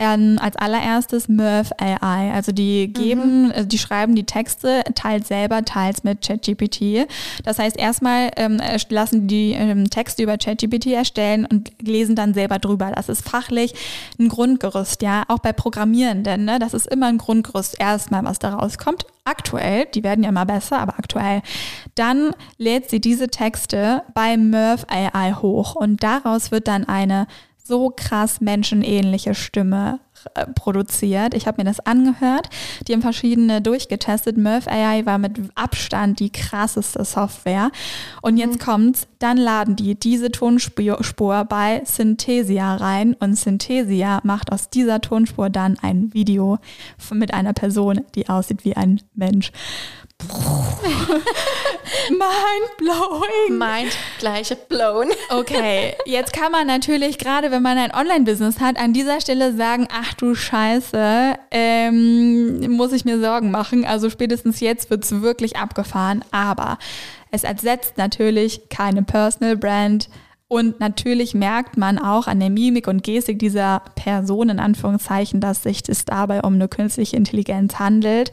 ähm, 0.00 0.38
als 0.40 0.56
allererstes 0.56 1.28
Murph 1.28 1.72
AI. 1.78 2.32
Also 2.32 2.52
die 2.52 2.92
geben, 2.92 3.46
mhm. 3.46 3.52
also 3.52 3.66
die 3.66 3.78
schreiben 3.78 4.14
die 4.14 4.24
Texte 4.24 4.82
teils 4.94 5.28
selber, 5.28 5.64
teils 5.64 6.04
mit 6.04 6.22
ChatGPT. 6.22 7.08
Das 7.44 7.58
heißt, 7.58 7.76
erstmal 7.76 8.30
ähm, 8.36 8.60
lassen 8.90 9.26
die 9.26 9.52
ähm, 9.52 9.90
Texte 9.90 10.22
über 10.22 10.38
ChatGPT 10.38 10.86
erstellen 10.86 11.46
und 11.46 11.72
lesen 11.82 12.14
dann 12.14 12.32
selber 12.32 12.58
drüber. 12.58 12.92
Das 12.94 13.08
ist 13.08 13.28
fachlich 13.28 13.74
ein 14.18 14.28
Grundgerüst, 14.28 15.02
ja. 15.02 15.24
Auch 15.26 15.40
bei 15.40 15.52
Programmierenden, 15.52 16.44
ne? 16.44 16.58
Das 16.58 16.74
ist 16.74 16.86
immer 16.86 17.06
ein 17.06 17.18
Grundgerüst 17.18 17.80
erstmal, 17.80 18.24
was 18.24 18.38
da 18.38 18.54
rauskommt. 18.54 19.04
Aktuell, 19.24 19.86
die 19.94 20.04
werden 20.04 20.22
ja 20.22 20.30
immer 20.30 20.46
besser, 20.46 20.78
aber 20.78 20.94
aktuell. 20.98 21.42
Dann 21.96 22.30
lädt 22.56 22.88
sie 22.88 23.00
diese 23.00 23.28
Texte 23.28 24.02
bei 24.14 24.36
Murph 24.36 24.86
AI 24.88 25.34
hoch 25.34 25.74
und 25.74 26.02
daraus 26.02 26.50
wird 26.50 26.68
dann 26.68 26.88
eine 26.88 27.26
so 27.68 27.92
krass 27.94 28.40
menschenähnliche 28.40 29.34
Stimme 29.34 30.00
äh, 30.34 30.46
produziert. 30.46 31.34
Ich 31.34 31.46
habe 31.46 31.62
mir 31.62 31.68
das 31.68 31.80
angehört. 31.80 32.48
Die 32.86 32.92
haben 32.92 33.02
verschiedene 33.02 33.60
durchgetestet. 33.60 34.36
Murph 34.36 34.66
AI 34.66 35.06
war 35.06 35.18
mit 35.18 35.38
Abstand 35.54 36.18
die 36.18 36.30
krasseste 36.30 37.04
Software. 37.04 37.70
Und 38.22 38.38
jetzt 38.38 38.60
mhm. 38.60 38.64
kommt's, 38.64 39.06
dann 39.18 39.36
laden 39.36 39.76
die 39.76 39.94
diese 39.94 40.32
Tonspur 40.32 41.44
bei 41.44 41.82
Synthesia 41.84 42.76
rein 42.76 43.14
und 43.14 43.36
Synthesia 43.36 44.20
macht 44.24 44.50
aus 44.50 44.70
dieser 44.70 45.00
Tonspur 45.00 45.50
dann 45.50 45.76
ein 45.82 46.12
Video 46.14 46.58
mit 47.12 47.34
einer 47.34 47.52
Person, 47.52 48.00
die 48.14 48.28
aussieht 48.28 48.64
wie 48.64 48.76
ein 48.76 49.00
Mensch. 49.14 49.52
Mind 52.10 52.76
blowing. 52.78 53.58
Mind 53.58 53.96
gleich 54.18 54.54
blown. 54.68 55.08
Okay, 55.30 55.94
jetzt 56.06 56.32
kann 56.32 56.52
man 56.52 56.66
natürlich, 56.66 57.18
gerade 57.18 57.50
wenn 57.50 57.62
man 57.62 57.78
ein 57.78 57.94
Online-Business 57.94 58.60
hat, 58.60 58.78
an 58.78 58.92
dieser 58.92 59.20
Stelle 59.20 59.54
sagen, 59.54 59.88
ach 59.92 60.14
du 60.14 60.34
Scheiße, 60.34 61.34
ähm, 61.50 62.70
muss 62.70 62.92
ich 62.92 63.04
mir 63.04 63.20
Sorgen 63.20 63.50
machen. 63.50 63.84
Also 63.84 64.10
spätestens 64.10 64.60
jetzt 64.60 64.90
wird 64.90 65.04
es 65.04 65.22
wirklich 65.22 65.56
abgefahren. 65.56 66.24
Aber 66.30 66.78
es 67.30 67.44
ersetzt 67.44 67.98
natürlich 67.98 68.68
keine 68.68 69.02
Personal 69.02 69.56
Brand. 69.56 70.08
Und 70.50 70.80
natürlich 70.80 71.34
merkt 71.34 71.76
man 71.76 71.98
auch 71.98 72.26
an 72.26 72.40
der 72.40 72.48
Mimik 72.48 72.88
und 72.88 73.02
Gestik 73.02 73.38
dieser 73.38 73.82
Person 73.96 74.48
in 74.48 74.60
Anführungszeichen, 74.60 75.42
dass 75.42 75.62
sich 75.62 75.82
es 75.86 76.06
dabei 76.06 76.40
um 76.40 76.54
eine 76.54 76.68
künstliche 76.68 77.16
Intelligenz 77.16 77.78
handelt. 77.78 78.32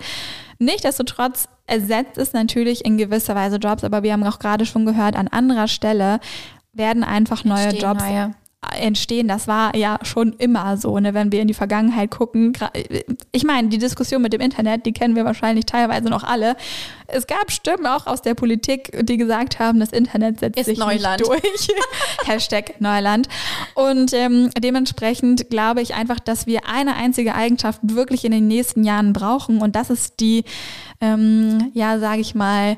Nichtsdestotrotz 0.58 1.50
ersetzt 1.68 2.18
es 2.18 2.34
natürlich 2.34 2.86
in 2.86 2.98
gewisser 2.98 3.36
Weise 3.36 3.58
Jobs, 3.58 3.84
aber 3.84 4.04
wir 4.04 4.14
haben 4.14 4.24
auch 4.24 4.40
gerade 4.40 4.66
schon 4.66 4.86
gehört, 4.86 5.16
an 5.16 5.28
anderer 5.28 5.68
Stelle 5.68 6.20
werden 6.74 7.04
einfach 7.04 7.44
neue 7.44 7.64
Entstehen 7.64 7.82
Jobs 7.82 8.04
neue 8.04 8.36
entstehen. 8.80 9.28
Das 9.28 9.48
war 9.48 9.76
ja 9.76 10.00
schon 10.04 10.34
immer 10.34 10.78
so, 10.78 10.98
ne? 11.00 11.14
wenn 11.14 11.32
wir 11.32 11.42
in 11.42 11.48
die 11.48 11.54
Vergangenheit 11.54 12.12
gucken. 12.12 12.54
Ich 13.32 13.44
meine, 13.44 13.70
die 13.70 13.78
Diskussion 13.78 14.22
mit 14.22 14.34
dem 14.34 14.42
Internet, 14.42 14.86
die 14.86 14.94
kennen 14.94 15.16
wir 15.16 15.26
wahrscheinlich 15.26 15.66
teilweise 15.66 16.10
noch 16.10 16.24
alle. 16.24 16.56
Es 17.08 17.28
gab 17.28 17.52
Stimmen 17.52 17.86
auch 17.86 18.08
aus 18.08 18.22
der 18.22 18.34
Politik, 18.34 18.92
die 19.06 19.18
gesagt 19.18 19.60
haben, 19.60 19.80
das 19.80 19.92
Internet 19.92 20.40
setzt 20.40 20.60
Ist 20.60 20.66
sich 20.66 20.80
Neuland. 20.80 21.20
nicht 21.20 21.30
durch. 21.30 21.68
Hashtag 22.26 22.80
Neuland. 22.80 23.28
Und 23.76 24.14
ähm, 24.14 24.50
dementsprechend 24.58 25.50
glaube 25.50 25.82
ich 25.82 25.94
einfach, 25.94 26.20
dass 26.20 26.48
wir 26.48 26.68
eine 26.68 26.96
einzige 26.96 27.36
Eigenschaft 27.36 27.80
wirklich 27.84 28.26
in 28.26 28.32
den 28.32 28.48
nächsten 28.48 28.84
Jahren 28.84 29.14
brauchen 29.14 29.62
und 29.62 29.76
das 29.76 29.90
ist 29.90 30.20
die, 30.20 30.44
ähm, 31.02 31.72
ja, 31.74 32.00
sage 32.00 32.22
ich 32.22 32.36
mal, 32.36 32.78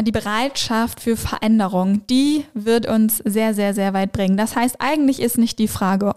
die 0.00 0.12
Bereitschaft 0.12 1.00
für 1.00 1.18
Veränderung, 1.18 2.06
die 2.06 2.46
wird 2.54 2.86
uns 2.86 3.18
sehr, 3.18 3.52
sehr, 3.52 3.74
sehr 3.74 3.92
weit 3.92 4.12
bringen. 4.12 4.38
Das 4.38 4.56
heißt, 4.56 4.76
eigentlich 4.78 5.20
ist 5.20 5.36
nicht 5.36 5.58
die 5.58 5.68
Frage, 5.68 6.14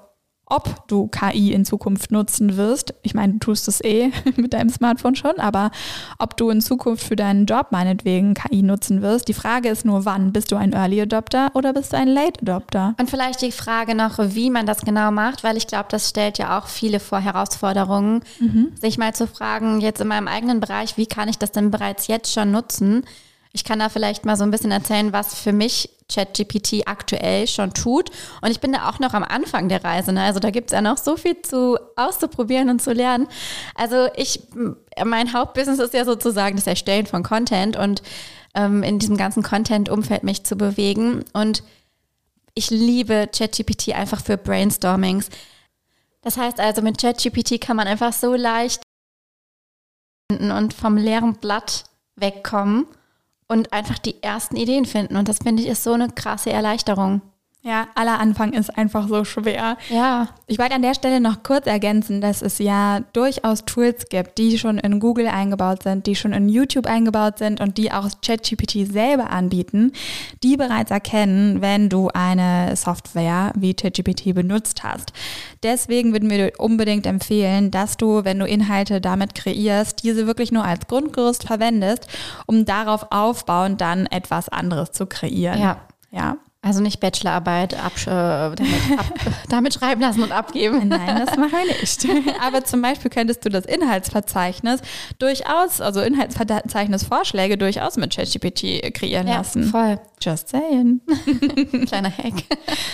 ob 0.48 0.88
du 0.88 1.08
KI 1.08 1.54
in 1.54 1.66
Zukunft 1.66 2.12
nutzen 2.12 2.56
wirst. 2.56 2.94
Ich 3.02 3.14
meine, 3.14 3.34
du 3.34 3.40
tust 3.40 3.68
es 3.68 3.84
eh 3.84 4.12
mit 4.36 4.54
deinem 4.54 4.70
Smartphone 4.70 5.16
schon, 5.16 5.40
aber 5.40 5.72
ob 6.20 6.38
du 6.38 6.50
in 6.50 6.62
Zukunft 6.62 7.04
für 7.04 7.16
deinen 7.16 7.46
Job 7.46 7.68
meinetwegen 7.72 8.36
KI 8.36 8.62
nutzen 8.62 9.02
wirst. 9.02 9.28
Die 9.28 9.34
Frage 9.34 9.70
ist 9.70 9.86
nur, 9.86 10.06
wann? 10.06 10.34
Bist 10.34 10.52
du 10.52 10.56
ein 10.56 10.74
Early 10.74 11.02
Adopter 11.02 11.50
oder 11.56 11.74
bist 11.74 11.94
du 11.94 11.98
ein 11.98 12.08
Late 12.08 12.42
Adopter? 12.42 12.96
Und 13.00 13.10
vielleicht 13.10 13.42
die 13.42 13.52
Frage 13.52 13.96
noch, 13.96 14.20
wie 14.20 14.50
man 14.50 14.66
das 14.66 14.82
genau 14.82 15.12
macht, 15.12 15.44
weil 15.44 15.58
ich 15.58 15.68
glaube, 15.68 15.88
das 15.90 16.10
stellt 16.10 16.38
ja 16.38 16.60
auch 16.60 16.68
viele 16.68 17.00
vor 17.00 17.20
Herausforderungen, 17.20 18.22
mhm. 18.40 18.72
sich 18.80 18.98
mal 18.98 19.16
zu 19.16 19.28
fragen, 19.28 19.82
jetzt 19.82 20.02
in 20.02 20.08
meinem 20.08 20.28
eigenen 20.28 20.60
Bereich, 20.60 20.98
wie 20.98 21.08
kann 21.08 21.30
ich 21.30 21.40
das 21.40 21.52
denn 21.52 21.72
bereits 21.72 22.08
jetzt 22.08 22.34
schon 22.34 22.52
nutzen? 22.52 23.04
Ich 23.56 23.64
kann 23.64 23.80
da 23.80 23.88
vielleicht 23.88 24.26
mal 24.26 24.36
so 24.36 24.44
ein 24.44 24.52
bisschen 24.52 24.72
erzählen, 24.72 25.14
was 25.14 25.34
für 25.34 25.54
mich 25.54 25.90
ChatGPT 26.14 26.88
aktuell 26.88 27.48
schon 27.48 27.74
tut. 27.74 28.10
Und 28.42 28.52
ich 28.52 28.60
bin 28.60 28.74
da 28.74 28.90
auch 28.90 29.00
noch 29.00 29.14
am 29.14 29.24
Anfang 29.24 29.70
der 29.70 29.82
Reise. 29.82 30.12
Ne? 30.12 30.24
Also 30.24 30.42
da 30.42 30.50
gibt 30.50 30.72
es 30.72 30.76
ja 30.76 30.82
noch 30.82 30.98
so 30.98 31.16
viel 31.16 31.42
zu 31.42 31.78
auszuprobieren 31.96 32.70
und 32.70 32.82
zu 32.82 32.92
lernen. 32.92 33.30
Also 33.74 34.10
ich, 34.18 34.42
mein 35.06 35.32
Hauptbusiness 35.32 35.80
ist 35.80 35.94
ja 35.94 36.04
sozusagen 36.04 36.58
das 36.58 36.68
Erstellen 36.68 37.06
von 37.06 37.24
Content 37.24 37.78
und 37.78 38.04
ähm, 38.56 38.84
in 38.84 39.00
diesem 39.00 39.16
ganzen 39.16 39.42
Content-Umfeld 39.42 40.24
mich 40.24 40.44
zu 40.44 40.58
bewegen. 40.58 41.24
Und 41.32 41.64
ich 42.56 42.70
liebe 42.72 43.30
ChatGPT 43.34 43.96
einfach 43.96 44.22
für 44.22 44.36
Brainstormings. 44.36 45.30
Das 46.22 46.36
heißt 46.36 46.60
also, 46.60 46.82
mit 46.82 47.00
ChatGPT 47.00 47.62
kann 47.62 47.78
man 47.78 47.88
einfach 47.88 48.12
so 48.12 48.36
leicht 48.36 48.82
und 50.30 50.74
vom 50.74 50.98
leeren 50.98 51.36
Blatt 51.36 51.86
wegkommen 52.18 52.86
und 53.48 53.74
einfach 53.74 54.00
die 54.00 54.22
ersten 54.24 54.56
Ideen 54.56 54.86
finden. 54.86 55.16
Und 55.16 55.28
das 55.28 55.40
finde 55.40 55.64
ich 55.64 55.70
ist 55.70 55.84
so 55.84 55.94
eine 55.94 56.10
krasse 56.10 56.52
Erleichterung. 56.52 57.22
Ja, 57.66 57.88
aller 57.96 58.20
Anfang 58.20 58.54
ist 58.54 58.78
einfach 58.78 59.08
so 59.08 59.26
schwer. 59.26 59.78
Ja. 59.90 60.30
Ich 60.46 60.60
wollte 60.60 60.76
an 60.76 60.84
der 60.84 60.94
Stelle 60.94 61.20
noch 61.20 61.42
kurz 61.42 61.66
ergänzen, 61.66 62.22
dass 62.22 62.44
es 62.44 62.60
ja 62.60 63.00
durchaus 63.14 63.66
Tools 63.66 64.06
gibt, 64.10 64.38
die 64.38 64.60
schon 64.60 64.78
in 64.78 65.00
Google 65.00 65.26
eingebaut 65.26 65.82
sind, 65.82 66.06
die 66.06 66.16
schon 66.16 66.32
in 66.32 66.48
YouTube 66.48 66.86
eingebaut 66.86 67.40
sind 67.40 67.62
und 67.62 67.80
die 67.80 67.92
auch 67.92 68.08
ChatGPT 68.22 68.86
selber 68.86 69.32
anbieten, 69.32 69.94
die 70.44 70.58
bereits 70.58 70.92
erkennen, 70.92 71.60
wenn 71.60 71.90
du 71.90 72.10
eine 72.14 72.76
Software 72.76 73.52
wie 73.56 73.74
ChatGPT 73.74 74.36
benutzt 74.36 74.84
hast. 74.84 75.12
Deswegen 75.64 76.14
würden 76.14 76.30
wir 76.30 76.38
dir 76.38 76.54
unbedingt 76.60 77.08
empfehlen, 77.08 77.72
dass 77.72 77.98
du, 77.98 78.24
wenn 78.24 78.38
du 78.38 78.46
Inhalte 78.46 79.02
damit 79.02 79.34
kreierst, 79.34 80.04
diese 80.04 80.28
wirklich 80.28 80.52
nur 80.52 80.66
als 80.66 80.86
Grundgerüst 80.86 81.48
verwendest, 81.48 82.08
um 82.46 82.66
darauf 82.66 83.08
aufbauend 83.10 83.82
dann 83.82 84.06
etwas 84.06 84.50
anderes 84.50 84.92
zu 84.92 85.08
kreieren. 85.08 85.60
Ja. 85.60 85.82
Ja. 86.12 86.38
Also 86.66 86.82
nicht 86.82 87.00
Bachelorarbeit 87.00 87.76
ab, 87.76 87.92
äh, 87.96 88.06
damit, 88.08 88.60
ab, 88.98 89.06
damit, 89.50 89.76
schreiben 89.76 90.02
lassen 90.02 90.24
und 90.24 90.32
abgeben. 90.32 90.88
Nein, 90.88 91.24
das 91.24 91.38
machen 91.38 91.52
wir 91.52 91.80
nicht. 91.80 92.08
Aber 92.42 92.64
zum 92.64 92.82
Beispiel 92.82 93.12
könntest 93.12 93.46
du 93.46 93.50
das 93.50 93.66
Inhaltsverzeichnis 93.66 94.82
durchaus, 95.20 95.80
also 95.80 96.02
Inhaltsverzeichnis-Vorschläge 96.02 97.60
durchaus 97.60 97.98
mit 97.98 98.16
ChatGPT 98.16 98.96
kreieren 98.96 99.28
ja, 99.28 99.38
lassen. 99.38 99.66
Voll. 99.66 100.00
Just 100.20 100.50
saying. 100.50 101.02
Kleiner 101.86 102.10
Hack. 102.10 102.34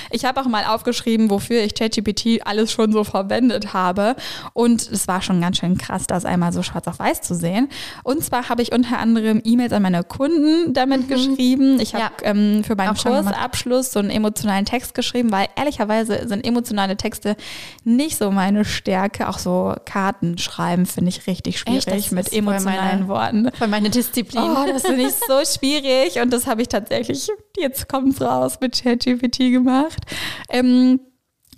Ich 0.09 0.25
habe 0.25 0.41
auch 0.41 0.47
mal 0.47 0.65
aufgeschrieben, 0.65 1.29
wofür 1.29 1.63
ich 1.63 1.73
ChatGPT 1.73 2.45
alles 2.45 2.73
schon 2.73 2.91
so 2.91 3.05
verwendet 3.05 3.73
habe. 3.73 4.17
Und 4.51 4.81
es 4.91 5.07
war 5.07 5.21
schon 5.21 5.39
ganz 5.39 5.59
schön 5.59 5.77
krass, 5.77 6.07
das 6.07 6.25
einmal 6.25 6.51
so 6.51 6.61
schwarz 6.61 6.87
auf 6.87 6.99
weiß 6.99 7.21
zu 7.21 7.35
sehen. 7.35 7.69
Und 8.03 8.21
zwar 8.21 8.49
habe 8.49 8.61
ich 8.63 8.73
unter 8.73 8.99
anderem 8.99 9.41
E-Mails 9.45 9.71
an 9.71 9.83
meine 9.83 10.03
Kunden 10.03 10.73
damit 10.73 11.03
mhm. 11.03 11.07
geschrieben. 11.07 11.79
Ich 11.79 11.95
habe 11.95 12.11
ja. 12.21 12.31
ähm, 12.31 12.65
für 12.65 12.75
meinen 12.75 12.97
Kursabschluss 12.97 13.60
so 13.65 13.99
einen 13.99 14.09
emotionalen 14.09 14.65
Text 14.65 14.93
geschrieben, 14.93 15.31
weil 15.31 15.47
ehrlicherweise 15.55 16.27
sind 16.27 16.45
emotionale 16.45 16.97
Texte 16.97 17.35
nicht 17.83 18.17
so 18.17 18.31
meine 18.31 18.65
Stärke. 18.65 19.27
Auch 19.29 19.39
so 19.39 19.75
Karten 19.85 20.37
schreiben 20.37 20.85
finde 20.85 21.09
ich 21.09 21.27
richtig 21.27 21.59
schwierig 21.59 21.87
Echt? 21.87 22.11
mit 22.11 22.31
emotionalen 22.33 23.07
meine, 23.07 23.07
Worten. 23.07 23.51
Von 23.57 23.69
meiner 23.69 23.89
Disziplin. 23.89 24.43
Oh, 24.43 24.65
das 24.67 24.83
finde 24.83 25.03
ich 25.03 25.13
so 25.13 25.43
schwierig. 25.59 26.19
Und 26.21 26.31
das 26.31 26.47
habe 26.47 26.61
ich 26.61 26.67
tatsächlich, 26.67 27.27
jetzt 27.57 27.87
kommt 27.87 28.13
es 28.13 28.21
raus, 28.21 28.57
mit 28.61 28.81
ChatGPT 28.81 29.51
gemacht. 29.51 30.01
Ähm, 30.49 30.99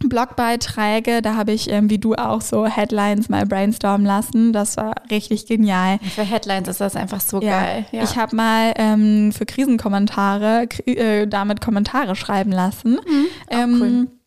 Blogbeiträge, 0.10 1.22
da 1.22 1.36
habe 1.36 1.52
ich 1.52 1.70
ähm, 1.70 1.90
wie 1.90 1.98
du 1.98 2.16
auch 2.16 2.42
so 2.42 2.66
Headlines 2.66 3.30
mal 3.30 3.46
brainstormen 3.46 4.06
lassen. 4.06 4.54
Das 4.54 4.78
war 4.78 4.94
richtig 5.10 5.46
genial. 5.46 6.00
Für 6.16 6.24
Headlines 6.24 6.68
ist 6.68 6.82
das 6.82 6.96
einfach 6.96 7.22
so 7.22 7.42
ja. 7.42 7.62
geil. 7.62 7.86
Ja. 7.92 8.04
Ich 8.04 8.18
habe 8.18 8.36
mal 8.36 8.74
ähm, 8.76 9.32
für 9.32 9.46
Krisenkommentare 9.46 10.68
äh, 10.86 11.28
damit 11.28 11.62
Kommentare 11.62 12.16
schreiben 12.16 12.52
lassen. 12.52 12.94
Mhm, 12.94 13.26
ähm, 13.50 13.82
cool 13.82 14.23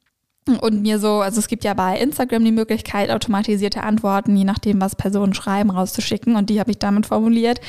und 0.47 0.83
mir 0.83 0.99
so, 0.99 1.21
also 1.21 1.41
es 1.41 1.49
gibt 1.49 1.65
ja 1.65 1.75
bei 1.75 1.99
Instagram 1.99 2.45
die 2.45 2.53
Möglichkeit, 2.53 3.11
automatisierte 3.11 3.83
Antworten, 3.83 4.37
je 4.37 4.45
nachdem, 4.45 4.81
was 4.81 4.95
Personen 4.95 5.35
schreiben, 5.35 5.71
rauszuschicken. 5.71 6.37
Und 6.37 6.51
die 6.51 6.61
habe 6.61 6.71
ich 6.71 6.79
damit 6.79 7.07
formuliert. 7.07 7.61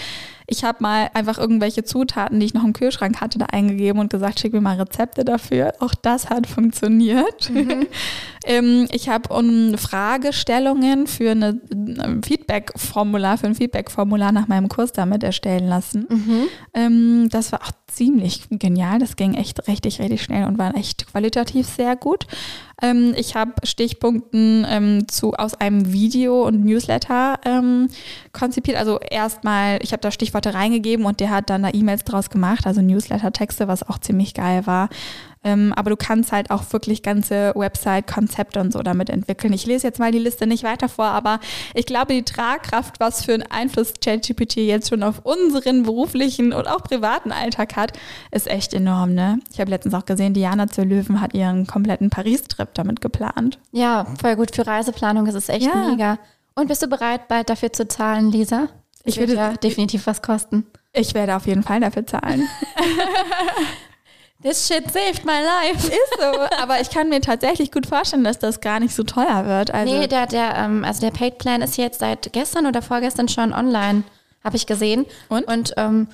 Ich 0.49 0.63
habe 0.63 0.77
mal 0.81 1.09
einfach 1.13 1.37
irgendwelche 1.37 1.83
Zutaten, 1.83 2.39
die 2.39 2.45
ich 2.45 2.53
noch 2.53 2.63
im 2.63 2.71
Kühlschrank 2.71 3.19
hatte, 3.19 3.37
da 3.37 3.47
eingegeben 3.47 3.99
und 3.99 4.09
gesagt, 4.09 4.39
schick 4.39 4.53
mir 4.53 4.61
mal 4.61 4.77
Rezepte 4.77 5.25
dafür. 5.25 5.73
Auch 5.79 5.93
das 5.93 6.29
hat 6.29 6.47
funktioniert. 6.47 7.49
Mhm. 7.49 7.87
ähm, 8.45 8.87
ich 8.91 9.09
habe 9.09 9.33
um 9.33 9.77
Fragestellungen 9.77 11.07
für 11.07 11.31
eine, 11.31 11.59
ein 11.73 12.21
Feedback-Formular, 12.23 13.37
für 13.39 13.47
ein 13.47 13.55
Feedback-Formular 13.55 14.31
nach 14.31 14.47
meinem 14.47 14.69
Kurs 14.69 14.93
damit 14.93 15.23
erstellen 15.23 15.67
lassen. 15.67 16.07
Mhm. 16.09 16.47
Ähm, 16.73 17.29
das 17.29 17.51
war 17.51 17.61
auch 17.63 17.71
ziemlich 17.97 18.43
genial. 18.51 18.99
Das 18.99 19.15
ging 19.15 19.33
echt 19.33 19.67
richtig, 19.67 19.99
richtig 19.99 20.21
schnell 20.21 20.45
und 20.45 20.57
war 20.57 20.75
echt 20.75 21.07
qualitativ 21.07 21.67
sehr 21.67 21.95
gut. 21.95 22.27
Ähm, 22.81 23.15
ich 23.17 23.35
habe 23.35 23.53
Stichpunkten 23.63 24.65
ähm, 24.69 25.07
zu, 25.07 25.33
aus 25.33 25.55
einem 25.55 25.91
Video 25.91 26.45
und 26.45 26.63
Newsletter 26.63 27.39
ähm, 27.43 27.87
konzipiert. 28.33 28.77
Also 28.77 28.99
erstmal, 28.99 29.79
ich 29.81 29.93
habe 29.93 30.01
da 30.01 30.11
Stichworte 30.11 30.53
reingegeben 30.53 31.05
und 31.05 31.19
der 31.19 31.31
hat 31.31 31.49
dann 31.49 31.63
da 31.63 31.69
E-Mails 31.73 32.03
draus 32.03 32.29
gemacht, 32.29 32.67
also 32.67 32.81
Newsletter-Texte, 32.81 33.67
was 33.67 33.81
auch 33.81 33.97
ziemlich 33.97 34.35
geil 34.35 34.67
war. 34.67 34.89
Ähm, 35.47 35.71
aber 35.77 35.91
du 35.91 35.95
kannst 35.95 36.33
halt 36.33 36.51
auch 36.51 36.73
wirklich 36.73 37.01
ganze 37.03 37.53
Website-Konzepte 37.55 38.59
und 38.59 38.73
so 38.73 38.83
damit 38.83 39.09
entwickeln. 39.09 39.53
Ich 39.53 39.65
lese 39.65 39.87
jetzt 39.87 39.97
mal 39.97 40.11
die 40.11 40.19
Liste 40.19 40.45
nicht 40.45 40.65
weiter 40.65 40.89
vor, 40.89 41.05
aber 41.05 41.39
ich 41.73 41.85
glaube, 41.85 42.13
die 42.13 42.23
Tragkraft, 42.23 42.99
was 42.99 43.23
für 43.23 43.33
einen 43.33 43.43
Einfluss 43.43 43.93
ChatGPT 44.03 44.57
jetzt 44.57 44.89
schon 44.89 45.03
auf 45.03 45.21
unseren 45.23 45.83
beruflichen 45.83 46.51
und 46.51 46.67
auch 46.67 46.83
privaten 46.83 47.31
Alltag 47.31 47.77
hat, 47.77 47.93
ist 48.31 48.47
echt 48.47 48.73
enorm. 48.73 49.13
Ne? 49.13 49.39
Ich 49.53 49.61
habe 49.61 49.69
letztens 49.69 49.93
auch 49.93 50.03
gesehen, 50.03 50.33
Diana 50.33 50.67
zur 50.67 50.83
Löwen 50.83 51.21
hat 51.21 51.33
ihren 51.33 51.65
kompletten 51.65 52.09
Paris-Trip 52.09 52.73
damit 52.73 52.99
geplant. 52.99 53.57
Ja, 53.71 54.05
voll 54.19 54.35
gut 54.35 54.53
für 54.53 54.67
Reiseplanung. 54.67 55.27
Das 55.27 55.35
ist 55.35 55.49
echt 55.49 55.65
ja. 55.65 55.89
mega. 55.89 56.19
Und 56.55 56.67
bist 56.67 56.81
du 56.81 56.87
bereit, 56.87 57.29
bald 57.29 57.49
dafür 57.49 57.71
zu 57.71 57.87
zahlen, 57.87 58.33
Lisa? 58.33 58.67
Das 59.05 59.13
ich 59.13 59.19
würde 59.21 59.35
ja 59.35 59.53
definitiv 59.53 60.07
was 60.07 60.21
kosten. 60.21 60.65
Ich 60.91 61.13
werde 61.13 61.37
auf 61.37 61.47
jeden 61.47 61.63
Fall 61.63 61.79
dafür 61.79 62.05
zahlen. 62.05 62.49
This 64.47 64.65
shit 64.65 64.89
saved 64.89 65.25
my 65.25 65.41
life. 65.41 65.87
Ist 65.91 66.21
so. 66.21 66.39
Aber 66.61 66.79
ich 66.79 66.89
kann 66.89 67.09
mir 67.09 67.19
tatsächlich 67.19 67.69
gut 67.69 67.85
vorstellen, 67.85 68.23
dass 68.23 68.39
das 68.39 68.61
gar 68.61 68.79
nicht 68.79 68.95
so 68.95 69.03
teuer 69.03 69.45
wird. 69.45 69.71
Also 69.71 69.93
nee, 69.93 70.07
der, 70.07 70.25
der, 70.25 70.55
ähm, 70.55 70.85
also 70.85 71.01
der 71.01 71.11
Paid 71.11 71.37
Plan 71.37 71.61
ist 71.61 71.75
jetzt 71.75 71.99
seit 71.99 72.31
gestern 72.31 72.65
oder 72.65 72.81
vorgestern 72.81 73.27
schon 73.27 73.51
online, 73.51 74.03
habe 74.45 74.55
ich 74.55 74.65
gesehen. 74.65 75.05
Und? 75.27 75.45
Und 75.49 75.73
ähm, 75.75 76.07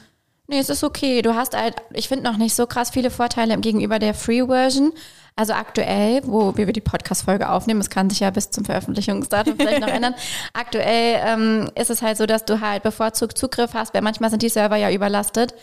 nee, 0.48 0.58
es 0.58 0.70
ist 0.70 0.84
okay. 0.84 1.22
Du 1.22 1.36
hast 1.36 1.56
halt, 1.56 1.76
ich 1.94 2.08
finde 2.08 2.24
noch 2.24 2.38
nicht 2.38 2.56
so 2.56 2.66
krass 2.66 2.90
viele 2.90 3.12
Vorteile 3.12 3.56
gegenüber 3.60 4.00
der 4.00 4.16
Free 4.16 4.48
Version. 4.48 4.94
Also 5.36 5.54
aktuell, 5.54 6.22
wo 6.26 6.58
wir 6.58 6.66
die 6.74 6.82
Podcast-Folge 6.82 7.50
aufnehmen, 7.50 7.82
es 7.82 7.92
kann 7.92 8.10
sich 8.10 8.22
ja 8.22 8.32
bis 8.32 8.50
zum 8.50 8.66
Veröffentlichungsdatum 8.66 9.58
vielleicht 9.58 9.82
noch 9.82 9.88
ändern. 9.94 10.16
Aktuell 10.54 11.22
ähm, 11.24 11.70
ist 11.76 11.92
es 11.92 12.02
halt 12.02 12.18
so, 12.18 12.26
dass 12.26 12.46
du 12.46 12.62
halt 12.62 12.82
bevorzugt 12.82 13.38
Zugriff 13.38 13.76
hast, 13.76 13.94
weil 13.94 14.02
manchmal 14.02 14.32
sind 14.32 14.42
die 14.42 14.50
Server 14.50 14.76
ja 14.76 14.90
überlastet 14.90 15.54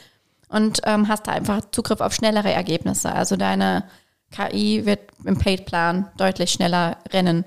und 0.51 0.81
ähm, 0.85 1.09
hast 1.09 1.27
da 1.27 1.33
einfach 1.33 1.63
Zugriff 1.71 2.01
auf 2.01 2.13
schnellere 2.13 2.53
Ergebnisse. 2.53 3.13
Also 3.13 3.37
deine 3.37 3.85
KI 4.31 4.85
wird 4.85 5.01
im 5.25 5.39
Paid-Plan 5.39 6.09
deutlich 6.17 6.51
schneller 6.51 6.99
rennen. 7.13 7.45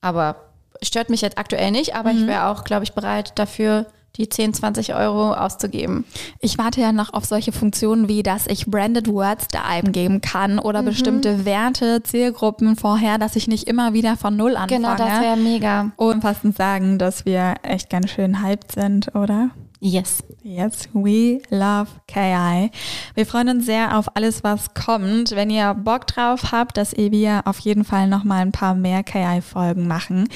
Aber 0.00 0.36
stört 0.82 1.10
mich 1.10 1.20
jetzt 1.20 1.38
aktuell 1.38 1.70
nicht, 1.70 1.94
aber 1.94 2.12
mhm. 2.12 2.20
ich 2.20 2.26
wäre 2.26 2.46
auch, 2.46 2.64
glaube 2.64 2.84
ich, 2.84 2.92
bereit 2.92 3.32
dafür, 3.38 3.86
die 4.16 4.28
10, 4.28 4.52
20 4.52 4.94
Euro 4.94 5.32
auszugeben. 5.32 6.04
Ich 6.40 6.58
warte 6.58 6.82
ja 6.82 6.92
noch 6.92 7.14
auf 7.14 7.24
solche 7.24 7.50
Funktionen 7.50 8.08
wie, 8.08 8.22
dass 8.22 8.46
ich 8.46 8.66
Branded 8.66 9.08
Words 9.08 9.48
da 9.48 9.62
eingeben 9.62 10.20
kann 10.20 10.58
oder 10.58 10.82
mhm. 10.82 10.86
bestimmte 10.86 11.44
Werte, 11.46 12.02
Zielgruppen 12.02 12.76
vorher, 12.76 13.16
dass 13.16 13.36
ich 13.36 13.48
nicht 13.48 13.68
immer 13.68 13.94
wieder 13.94 14.16
von 14.16 14.36
Null 14.36 14.56
anfange. 14.56 14.82
Genau, 14.82 14.96
das 14.96 15.22
wäre 15.22 15.36
mega. 15.36 15.92
Und 15.96 16.20
passend 16.20 16.56
sagen, 16.56 16.98
dass 16.98 17.24
wir 17.24 17.54
echt 17.62 17.88
ganz 17.88 18.10
schön 18.10 18.42
hyped 18.42 18.72
sind, 18.72 19.14
oder? 19.14 19.50
Yes. 19.84 20.22
Yes, 20.44 20.88
we 20.92 21.42
love 21.50 21.88
KI. 22.06 22.70
Wir 23.16 23.26
freuen 23.26 23.48
uns 23.48 23.66
sehr 23.66 23.98
auf 23.98 24.14
alles, 24.16 24.44
was 24.44 24.74
kommt. 24.74 25.32
Wenn 25.32 25.50
ihr 25.50 25.74
Bock 25.74 26.06
drauf 26.06 26.52
habt, 26.52 26.76
dass 26.76 26.96
wir 26.96 27.42
auf 27.46 27.58
jeden 27.58 27.84
Fall 27.84 28.06
nochmal 28.06 28.42
ein 28.42 28.52
paar 28.52 28.76
mehr 28.76 29.02
KI-Folgen 29.02 29.88
machen, 29.88 30.28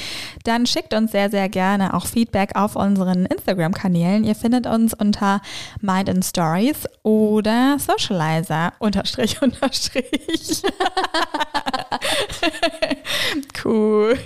dann 0.43 0.67
schickt 0.67 0.95
uns 0.95 1.13
sehr, 1.13 1.31
sehr 1.31 1.49
gerne 1.49 1.95
auch 1.95 2.07
Feedback 2.07 2.57
auf 2.57 2.75
unseren 2.75 3.25
Instagram-Kanälen. 3.25 4.25
Ihr 4.25 4.35
findet 4.35 4.67
uns 4.67 4.95
unter 4.95 5.41
Mind 5.81 6.11
and 6.11 6.25
Stories 6.25 6.85
oder 7.05 7.79
Socializer 7.79 8.73
unterstrich 8.81 9.41
unterstrich. 9.43 10.63
cool. 13.65 14.19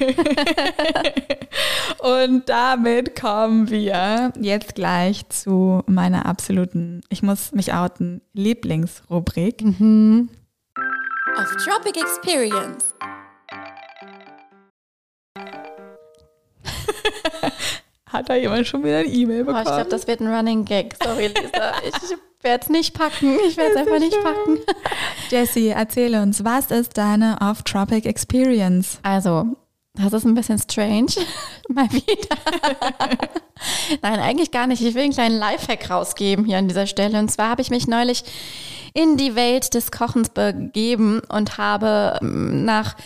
Und 1.99 2.49
damit 2.49 3.21
kommen 3.21 3.71
wir 3.71 4.33
jetzt 4.41 4.75
gleich 4.75 5.29
zu 5.29 5.83
meiner 5.87 6.27
absoluten, 6.27 7.03
ich 7.09 7.23
muss 7.23 7.53
mich 7.53 7.73
outen, 7.75 8.21
Lieblingsrubrik. 8.33 9.63
Mhm. 9.63 10.31
Auf 11.37 11.57
Tropic 11.65 12.01
Experience. 12.01 12.95
Hat 18.07 18.29
da 18.29 18.35
jemand 18.35 18.67
schon 18.67 18.83
wieder 18.83 18.99
eine 18.99 19.09
E-Mail 19.09 19.45
bekommen? 19.45 19.65
Oh, 19.65 19.69
ich 19.69 19.75
glaube, 19.75 19.91
das 19.91 20.07
wird 20.07 20.21
ein 20.21 20.27
Running 20.27 20.65
Gag. 20.65 20.97
Sorry, 21.03 21.29
Lisa. 21.29 21.73
Ich 21.87 21.95
werde 22.43 22.65
es 22.65 22.71
nicht 22.71 22.95
packen. 22.95 23.39
Ich 23.47 23.57
werde 23.57 23.73
es 23.73 23.77
einfach 23.77 23.99
nicht 23.99 24.17
packen. 24.23 24.59
Jessie, 25.31 25.69
erzähle 25.69 26.23
uns, 26.23 26.45
was 26.45 26.71
ist 26.71 26.97
deine 26.97 27.39
Off-Tropic 27.41 28.07
Experience? 28.07 28.99
Also, 29.03 29.57
das 29.95 30.13
ist 30.13 30.25
ein 30.25 30.35
bisschen 30.35 30.59
strange. 30.59 31.13
Mal 31.69 31.91
wieder. 31.93 32.37
Nein, 34.03 34.21
eigentlich 34.21 34.51
gar 34.51 34.67
nicht. 34.67 34.83
Ich 34.83 34.95
will 34.95 35.03
einen 35.03 35.13
kleinen 35.13 35.39
Lifehack 35.39 35.91
rausgeben 35.91 36.45
hier 36.45 36.59
an 36.59 36.69
dieser 36.69 36.87
Stelle. 36.87 37.19
Und 37.19 37.31
zwar 37.31 37.51
habe 37.51 37.63
ich 37.63 37.71
mich 37.71 37.87
neulich 37.87 38.25
in 38.95 39.17
die 39.17 39.35
Welt 39.35 39.75
des 39.75 39.91
Kochens 39.91 40.31
begeben 40.31 41.21
und 41.29 41.59
habe 41.59 42.19
ähm, 42.23 42.65
nach 42.65 42.97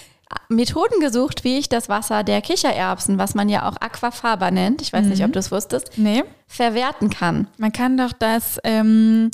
Methoden 0.49 1.01
gesucht, 1.01 1.45
wie 1.45 1.59
ich 1.59 1.69
das 1.69 1.89
Wasser 1.89 2.25
der 2.25 2.41
Kichererbsen, 2.41 3.19
was 3.19 3.35
man 3.35 3.49
ja 3.49 3.69
auch 3.69 3.77
Aquafaba 3.81 4.51
nennt, 4.51 4.83
ich 4.83 4.93
weiß 4.93 5.05
mhm. 5.05 5.11
nicht, 5.11 5.25
ob 5.25 5.33
du 5.33 5.39
es 5.39 5.51
wusstest, 5.51 5.93
nee. 5.97 6.25
verwerten 6.47 7.11
kann. 7.11 7.49
Man 7.59 7.73
kann 7.73 7.97
doch 7.97 8.13
das 8.13 8.59
ähm, 8.65 9.31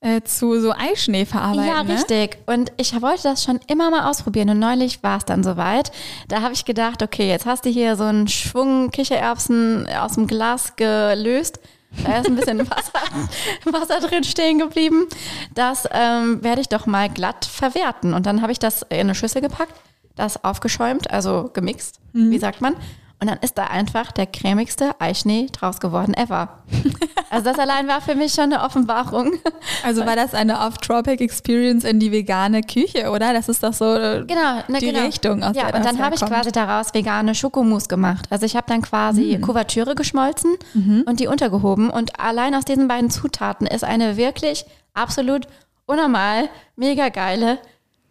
äh, 0.00 0.22
zu 0.22 0.60
so 0.60 0.72
Eischnee 0.72 1.24
verarbeiten. 1.24 1.66
Ja, 1.66 1.82
ne? 1.82 1.94
richtig. 1.94 2.38
Und 2.46 2.72
ich 2.76 3.00
wollte 3.00 3.24
das 3.24 3.42
schon 3.42 3.60
immer 3.66 3.90
mal 3.90 4.08
ausprobieren 4.08 4.50
und 4.50 4.58
neulich 4.58 5.02
war 5.02 5.18
es 5.18 5.24
dann 5.24 5.42
soweit. 5.42 5.90
Da 6.28 6.42
habe 6.42 6.54
ich 6.54 6.64
gedacht, 6.64 7.02
okay, 7.02 7.28
jetzt 7.28 7.46
hast 7.46 7.64
du 7.64 7.70
hier 7.70 7.96
so 7.96 8.04
einen 8.04 8.28
Schwung 8.28 8.90
Kichererbsen 8.90 9.88
aus 9.88 10.14
dem 10.14 10.26
Glas 10.26 10.76
gelöst. 10.76 11.58
Da 12.04 12.18
ist 12.18 12.26
ein 12.26 12.36
bisschen 12.36 12.58
Wasser, 12.70 13.00
Wasser 13.64 14.06
drin 14.06 14.22
stehen 14.22 14.58
geblieben. 14.58 15.06
Das 15.54 15.88
ähm, 15.90 16.44
werde 16.44 16.60
ich 16.60 16.68
doch 16.68 16.86
mal 16.86 17.08
glatt 17.08 17.44
verwerten. 17.44 18.14
Und 18.14 18.26
dann 18.26 18.42
habe 18.42 18.52
ich 18.52 18.58
das 18.58 18.82
in 18.82 19.00
eine 19.00 19.14
Schüssel 19.14 19.40
gepackt, 19.40 19.74
das 20.18 20.44
aufgeschäumt, 20.44 21.10
also 21.10 21.50
gemixt, 21.52 22.00
mhm. 22.12 22.30
wie 22.30 22.38
sagt 22.38 22.60
man. 22.60 22.74
Und 23.20 23.28
dann 23.28 23.38
ist 23.40 23.58
da 23.58 23.64
einfach 23.64 24.12
der 24.12 24.26
cremigste 24.26 24.92
Eischnee 25.00 25.48
draus 25.52 25.80
geworden 25.80 26.14
ever. 26.14 26.62
Also 27.30 27.50
das 27.50 27.58
allein 27.58 27.88
war 27.88 28.00
für 28.00 28.14
mich 28.14 28.32
schon 28.32 28.44
eine 28.44 28.62
Offenbarung. 28.62 29.34
Also 29.84 30.06
war 30.06 30.16
das 30.16 30.32
eine 30.32 30.60
Off-Tropic 30.60 31.22
Experience 31.22 31.84
in 31.84 32.00
die 32.00 32.10
vegane 32.10 32.62
Küche, 32.62 33.10
oder? 33.10 33.34
Das 33.34 33.50
ist 33.50 33.62
doch 33.62 33.74
so 33.74 33.94
äh, 33.94 34.24
genau, 34.26 34.62
ne, 34.68 34.78
die 34.78 34.86
genau. 34.86 35.04
Richtung, 35.04 35.42
aus 35.42 35.54
Ja, 35.54 35.66
der 35.66 35.74
und 35.74 35.84
dann 35.84 35.98
habe 35.98 36.14
ich 36.14 36.22
quasi 36.22 36.52
daraus 36.52 36.94
vegane 36.94 37.34
Schokomousse 37.34 37.88
gemacht. 37.88 38.26
Also 38.30 38.46
ich 38.46 38.56
habe 38.56 38.66
dann 38.66 38.80
quasi 38.80 39.36
mhm. 39.36 39.42
Kuvertüre 39.42 39.94
geschmolzen 39.94 40.56
mhm. 40.72 41.04
und 41.06 41.20
die 41.20 41.26
untergehoben. 41.26 41.90
Und 41.90 42.18
allein 42.18 42.54
aus 42.54 42.64
diesen 42.64 42.88
beiden 42.88 43.10
Zutaten 43.10 43.66
ist 43.66 43.84
eine 43.84 44.16
wirklich 44.16 44.64
absolut 44.94 45.46
unnormal, 45.84 46.48
mega 46.76 47.10
geile 47.10 47.58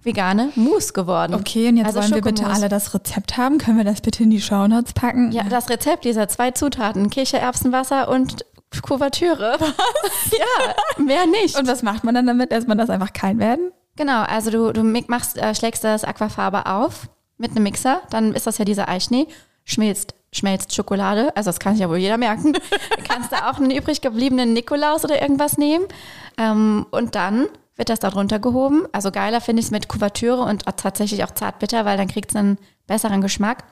vegane 0.08 0.52
Mousse 0.56 0.94
geworden. 0.94 1.36
Okay, 1.36 1.70
und 1.70 1.78
jetzt 1.78 1.88
also 1.88 2.00
wollen 2.00 2.16
wir 2.16 2.22
bitte 2.22 2.48
alle 2.48 2.70
das 2.70 2.96
Rezept 2.96 3.38
haben. 3.38 3.60
Können 3.60 3.78
wir 3.78 3.84
das 3.84 4.02
bitte 4.02 4.24
in 4.24 4.32
die 4.32 4.42
Shownotes 4.42 4.94
packen? 4.94 5.32
Ja, 5.32 5.44
das 5.44 5.70
Rezept 5.70 6.06
dieser 6.06 6.28
zwei 6.28 6.50
Zutaten, 6.50 7.12
Kichererbsenwasser 7.12 8.10
und 8.10 8.44
Kuvertüre. 8.82 9.58
Ja, 10.32 11.04
mehr 11.04 11.26
nicht. 11.26 11.58
Und 11.58 11.68
was 11.68 11.84
macht 11.84 12.04
man 12.04 12.14
dann 12.14 12.28
damit? 12.28 12.52
Lässt 12.52 12.68
man 12.68 12.78
das 12.78 12.90
einfach 12.90 13.14
kalt 13.14 13.40
werden? 13.40 13.72
Genau, 13.96 14.24
also 14.24 14.52
du, 14.52 14.74
du 14.74 14.84
machst, 14.84 15.38
äh, 15.38 15.56
schlägst 15.56 15.84
das 15.84 16.04
Aquafarbe 16.04 16.66
auf 16.66 17.10
mit 17.38 17.52
einem 17.52 17.64
Mixer, 17.64 18.02
dann 18.10 18.34
ist 18.34 18.46
das 18.46 18.58
ja 18.58 18.66
dieser 18.66 18.88
Eischnee, 18.88 19.28
schmilzt, 19.66 20.16
schmelzt 20.32 20.76
Schokolade, 20.76 21.36
also 21.36 21.50
das 21.50 21.60
kann 21.60 21.74
sich 21.74 21.82
ja 21.82 21.90
wohl 21.90 21.98
jeder 21.98 22.18
merken. 22.18 22.54
kannst 23.08 23.32
da 23.32 23.50
auch 23.50 23.58
einen 23.58 23.72
übrig 23.72 24.02
gebliebenen 24.02 24.54
Nikolaus 24.54 25.04
oder 25.04 25.22
irgendwas 25.22 25.58
nehmen 25.58 25.86
ähm, 26.38 26.86
und 26.92 27.16
dann 27.16 27.48
wird 27.78 27.90
das 27.90 28.00
dort 28.00 28.16
runtergehoben. 28.16 28.88
Also 28.92 29.12
geiler 29.12 29.40
finde 29.40 29.62
ich 29.62 29.68
es 29.68 29.72
mit 29.72 29.88
Kuvertüre 29.88 30.42
und 30.42 30.66
tatsächlich 30.78 31.24
auch 31.24 31.32
zartbitter, 31.32 31.86
weil 31.86 31.98
dann 31.98 32.08
kriegt 32.08 32.32
es 32.32 32.36
einen 32.36 32.58
besseren 32.88 33.22
Geschmack. 33.22 33.64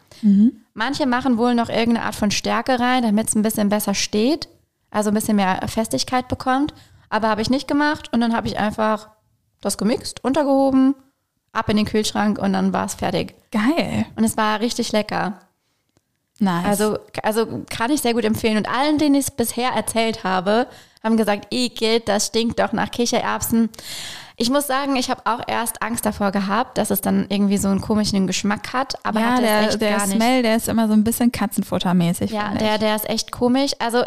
Manche 0.73 1.05
machen 1.05 1.37
wohl 1.37 1.55
noch 1.55 1.69
irgendeine 1.69 2.05
Art 2.05 2.15
von 2.15 2.31
Stärke 2.31 2.79
rein, 2.79 3.03
damit 3.03 3.27
es 3.29 3.35
ein 3.35 3.41
bisschen 3.41 3.69
besser 3.69 3.93
steht, 3.93 4.47
also 4.91 5.09
ein 5.09 5.15
bisschen 5.15 5.35
mehr 5.35 5.59
Festigkeit 5.67 6.27
bekommt. 6.27 6.73
Aber 7.09 7.29
habe 7.29 7.41
ich 7.41 7.49
nicht 7.49 7.67
gemacht 7.67 8.11
und 8.13 8.21
dann 8.21 8.35
habe 8.35 8.47
ich 8.47 8.59
einfach 8.59 9.09
das 9.61 9.77
gemixt, 9.77 10.23
untergehoben, 10.23 10.95
ab 11.51 11.69
in 11.69 11.77
den 11.77 11.85
Kühlschrank 11.85 12.37
und 12.37 12.53
dann 12.53 12.73
war 12.73 12.85
es 12.85 12.95
fertig. 12.95 13.35
Geil. 13.51 14.05
Und 14.15 14.23
es 14.23 14.37
war 14.37 14.59
richtig 14.59 14.91
lecker. 14.91 15.39
Nice. 16.39 16.65
Also, 16.65 16.97
also 17.23 17.63
kann 17.69 17.91
ich 17.91 18.01
sehr 18.01 18.13
gut 18.13 18.25
empfehlen. 18.25 18.57
Und 18.57 18.69
allen, 18.69 18.97
denen 18.97 19.15
ich 19.15 19.25
es 19.25 19.31
bisher 19.31 19.69
erzählt 19.71 20.23
habe, 20.23 20.67
haben 21.03 21.17
gesagt, 21.17 21.53
Igitt, 21.53 22.09
das 22.09 22.27
stinkt 22.27 22.59
doch 22.59 22.73
nach 22.73 22.91
Kichererbsen. 22.91 23.69
Ich 24.37 24.49
muss 24.49 24.67
sagen, 24.67 24.97
ich 24.97 25.09
habe 25.09 25.21
auch 25.25 25.39
erst 25.47 25.81
Angst 25.81 26.05
davor 26.05 26.31
gehabt, 26.31 26.77
dass 26.77 26.89
es 26.89 26.99
dann 26.99 27.27
irgendwie 27.29 27.57
so 27.57 27.69
einen 27.69 27.79
komischen 27.79 28.27
Geschmack 28.27 28.73
hat. 28.73 28.95
Aber 29.05 29.21
ja, 29.21 29.33
hat 29.33 29.43
der, 29.43 29.61
echt 29.61 29.81
der 29.81 29.97
gar 29.97 30.07
nicht. 30.07 30.15
Smell, 30.15 30.43
der 30.43 30.57
ist 30.57 30.67
immer 30.67 30.87
so 30.87 30.93
ein 30.93 31.05
bisschen 31.05 31.31
Katzenfuttermäßig. 31.31 32.31
Ja, 32.31 32.53
der, 32.53 32.77
der 32.77 32.97
ist 32.97 33.09
echt 33.09 33.31
komisch. 33.31 33.71
Also 33.79 34.03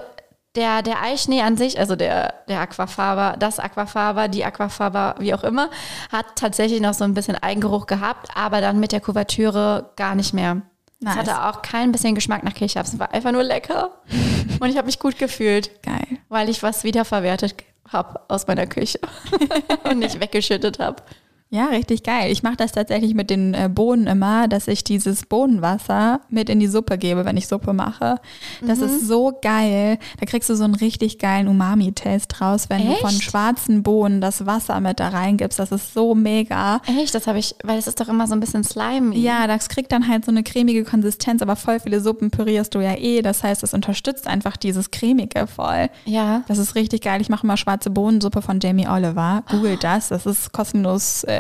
der, 0.55 0.83
der 0.83 1.01
Eischnee 1.03 1.41
an 1.41 1.57
sich, 1.57 1.79
also 1.79 1.97
der, 1.97 2.35
der 2.49 2.61
Aquafaber, 2.61 3.37
das 3.39 3.59
Aquafaber, 3.59 4.29
die 4.29 4.45
Aquafaber, 4.45 5.15
wie 5.19 5.33
auch 5.33 5.45
immer, 5.45 5.71
hat 6.13 6.27
tatsächlich 6.37 6.81
noch 6.81 6.95
so 6.95 7.05
ein 7.05 7.15
bisschen 7.15 7.37
Eigengeruch 7.37 7.87
gehabt, 7.87 8.29
aber 8.35 8.61
dann 8.61 8.81
mit 8.81 8.93
der 8.93 9.01
Kuvertüre 9.01 9.93
gar 9.97 10.15
nicht 10.15 10.35
mehr. 10.35 10.63
Nice. 11.01 11.15
Es 11.15 11.19
hatte 11.21 11.45
auch 11.45 11.63
kein 11.63 11.93
bisschen 11.93 12.15
Geschmack 12.15 12.43
nach 12.43 12.55
Kichererbsen, 12.55 12.95
es 12.97 13.01
war 13.01 13.13
einfach 13.13 13.33
nur 13.33 13.45
lecker. 13.45 14.03
Und 14.61 14.69
ich 14.69 14.77
habe 14.77 14.87
mich 14.87 14.99
gut 14.99 15.19
gefühlt, 15.19 15.83
Geil. 15.83 16.19
weil 16.29 16.49
ich 16.49 16.63
was 16.63 16.83
wiederverwertet 16.83 17.55
habe 17.89 18.21
aus 18.29 18.47
meiner 18.47 18.67
Küche 18.67 18.99
und 19.85 20.01
nicht 20.01 20.21
weggeschüttet 20.21 20.79
habe. 20.79 21.03
Ja, 21.51 21.67
richtig 21.67 22.03
geil. 22.03 22.31
Ich 22.31 22.43
mache 22.43 22.57
das 22.57 22.73
tatsächlich 22.73 23.15
mit 23.15 23.31
den 23.31 23.55
äh, 23.55 23.71
Bohnen 23.73 24.07
immer, 24.07 24.49
dass 24.49 24.69
ich 24.69 24.85
dieses 24.85 25.25
Bohnenwasser 25.25 26.21
mit 26.29 26.51
in 26.51 26.61
die 26.61 26.67
Suppe 26.67 26.99
gebe, 26.99 27.25
wenn 27.25 27.39
ich 27.39 27.49
Suppe 27.49 27.73
mache. 27.73 28.17
Das 28.61 28.81
ist 28.81 29.07
so 29.07 29.39
geil. 29.41 29.99
Da 30.21 30.27
kriegst 30.27 30.51
du 30.51 30.57
so 30.57 30.65
einen 30.65 30.75
richtig 30.75 31.19
geilen 31.19 31.49
Umami-Taste 31.49 32.39
raus, 32.41 32.67
wenn 32.69 32.87
du 32.87 32.95
von 32.97 33.11
Echt? 33.11 33.23
schwarzen 33.23 33.83
Bohnen 33.83 34.21
das 34.21 34.45
Wasser 34.45 34.79
mit 34.81 35.01
da 35.01 35.09
reingibst. 35.09 35.59
Das 35.59 35.73
ist 35.73 35.95
so 35.95 36.15
mega. 36.15 36.83
Echt, 36.87 37.15
das 37.15 37.27
habe 37.27 37.39
ich, 37.39 37.55
weil 37.65 37.79
es 37.79 37.87
ist 37.87 37.99
doch 37.99 38.09
immer 38.09 38.27
so 38.27 38.35
ein 38.35 38.41
bisschen 38.41 38.63
slimy. 38.63 39.17
Ja, 39.19 39.47
das 39.47 39.71
kriegt 39.71 39.91
dann 39.91 40.07
halt 40.07 40.27
so 40.27 40.31
eine 40.31 40.43
cremige 40.43 40.85
Konsistenz, 40.85 41.41
aber 41.41 41.57
voll 41.57 41.81
viele 41.81 42.03
Suppen 42.03 42.31
pürierst 42.31 42.75
du 42.75 42.81
ja 42.81 42.95
eh. 42.99 43.23
Das 43.23 43.43
heißt, 43.43 43.63
es 43.63 43.73
unterstützt 43.73 44.27
einfach 44.27 44.59
dieses 44.59 44.91
cremige 44.91 45.47
voll. 45.47 45.89
Ja. 46.05 46.43
Das 46.47 46.59
ist 46.59 46.75
richtig 46.75 47.01
geil. 47.01 47.23
Ich 47.23 47.31
mache 47.31 47.45
immer 47.45 47.57
schwarze 47.57 47.89
Bohnensuppe 47.89 48.43
von 48.43 48.61
Jamie 48.61 48.87
Oliver. 48.87 49.45
Google 49.51 49.79
das. 49.81 50.09
Das 50.09 50.27
ist 50.27 50.53
kostenlos 50.53 51.25
äh, 51.25 51.38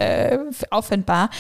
auffindbar. 0.71 1.31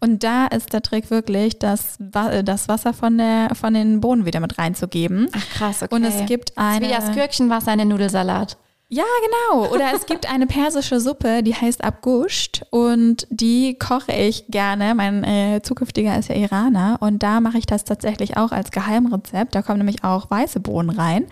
Und 0.00 0.22
da 0.24 0.46
ist 0.46 0.72
der 0.72 0.82
Trick 0.82 1.10
wirklich, 1.10 1.58
das, 1.58 1.98
äh, 2.14 2.42
das 2.44 2.68
Wasser 2.68 2.92
von, 2.92 3.18
der, 3.18 3.50
von 3.54 3.74
den 3.74 4.00
Bohnen 4.00 4.26
wieder 4.26 4.40
mit 4.40 4.58
reinzugeben. 4.58 5.28
Ach 5.32 5.48
krass, 5.50 5.82
okay. 5.82 5.94
Und 5.94 6.04
es 6.04 6.26
gibt 6.26 6.52
Das 6.56 6.74
ist 6.74 6.80
wie 6.82 6.88
das 6.88 7.12
Gürkchenwasser 7.12 7.72
in 7.72 7.78
den 7.78 7.88
Nudelsalat. 7.88 8.56
Ja, 8.90 9.04
genau. 9.52 9.66
Oder 9.70 9.92
es 9.94 10.06
gibt 10.06 10.32
eine 10.32 10.46
persische 10.46 10.98
Suppe, 10.98 11.42
die 11.42 11.54
heißt 11.54 11.84
Abgusht 11.84 12.62
und 12.70 13.26
die 13.28 13.78
koche 13.78 14.12
ich 14.12 14.46
gerne. 14.48 14.94
Mein 14.94 15.24
äh, 15.24 15.60
zukünftiger 15.62 16.18
ist 16.18 16.30
ja 16.30 16.36
Iraner 16.36 16.96
und 17.00 17.22
da 17.22 17.40
mache 17.40 17.58
ich 17.58 17.66
das 17.66 17.84
tatsächlich 17.84 18.38
auch 18.38 18.50
als 18.50 18.70
Geheimrezept. 18.70 19.54
Da 19.54 19.60
kommen 19.60 19.76
nämlich 19.78 20.04
auch 20.04 20.30
weiße 20.30 20.60
Bohnen 20.60 20.88
rein, 20.88 21.26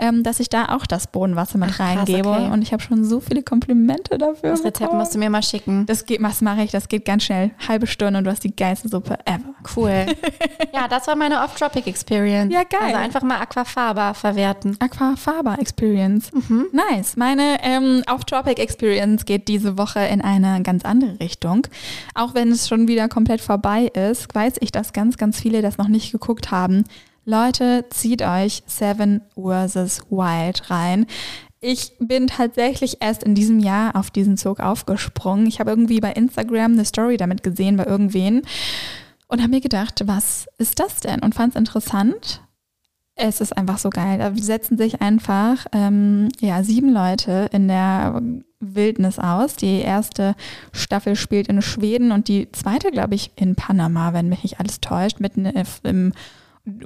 ähm, 0.00 0.24
dass 0.24 0.40
ich 0.40 0.48
da 0.48 0.74
auch 0.74 0.84
das 0.84 1.06
Bohnenwasser 1.06 1.58
mit 1.58 1.70
Ach, 1.70 1.76
krass, 1.76 1.96
reingebe. 1.98 2.28
okay. 2.28 2.50
Und 2.50 2.62
ich 2.62 2.72
habe 2.72 2.82
schon 2.82 3.04
so 3.04 3.20
viele 3.20 3.44
Komplimente 3.44 4.18
dafür. 4.18 4.50
Das 4.50 4.60
Rezept 4.64 4.80
bekommen. 4.80 4.98
musst 4.98 5.14
du 5.14 5.20
mir 5.20 5.30
mal 5.30 5.44
schicken. 5.44 5.86
Das 5.86 6.06
geht, 6.06 6.20
was 6.20 6.40
mache 6.40 6.62
ich? 6.64 6.72
Das 6.72 6.88
geht 6.88 7.04
ganz 7.04 7.22
schnell. 7.22 7.52
Halbe 7.68 7.86
Stunde 7.86 8.18
und 8.18 8.24
du 8.24 8.32
hast 8.32 8.42
die 8.42 8.54
geilste 8.54 8.88
Suppe 8.88 9.16
ever. 9.26 9.54
Cool. 9.76 10.06
ja, 10.74 10.88
das 10.88 11.06
war 11.06 11.14
meine 11.14 11.40
Off-Tropic-Experience. 11.44 12.52
Ja, 12.52 12.64
geil. 12.64 12.80
Also 12.82 12.96
einfach 12.96 13.22
mal 13.22 13.38
Aquafaba 13.38 14.12
verwerten. 14.14 14.76
Aquafaba 14.80 15.54
Experience. 15.54 16.32
Nice. 16.72 16.95
Meine 17.16 17.58
ähm, 17.62 18.02
Off-Tropic 18.06 18.58
Experience 18.58 19.26
geht 19.26 19.48
diese 19.48 19.76
Woche 19.76 20.00
in 20.00 20.22
eine 20.22 20.62
ganz 20.62 20.84
andere 20.84 21.20
Richtung. 21.20 21.66
Auch 22.14 22.34
wenn 22.34 22.50
es 22.50 22.68
schon 22.68 22.88
wieder 22.88 23.08
komplett 23.08 23.40
vorbei 23.40 23.86
ist, 23.86 24.34
weiß 24.34 24.54
ich, 24.60 24.72
dass 24.72 24.94
ganz, 24.94 25.18
ganz 25.18 25.38
viele 25.40 25.60
das 25.60 25.76
noch 25.76 25.88
nicht 25.88 26.12
geguckt 26.12 26.50
haben. 26.50 26.84
Leute, 27.26 27.84
zieht 27.90 28.22
euch 28.22 28.62
Seven 28.66 29.20
vs. 29.34 30.02
Wild 30.10 30.70
rein. 30.70 31.06
Ich 31.60 31.92
bin 31.98 32.28
tatsächlich 32.28 32.98
erst 33.00 33.24
in 33.24 33.34
diesem 33.34 33.58
Jahr 33.58 33.94
auf 33.96 34.10
diesen 34.10 34.36
Zug 34.36 34.60
aufgesprungen. 34.60 35.46
Ich 35.46 35.60
habe 35.60 35.70
irgendwie 35.70 36.00
bei 36.00 36.12
Instagram 36.12 36.72
eine 36.72 36.84
Story 36.84 37.16
damit 37.16 37.42
gesehen 37.42 37.76
bei 37.76 37.84
irgendwen 37.84 38.42
und 39.28 39.40
habe 39.40 39.50
mir 39.50 39.60
gedacht, 39.60 40.02
was 40.06 40.46
ist 40.58 40.78
das 40.78 41.00
denn? 41.00 41.20
Und 41.20 41.34
fand 41.34 41.54
es 41.54 41.58
interessant. 41.58 42.40
Es 43.18 43.40
ist 43.40 43.56
einfach 43.56 43.78
so 43.78 43.88
geil. 43.88 44.18
Da 44.18 44.30
setzen 44.34 44.76
sich 44.76 45.00
einfach 45.00 45.66
ähm, 45.72 46.28
ja, 46.38 46.62
sieben 46.62 46.92
Leute 46.92 47.48
in 47.50 47.66
der 47.66 48.20
Wildnis 48.60 49.18
aus. 49.18 49.56
Die 49.56 49.80
erste 49.80 50.34
Staffel 50.72 51.16
spielt 51.16 51.48
in 51.48 51.62
Schweden 51.62 52.12
und 52.12 52.28
die 52.28 52.52
zweite, 52.52 52.90
glaube 52.90 53.14
ich, 53.14 53.32
in 53.36 53.56
Panama, 53.56 54.12
wenn 54.12 54.28
mich 54.28 54.42
nicht 54.42 54.60
alles 54.60 54.80
täuscht, 54.80 55.18
mitten 55.18 55.46
im 55.82 56.12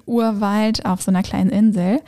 Urwald 0.06 0.86
auf 0.86 1.02
so 1.02 1.10
einer 1.10 1.24
kleinen 1.24 1.50
Insel. 1.50 2.00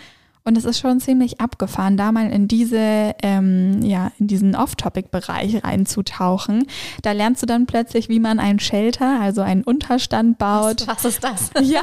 Und 0.45 0.59
es 0.59 0.65
ist 0.65 0.81
schon 0.81 0.99
ziemlich 0.99 1.41
abgefahren, 1.41 1.97
da 1.97 2.11
mal 2.11 2.29
in 2.29 2.49
diese, 2.49 3.15
ähm, 3.23 3.81
ja, 3.83 4.11
in 4.19 4.27
diesen 4.27 4.57
Off-Topic-Bereich 4.57 5.63
reinzutauchen. 5.63 6.67
Da 7.03 7.13
lernst 7.13 7.43
du 7.43 7.47
dann 7.47 7.67
plötzlich, 7.67 8.09
wie 8.09 8.19
man 8.19 8.41
einen 8.41 8.59
Shelter, 8.59 9.21
also 9.21 9.41
einen 9.43 9.63
Unterstand 9.63 10.39
baut. 10.39 10.87
Was 10.87 11.05
ist 11.05 11.23
das? 11.23 11.51
Ja, 11.63 11.83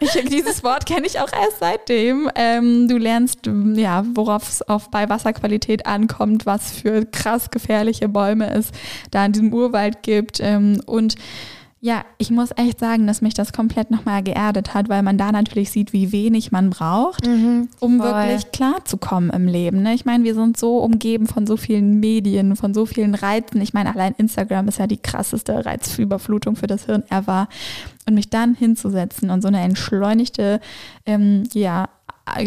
ich, 0.00 0.10
dieses 0.28 0.64
Wort 0.64 0.86
kenne 0.86 1.06
ich 1.06 1.20
auch 1.20 1.32
erst 1.32 1.60
seitdem. 1.60 2.28
Ähm, 2.34 2.88
du 2.88 2.98
lernst, 2.98 3.46
ähm, 3.46 3.74
ja, 3.76 4.04
worauf 4.14 4.48
es 4.48 4.62
auf 4.62 4.90
bei 4.90 5.08
Wasserqualität 5.08 5.86
ankommt, 5.86 6.46
was 6.46 6.72
für 6.72 7.06
krass 7.06 7.50
gefährliche 7.50 8.08
Bäume 8.08 8.50
es 8.50 8.70
da 9.12 9.24
in 9.24 9.32
diesem 9.32 9.54
Urwald 9.54 10.02
gibt. 10.02 10.40
Ähm, 10.40 10.82
und 10.84 11.14
ja, 11.84 12.06
ich 12.16 12.30
muss 12.30 12.48
echt 12.56 12.80
sagen, 12.80 13.06
dass 13.06 13.20
mich 13.20 13.34
das 13.34 13.52
komplett 13.52 13.90
nochmal 13.90 14.22
geerdet 14.22 14.72
hat, 14.72 14.88
weil 14.88 15.02
man 15.02 15.18
da 15.18 15.30
natürlich 15.32 15.70
sieht, 15.70 15.92
wie 15.92 16.12
wenig 16.12 16.50
man 16.50 16.70
braucht, 16.70 17.26
um 17.78 18.00
voll. 18.00 18.08
wirklich 18.08 18.50
klarzukommen 18.52 19.28
im 19.28 19.46
Leben. 19.46 19.82
Ne? 19.82 19.92
Ich 19.92 20.06
meine, 20.06 20.24
wir 20.24 20.34
sind 20.34 20.56
so 20.56 20.78
umgeben 20.78 21.26
von 21.26 21.46
so 21.46 21.58
vielen 21.58 22.00
Medien, 22.00 22.56
von 22.56 22.72
so 22.72 22.86
vielen 22.86 23.14
Reizen. 23.14 23.60
Ich 23.60 23.74
meine, 23.74 23.94
allein 23.94 24.14
Instagram 24.16 24.66
ist 24.68 24.78
ja 24.78 24.86
die 24.86 24.96
krasseste 24.96 25.66
Reizüberflutung 25.66 26.56
für 26.56 26.66
das 26.66 26.86
Hirn 26.86 27.04
ever. 27.10 27.48
Und 28.06 28.14
mich 28.14 28.30
dann 28.30 28.54
hinzusetzen 28.54 29.28
und 29.28 29.42
so 29.42 29.48
eine 29.48 29.60
entschleunigte, 29.60 30.60
ähm, 31.04 31.42
ja, 31.52 31.90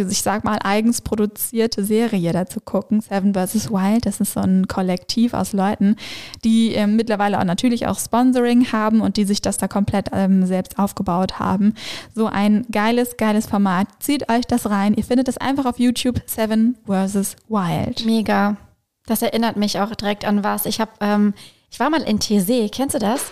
ich 0.09 0.21
sag 0.21 0.43
mal, 0.43 0.57
eigens 0.63 1.01
produzierte 1.01 1.83
Serie 1.83 2.33
dazu 2.33 2.59
gucken, 2.59 3.01
Seven 3.01 3.33
vs. 3.33 3.71
Wild. 3.71 4.05
Das 4.05 4.19
ist 4.19 4.33
so 4.33 4.39
ein 4.39 4.67
Kollektiv 4.67 5.33
aus 5.33 5.53
Leuten, 5.53 5.95
die 6.43 6.73
ähm, 6.73 6.95
mittlerweile 6.95 7.39
auch 7.39 7.43
natürlich 7.43 7.87
auch 7.87 7.99
Sponsoring 7.99 8.71
haben 8.71 9.01
und 9.01 9.17
die 9.17 9.25
sich 9.25 9.41
das 9.41 9.57
da 9.57 9.67
komplett 9.67 10.09
ähm, 10.13 10.45
selbst 10.45 10.79
aufgebaut 10.79 11.39
haben. 11.39 11.75
So 12.15 12.25
ein 12.25 12.65
geiles, 12.71 13.17
geiles 13.17 13.45
Format. 13.45 13.87
Zieht 13.99 14.29
euch 14.31 14.45
das 14.45 14.69
rein. 14.69 14.95
Ihr 14.95 15.03
findet 15.03 15.27
es 15.27 15.37
einfach 15.37 15.65
auf 15.65 15.79
YouTube, 15.79 16.21
Seven 16.25 16.77
vs. 16.85 17.35
Wild. 17.47 18.05
Mega. 18.05 18.57
Das 19.05 19.21
erinnert 19.21 19.57
mich 19.57 19.79
auch 19.79 19.93
direkt 19.95 20.25
an 20.25 20.43
was. 20.43 20.65
Ich 20.65 20.81
habe, 20.81 20.91
ähm, 21.01 21.33
ich 21.69 21.79
war 21.79 21.89
mal 21.89 22.01
in 22.01 22.19
Teesee. 22.19 22.69
Kennst 22.69 22.95
du 22.95 22.99
das? 22.99 23.31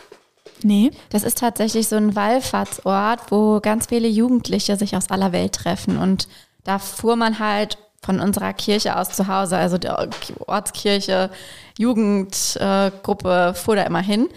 Nee. 0.65 0.89
Das 1.11 1.21
ist 1.21 1.37
tatsächlich 1.37 1.87
so 1.87 1.95
ein 1.95 2.15
Wallfahrtsort, 2.15 3.29
wo 3.31 3.59
ganz 3.59 3.85
viele 3.85 4.07
Jugendliche 4.07 4.77
sich 4.77 4.95
aus 4.95 5.11
aller 5.11 5.31
Welt 5.31 5.53
treffen. 5.53 5.99
Und 5.99 6.27
da 6.63 6.79
fuhr 6.79 7.15
man 7.15 7.37
halt 7.37 7.77
von 8.01 8.19
unserer 8.19 8.51
Kirche 8.51 8.97
aus 8.97 9.11
zu 9.11 9.27
Hause, 9.27 9.57
also 9.57 9.77
der 9.77 10.09
Ortskirche, 10.47 11.29
Jugendgruppe, 11.77 13.53
fuhr 13.55 13.75
da 13.75 13.83
immer 13.83 14.01
hin 14.01 14.27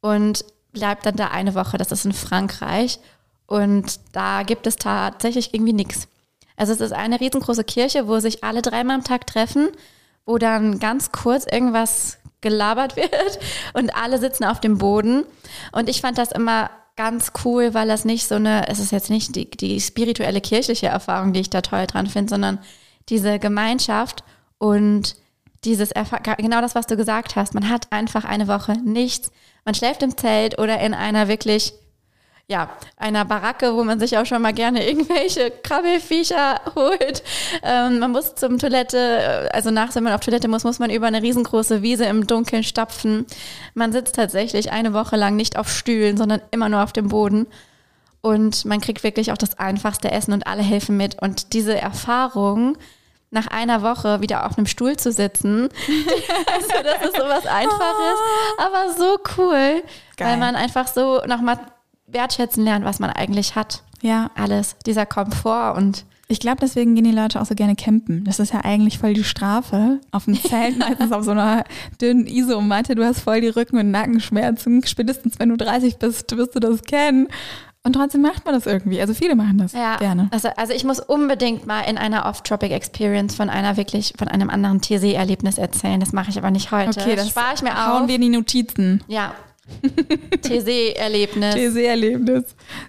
und 0.00 0.42
bleibt 0.72 1.04
dann 1.04 1.16
da 1.16 1.28
eine 1.28 1.54
Woche. 1.54 1.76
Das 1.76 1.92
ist 1.92 2.06
in 2.06 2.14
Frankreich. 2.14 2.98
Und 3.46 4.00
da 4.12 4.44
gibt 4.44 4.66
es 4.66 4.76
tatsächlich 4.76 5.52
irgendwie 5.52 5.74
nichts. 5.74 6.08
Also 6.56 6.72
es 6.72 6.80
ist 6.80 6.92
eine 6.92 7.20
riesengroße 7.20 7.64
Kirche, 7.64 8.08
wo 8.08 8.20
sich 8.20 8.42
alle 8.42 8.62
dreimal 8.62 8.96
am 8.96 9.04
Tag 9.04 9.26
treffen, 9.26 9.68
wo 10.24 10.38
dann 10.38 10.78
ganz 10.78 11.12
kurz 11.12 11.44
irgendwas 11.44 12.17
gelabert 12.40 12.96
wird 12.96 13.38
und 13.74 13.94
alle 13.96 14.18
sitzen 14.18 14.44
auf 14.44 14.60
dem 14.60 14.78
Boden. 14.78 15.24
Und 15.72 15.88
ich 15.88 16.00
fand 16.00 16.18
das 16.18 16.32
immer 16.32 16.70
ganz 16.96 17.32
cool, 17.44 17.74
weil 17.74 17.86
das 17.86 18.04
nicht 18.04 18.26
so 18.26 18.34
eine, 18.34 18.68
es 18.68 18.80
ist 18.80 18.90
jetzt 18.90 19.08
nicht 19.08 19.36
die, 19.36 19.48
die 19.50 19.80
spirituelle 19.80 20.40
kirchliche 20.40 20.88
Erfahrung, 20.88 21.32
die 21.32 21.40
ich 21.40 21.50
da 21.50 21.60
toll 21.60 21.86
dran 21.86 22.08
finde, 22.08 22.30
sondern 22.30 22.58
diese 23.08 23.38
Gemeinschaft 23.38 24.24
und 24.58 25.16
dieses, 25.64 25.92
Erfa 25.92 26.18
genau 26.18 26.60
das, 26.60 26.74
was 26.74 26.86
du 26.86 26.96
gesagt 26.96 27.36
hast. 27.36 27.54
Man 27.54 27.68
hat 27.68 27.92
einfach 27.92 28.24
eine 28.24 28.48
Woche 28.48 28.74
nichts. 28.84 29.30
Man 29.64 29.74
schläft 29.74 30.02
im 30.02 30.16
Zelt 30.16 30.58
oder 30.58 30.80
in 30.80 30.94
einer 30.94 31.28
wirklich 31.28 31.72
ja, 32.50 32.70
einer 32.96 33.26
Baracke, 33.26 33.74
wo 33.74 33.84
man 33.84 34.00
sich 34.00 34.16
auch 34.16 34.24
schon 34.24 34.40
mal 34.40 34.54
gerne 34.54 34.88
irgendwelche 34.88 35.50
Krabbelfiecher 35.50 36.58
holt. 36.74 37.22
Ähm, 37.62 37.98
man 37.98 38.10
muss 38.10 38.36
zum 38.36 38.58
Toilette, 38.58 38.96
äh, 38.96 39.48
also 39.52 39.70
nachts, 39.70 39.96
wenn 39.96 40.04
man 40.04 40.14
auf 40.14 40.20
Toilette 40.20 40.48
muss, 40.48 40.64
muss 40.64 40.78
man 40.78 40.88
über 40.90 41.06
eine 41.06 41.22
riesengroße 41.22 41.82
Wiese 41.82 42.06
im 42.06 42.26
Dunkeln 42.26 42.64
stapfen. 42.64 43.26
Man 43.74 43.92
sitzt 43.92 44.14
tatsächlich 44.14 44.72
eine 44.72 44.94
Woche 44.94 45.16
lang 45.16 45.36
nicht 45.36 45.58
auf 45.58 45.68
Stühlen, 45.68 46.16
sondern 46.16 46.40
immer 46.50 46.70
nur 46.70 46.82
auf 46.82 46.94
dem 46.94 47.08
Boden. 47.08 47.46
Und 48.22 48.64
man 48.64 48.80
kriegt 48.80 49.04
wirklich 49.04 49.30
auch 49.30 49.38
das 49.38 49.58
einfachste 49.58 50.10
Essen 50.10 50.32
und 50.32 50.46
alle 50.46 50.62
helfen 50.62 50.96
mit. 50.96 51.20
Und 51.20 51.52
diese 51.52 51.78
Erfahrung, 51.78 52.78
nach 53.30 53.48
einer 53.48 53.82
Woche 53.82 54.22
wieder 54.22 54.46
auf 54.46 54.56
einem 54.56 54.66
Stuhl 54.66 54.96
zu 54.96 55.12
sitzen. 55.12 55.68
also 56.54 56.82
das 56.82 57.10
ist 57.10 57.14
sowas 57.16 57.44
Einfaches, 57.44 58.18
aber 58.58 58.92
so 58.96 59.18
cool, 59.36 59.82
Geil. 60.16 60.28
weil 60.28 60.36
man 60.38 60.56
einfach 60.56 60.88
so 60.88 61.20
nochmal 61.26 61.58
wertschätzen 62.10 62.64
lernt, 62.64 62.84
was 62.84 62.98
man 62.98 63.10
eigentlich 63.10 63.54
hat. 63.54 63.82
Ja. 64.00 64.30
Alles, 64.34 64.76
dieser 64.86 65.06
Komfort 65.06 65.76
und 65.76 66.04
ich 66.30 66.40
glaube, 66.40 66.58
deswegen 66.60 66.94
gehen 66.94 67.04
die 67.04 67.10
Leute 67.10 67.40
auch 67.40 67.46
so 67.46 67.54
gerne 67.54 67.74
campen. 67.74 68.22
Das 68.24 68.38
ist 68.38 68.52
ja 68.52 68.60
eigentlich 68.62 68.98
voll 68.98 69.14
die 69.14 69.24
Strafe. 69.24 69.98
Auf 70.10 70.26
dem 70.26 70.40
Zelt, 70.40 70.78
meistens 70.78 71.10
auf 71.10 71.24
so 71.24 71.30
einer 71.30 71.64
dünnen 72.02 72.26
Isomatte. 72.26 72.94
Du 72.94 73.02
hast 73.02 73.20
voll 73.20 73.40
die 73.40 73.48
Rücken- 73.48 73.78
und 73.78 73.90
Nackenschmerzen. 73.90 74.84
Spätestens 74.86 75.38
wenn 75.38 75.48
du 75.48 75.56
30 75.56 75.96
bist, 75.96 76.36
wirst 76.36 76.54
du 76.54 76.60
das 76.60 76.82
kennen. 76.82 77.28
Und 77.82 77.94
trotzdem 77.94 78.20
macht 78.20 78.44
man 78.44 78.52
das 78.54 78.66
irgendwie. 78.66 79.00
Also 79.00 79.14
viele 79.14 79.34
machen 79.34 79.56
das 79.56 79.72
ja, 79.72 79.96
gerne. 79.96 80.28
Also, 80.30 80.48
also 80.56 80.74
ich 80.74 80.84
muss 80.84 81.00
unbedingt 81.00 81.66
mal 81.66 81.80
in 81.82 81.96
einer 81.96 82.26
Off-Tropic 82.26 82.74
Experience 82.74 83.34
von 83.34 83.48
einer 83.48 83.78
wirklich, 83.78 84.12
von 84.18 84.28
einem 84.28 84.50
anderen 84.50 84.82
TC-Erlebnis 84.82 85.56
erzählen. 85.56 85.98
Das 85.98 86.12
mache 86.12 86.28
ich 86.28 86.36
aber 86.36 86.50
nicht 86.50 86.70
heute. 86.70 87.00
Okay, 87.00 87.16
das 87.16 87.30
spare 87.30 87.54
ich 87.54 87.62
mir 87.62 87.70
auf. 87.70 88.00
Hauen 88.00 88.08
wir 88.08 88.16
in 88.16 88.20
die 88.20 88.28
Notizen. 88.28 89.02
Ja. 89.08 89.32
TC-Erlebnis. 90.42 91.54
TC-Erlebnis. 91.54 92.44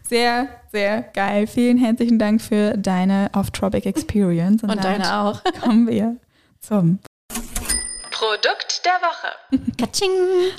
Sehr, 0.07 0.47
sehr 0.71 1.01
geil. 1.01 1.47
Vielen 1.47 1.77
herzlichen 1.77 2.19
Dank 2.19 2.41
für 2.41 2.77
deine 2.77 3.29
Off-Tropic 3.33 3.87
Experience. 3.87 4.63
Und, 4.63 4.71
Und 4.71 4.83
deine 4.83 5.21
auch. 5.21 5.41
Kommen 5.61 5.87
wir 5.87 6.17
zum 6.59 6.99
Produkt 8.19 8.85
der 8.85 8.99
Woche. 9.01 9.73
Katsching. 9.77 10.11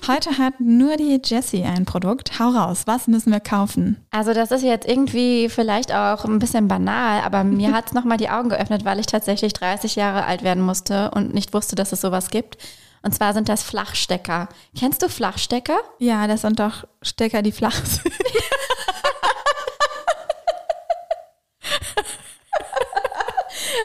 Heute 0.08 0.38
hat 0.38 0.60
nur 0.60 0.96
die 0.96 1.20
Jessie 1.22 1.62
ein 1.64 1.84
Produkt. 1.84 2.38
Hau 2.38 2.48
raus, 2.48 2.84
was 2.86 3.06
müssen 3.06 3.32
wir 3.32 3.40
kaufen? 3.40 4.02
Also 4.10 4.32
das 4.32 4.50
ist 4.50 4.62
jetzt 4.62 4.88
irgendwie 4.88 5.50
vielleicht 5.50 5.92
auch 5.92 6.24
ein 6.24 6.38
bisschen 6.38 6.68
banal, 6.68 7.20
aber 7.20 7.44
mir 7.44 7.72
hat 7.74 7.88
es 7.88 7.92
nochmal 7.92 8.16
die 8.16 8.30
Augen 8.30 8.48
geöffnet, 8.48 8.86
weil 8.86 8.98
ich 8.98 9.04
tatsächlich 9.04 9.52
30 9.52 9.94
Jahre 9.94 10.24
alt 10.24 10.42
werden 10.42 10.62
musste 10.62 11.10
und 11.10 11.34
nicht 11.34 11.52
wusste, 11.52 11.76
dass 11.76 11.92
es 11.92 12.00
sowas 12.00 12.30
gibt. 12.30 12.56
Und 13.02 13.14
zwar 13.14 13.32
sind 13.32 13.48
das 13.48 13.62
Flachstecker. 13.62 14.48
Kennst 14.78 15.02
du 15.02 15.08
Flachstecker? 15.08 15.80
Ja, 15.98 16.26
das 16.26 16.42
sind 16.42 16.60
doch 16.60 16.84
Stecker, 17.00 17.40
die 17.40 17.52
flach 17.52 17.74
sind. 17.84 18.14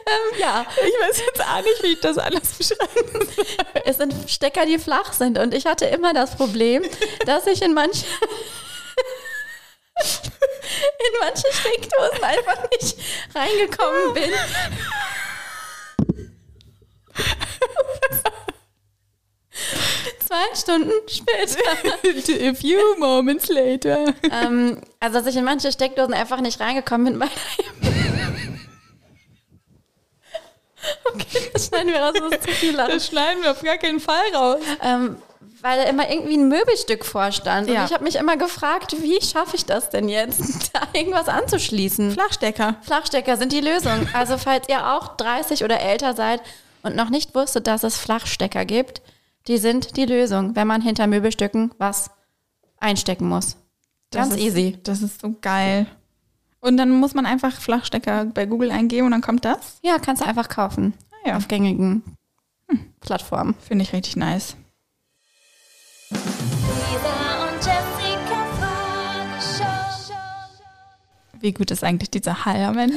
ähm, 0.06 0.38
ja. 0.38 0.66
Ich 0.76 1.08
weiß 1.08 1.22
jetzt 1.26 1.40
auch 1.40 1.62
nicht, 1.62 1.82
wie 1.82 1.92
ich 1.94 2.00
das 2.00 2.18
alles 2.18 2.52
beschreiben 2.52 3.10
soll. 3.12 3.46
Es 3.84 3.96
sind 3.96 4.14
Stecker, 4.28 4.66
die 4.66 4.78
flach 4.78 5.14
sind. 5.14 5.38
Und 5.38 5.54
ich 5.54 5.64
hatte 5.64 5.86
immer 5.86 6.12
das 6.12 6.36
Problem, 6.36 6.82
dass 7.24 7.46
ich 7.46 7.62
in 7.62 7.72
manchen 7.72 8.06
in 9.98 11.18
manche 11.20 11.46
Steckdosen 11.52 12.22
einfach 12.22 12.68
nicht 12.70 12.98
reingekommen 13.34 14.12
bin. 14.14 14.30
Zwei 20.26 20.54
Stunden 20.54 20.92
später. 21.08 22.48
A 22.48 22.54
few 22.54 22.78
moments 22.98 23.48
later. 23.48 24.14
Ähm, 24.30 24.80
also, 25.00 25.18
dass 25.18 25.26
ich 25.26 25.36
in 25.36 25.44
manche 25.44 25.72
Steckdosen 25.72 26.14
einfach 26.14 26.40
nicht 26.40 26.60
reingekommen 26.60 27.12
bin, 27.12 27.20
weil 27.20 27.28
Okay, 31.12 31.50
das 31.52 31.66
schneiden 31.66 31.92
wir 31.92 32.00
raus, 32.00 32.14
das 32.14 32.32
ist 32.32 32.42
zu 32.42 32.50
viel 32.50 32.76
Lachen. 32.76 32.92
Das 32.92 33.06
schneiden 33.06 33.42
wir 33.42 33.50
auf 33.50 33.62
gar 33.62 33.76
keinen 33.76 34.00
Fall 34.00 34.34
raus. 34.34 34.60
Ähm, 34.82 35.16
weil 35.62 35.82
da 35.82 35.90
immer 35.90 36.08
irgendwie 36.08 36.36
ein 36.36 36.48
Möbelstück 36.48 37.04
vorstand. 37.04 37.68
Ja. 37.68 37.80
Und 37.80 37.86
ich 37.86 37.92
habe 37.92 38.04
mich 38.04 38.16
immer 38.16 38.36
gefragt, 38.36 38.94
wie 39.00 39.20
schaffe 39.20 39.56
ich 39.56 39.64
das 39.64 39.90
denn 39.90 40.08
jetzt, 40.08 40.70
da 40.74 40.80
irgendwas 40.92 41.28
anzuschließen? 41.28 42.12
Flachstecker. 42.12 42.76
Flachstecker 42.82 43.36
sind 43.36 43.52
die 43.52 43.60
Lösung. 43.60 44.08
Also 44.12 44.38
falls 44.38 44.68
ihr 44.68 44.86
auch 44.86 45.16
30 45.16 45.64
oder 45.64 45.80
älter 45.80 46.14
seid 46.14 46.40
und 46.82 46.94
noch 46.94 47.10
nicht 47.10 47.34
wusstet, 47.34 47.66
dass 47.66 47.82
es 47.82 47.96
Flachstecker 47.96 48.64
gibt, 48.64 49.02
die 49.48 49.58
sind 49.58 49.96
die 49.96 50.06
Lösung, 50.06 50.56
wenn 50.56 50.66
man 50.66 50.82
hinter 50.82 51.06
Möbelstücken 51.06 51.72
was 51.78 52.10
einstecken 52.78 53.28
muss. 53.28 53.56
Ganz 54.12 54.30
das 54.30 54.38
ist, 54.38 54.44
easy. 54.44 54.78
Das 54.82 55.02
ist 55.02 55.20
so 55.20 55.34
geil. 55.40 55.86
Und 56.60 56.76
dann 56.76 56.90
muss 56.90 57.14
man 57.14 57.26
einfach 57.26 57.60
Flachstecker 57.60 58.24
bei 58.26 58.46
Google 58.46 58.70
eingeben 58.70 59.06
und 59.06 59.12
dann 59.12 59.20
kommt 59.20 59.44
das? 59.44 59.78
Ja, 59.82 59.98
kannst 59.98 60.22
du 60.22 60.26
einfach 60.26 60.48
kaufen. 60.48 60.94
Ah, 61.12 61.28
ja. 61.28 61.36
Auf 61.36 61.48
gängigen 61.48 62.02
hm. 62.68 62.80
Plattformen. 63.00 63.54
Finde 63.60 63.84
ich 63.84 63.92
richtig 63.92 64.16
nice. 64.16 64.56
Wie 71.40 71.52
gut 71.52 71.70
ist 71.70 71.84
eigentlich 71.84 72.10
dieser 72.10 72.44
Hall 72.44 72.64
am 72.64 72.78
Ende? 72.78 72.96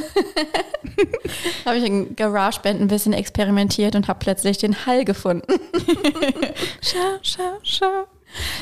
habe 1.65 1.77
ich 1.77 1.85
in 1.85 2.15
GarageBand 2.15 2.81
ein 2.81 2.87
bisschen 2.87 3.13
experimentiert 3.13 3.95
und 3.95 4.07
habe 4.07 4.19
plötzlich 4.19 4.57
den 4.57 4.85
Hall 4.85 5.05
gefunden. 5.05 5.45
schau, 6.81 7.19
schau, 7.21 7.59
schau. 7.63 8.05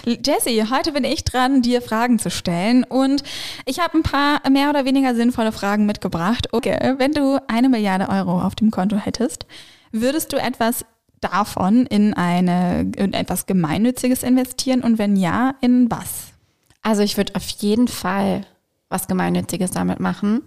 Jessie, 0.06 0.64
heute 0.70 0.94
bin 0.94 1.04
ich 1.04 1.26
dran, 1.26 1.62
dir 1.62 1.82
Fragen 1.82 2.20
zu 2.20 2.30
stellen 2.30 2.86
und 2.86 3.24
ich 3.66 3.80
habe 3.80 3.98
ein 3.98 4.04
paar 4.04 4.42
mehr 4.50 4.70
oder 4.70 4.86
weniger 4.86 5.14
sinnvolle 5.14 5.52
Fragen 5.52 5.86
mitgebracht. 5.86 6.48
Okay, 6.54 6.96
wenn 6.98 7.12
du 7.12 7.42
eine 7.48 7.68
Milliarde 7.68 8.08
Euro 8.10 8.42
auf 8.42 8.56
dem 8.56 8.72
Konto 8.72 8.96
hättest, 8.96 9.46
würdest 9.92 10.32
du 10.32 10.38
etwas 10.38 10.86
davon 11.20 11.86
in 11.88 12.14
eine 12.14 12.92
in 12.96 13.14
etwas 13.14 13.46
Gemeinnütziges 13.46 14.24
investieren 14.24 14.82
und 14.82 15.00
wenn 15.00 15.16
ja, 15.16 15.56
in 15.62 15.92
was? 15.92 16.34
Also 16.82 17.02
ich 17.02 17.18
würde 17.18 17.36
auf 17.36 17.48
jeden 17.60 17.88
Fall 17.88 18.46
was 18.90 19.08
Gemeinnütziges 19.08 19.72
damit 19.72 20.00
machen. 20.00 20.44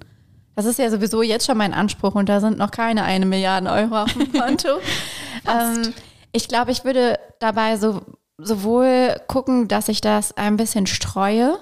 Das 0.56 0.66
ist 0.66 0.78
ja 0.78 0.90
sowieso 0.90 1.22
jetzt 1.22 1.46
schon 1.46 1.58
mein 1.58 1.74
Anspruch 1.74 2.14
und 2.14 2.28
da 2.28 2.40
sind 2.40 2.58
noch 2.58 2.70
keine 2.70 3.04
eine 3.04 3.26
Milliarde 3.26 3.70
Euro 3.70 4.02
auf 4.02 4.12
dem 4.12 4.32
Konto. 4.32 4.68
ähm, 5.48 5.94
ich 6.32 6.48
glaube, 6.48 6.70
ich 6.70 6.84
würde 6.84 7.18
dabei 7.38 7.76
so 7.76 8.02
sowohl 8.38 9.16
gucken, 9.26 9.68
dass 9.68 9.88
ich 9.88 10.00
das 10.00 10.36
ein 10.36 10.56
bisschen 10.56 10.86
streue, 10.86 11.58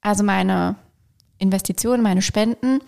also 0.00 0.24
meine 0.24 0.76
Investitionen, 1.38 2.02
meine 2.02 2.22
Spenden, 2.22 2.80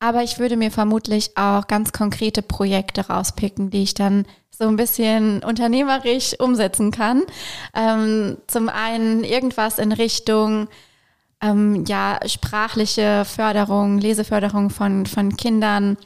aber 0.00 0.22
ich 0.22 0.38
würde 0.38 0.56
mir 0.56 0.70
vermutlich 0.70 1.36
auch 1.36 1.66
ganz 1.66 1.92
konkrete 1.92 2.42
Projekte 2.42 3.06
rauspicken, 3.06 3.70
die 3.70 3.82
ich 3.82 3.94
dann 3.94 4.26
so 4.50 4.68
ein 4.68 4.76
bisschen 4.76 5.42
unternehmerisch 5.42 6.38
umsetzen 6.38 6.90
kann. 6.90 7.22
Ähm, 7.74 8.36
zum 8.46 8.68
einen 8.68 9.24
irgendwas 9.24 9.78
in 9.78 9.92
Richtung 9.92 10.68
ähm, 11.42 11.84
ja, 11.86 12.20
sprachliche 12.26 13.24
Förderung, 13.24 13.98
Leseförderung 13.98 14.70
von, 14.70 15.06
von 15.06 15.36
Kindern, 15.36 15.96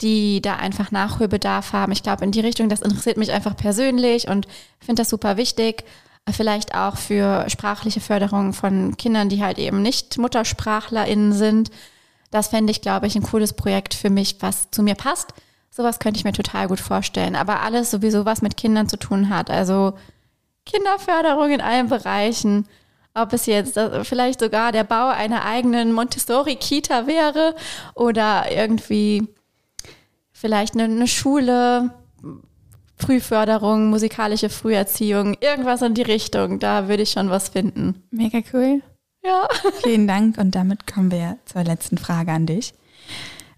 die 0.00 0.42
da 0.42 0.56
einfach 0.56 0.90
Nachholbedarf 0.90 1.72
haben. 1.72 1.92
Ich 1.92 2.02
glaube, 2.02 2.24
in 2.24 2.32
die 2.32 2.40
Richtung, 2.40 2.68
das 2.68 2.82
interessiert 2.82 3.16
mich 3.16 3.30
einfach 3.30 3.56
persönlich 3.56 4.28
und 4.28 4.46
finde 4.80 5.02
das 5.02 5.10
super 5.10 5.36
wichtig. 5.36 5.84
Vielleicht 6.30 6.74
auch 6.74 6.96
für 6.96 7.48
sprachliche 7.48 8.00
Förderung 8.00 8.52
von 8.52 8.96
Kindern, 8.96 9.28
die 9.28 9.42
halt 9.42 9.58
eben 9.58 9.82
nicht 9.82 10.18
MuttersprachlerInnen 10.18 11.32
sind. 11.32 11.70
Das 12.30 12.48
fände 12.48 12.70
ich, 12.72 12.80
glaube 12.80 13.06
ich, 13.06 13.14
ein 13.14 13.22
cooles 13.22 13.52
Projekt 13.52 13.94
für 13.94 14.10
mich, 14.10 14.36
was 14.40 14.70
zu 14.70 14.82
mir 14.82 14.94
passt. 14.94 15.34
Sowas 15.70 15.98
könnte 15.98 16.18
ich 16.18 16.24
mir 16.24 16.32
total 16.32 16.66
gut 16.66 16.80
vorstellen. 16.80 17.36
Aber 17.36 17.60
alles 17.60 17.90
sowieso, 17.90 18.24
was 18.24 18.42
mit 18.42 18.56
Kindern 18.56 18.88
zu 18.88 18.96
tun 18.96 19.28
hat. 19.28 19.50
Also 19.50 19.94
Kinderförderung 20.66 21.50
in 21.50 21.60
allen 21.60 21.88
Bereichen. 21.88 22.66
Ob 23.14 23.32
es 23.32 23.46
jetzt 23.46 23.76
äh, 23.76 24.04
vielleicht 24.04 24.40
sogar 24.40 24.72
der 24.72 24.84
Bau 24.84 25.08
einer 25.08 25.44
eigenen 25.44 25.92
Montessori-Kita 25.92 27.06
wäre 27.06 27.54
oder 27.94 28.50
irgendwie 28.50 29.28
vielleicht 30.32 30.74
eine, 30.74 30.84
eine 30.84 31.06
Schule, 31.06 31.90
Frühförderung, 32.96 33.88
musikalische 33.88 34.50
Früherziehung, 34.50 35.36
irgendwas 35.40 35.82
in 35.82 35.94
die 35.94 36.02
Richtung. 36.02 36.58
Da 36.58 36.88
würde 36.88 37.02
ich 37.02 37.10
schon 37.10 37.30
was 37.30 37.48
finden. 37.48 38.02
Mega 38.10 38.40
cool. 38.52 38.82
Ja. 39.24 39.48
Vielen 39.82 40.06
Dank 40.06 40.36
und 40.38 40.54
damit 40.54 40.86
kommen 40.86 41.10
wir 41.10 41.38
zur 41.46 41.64
letzten 41.64 41.98
Frage 41.98 42.32
an 42.32 42.46
dich. 42.46 42.74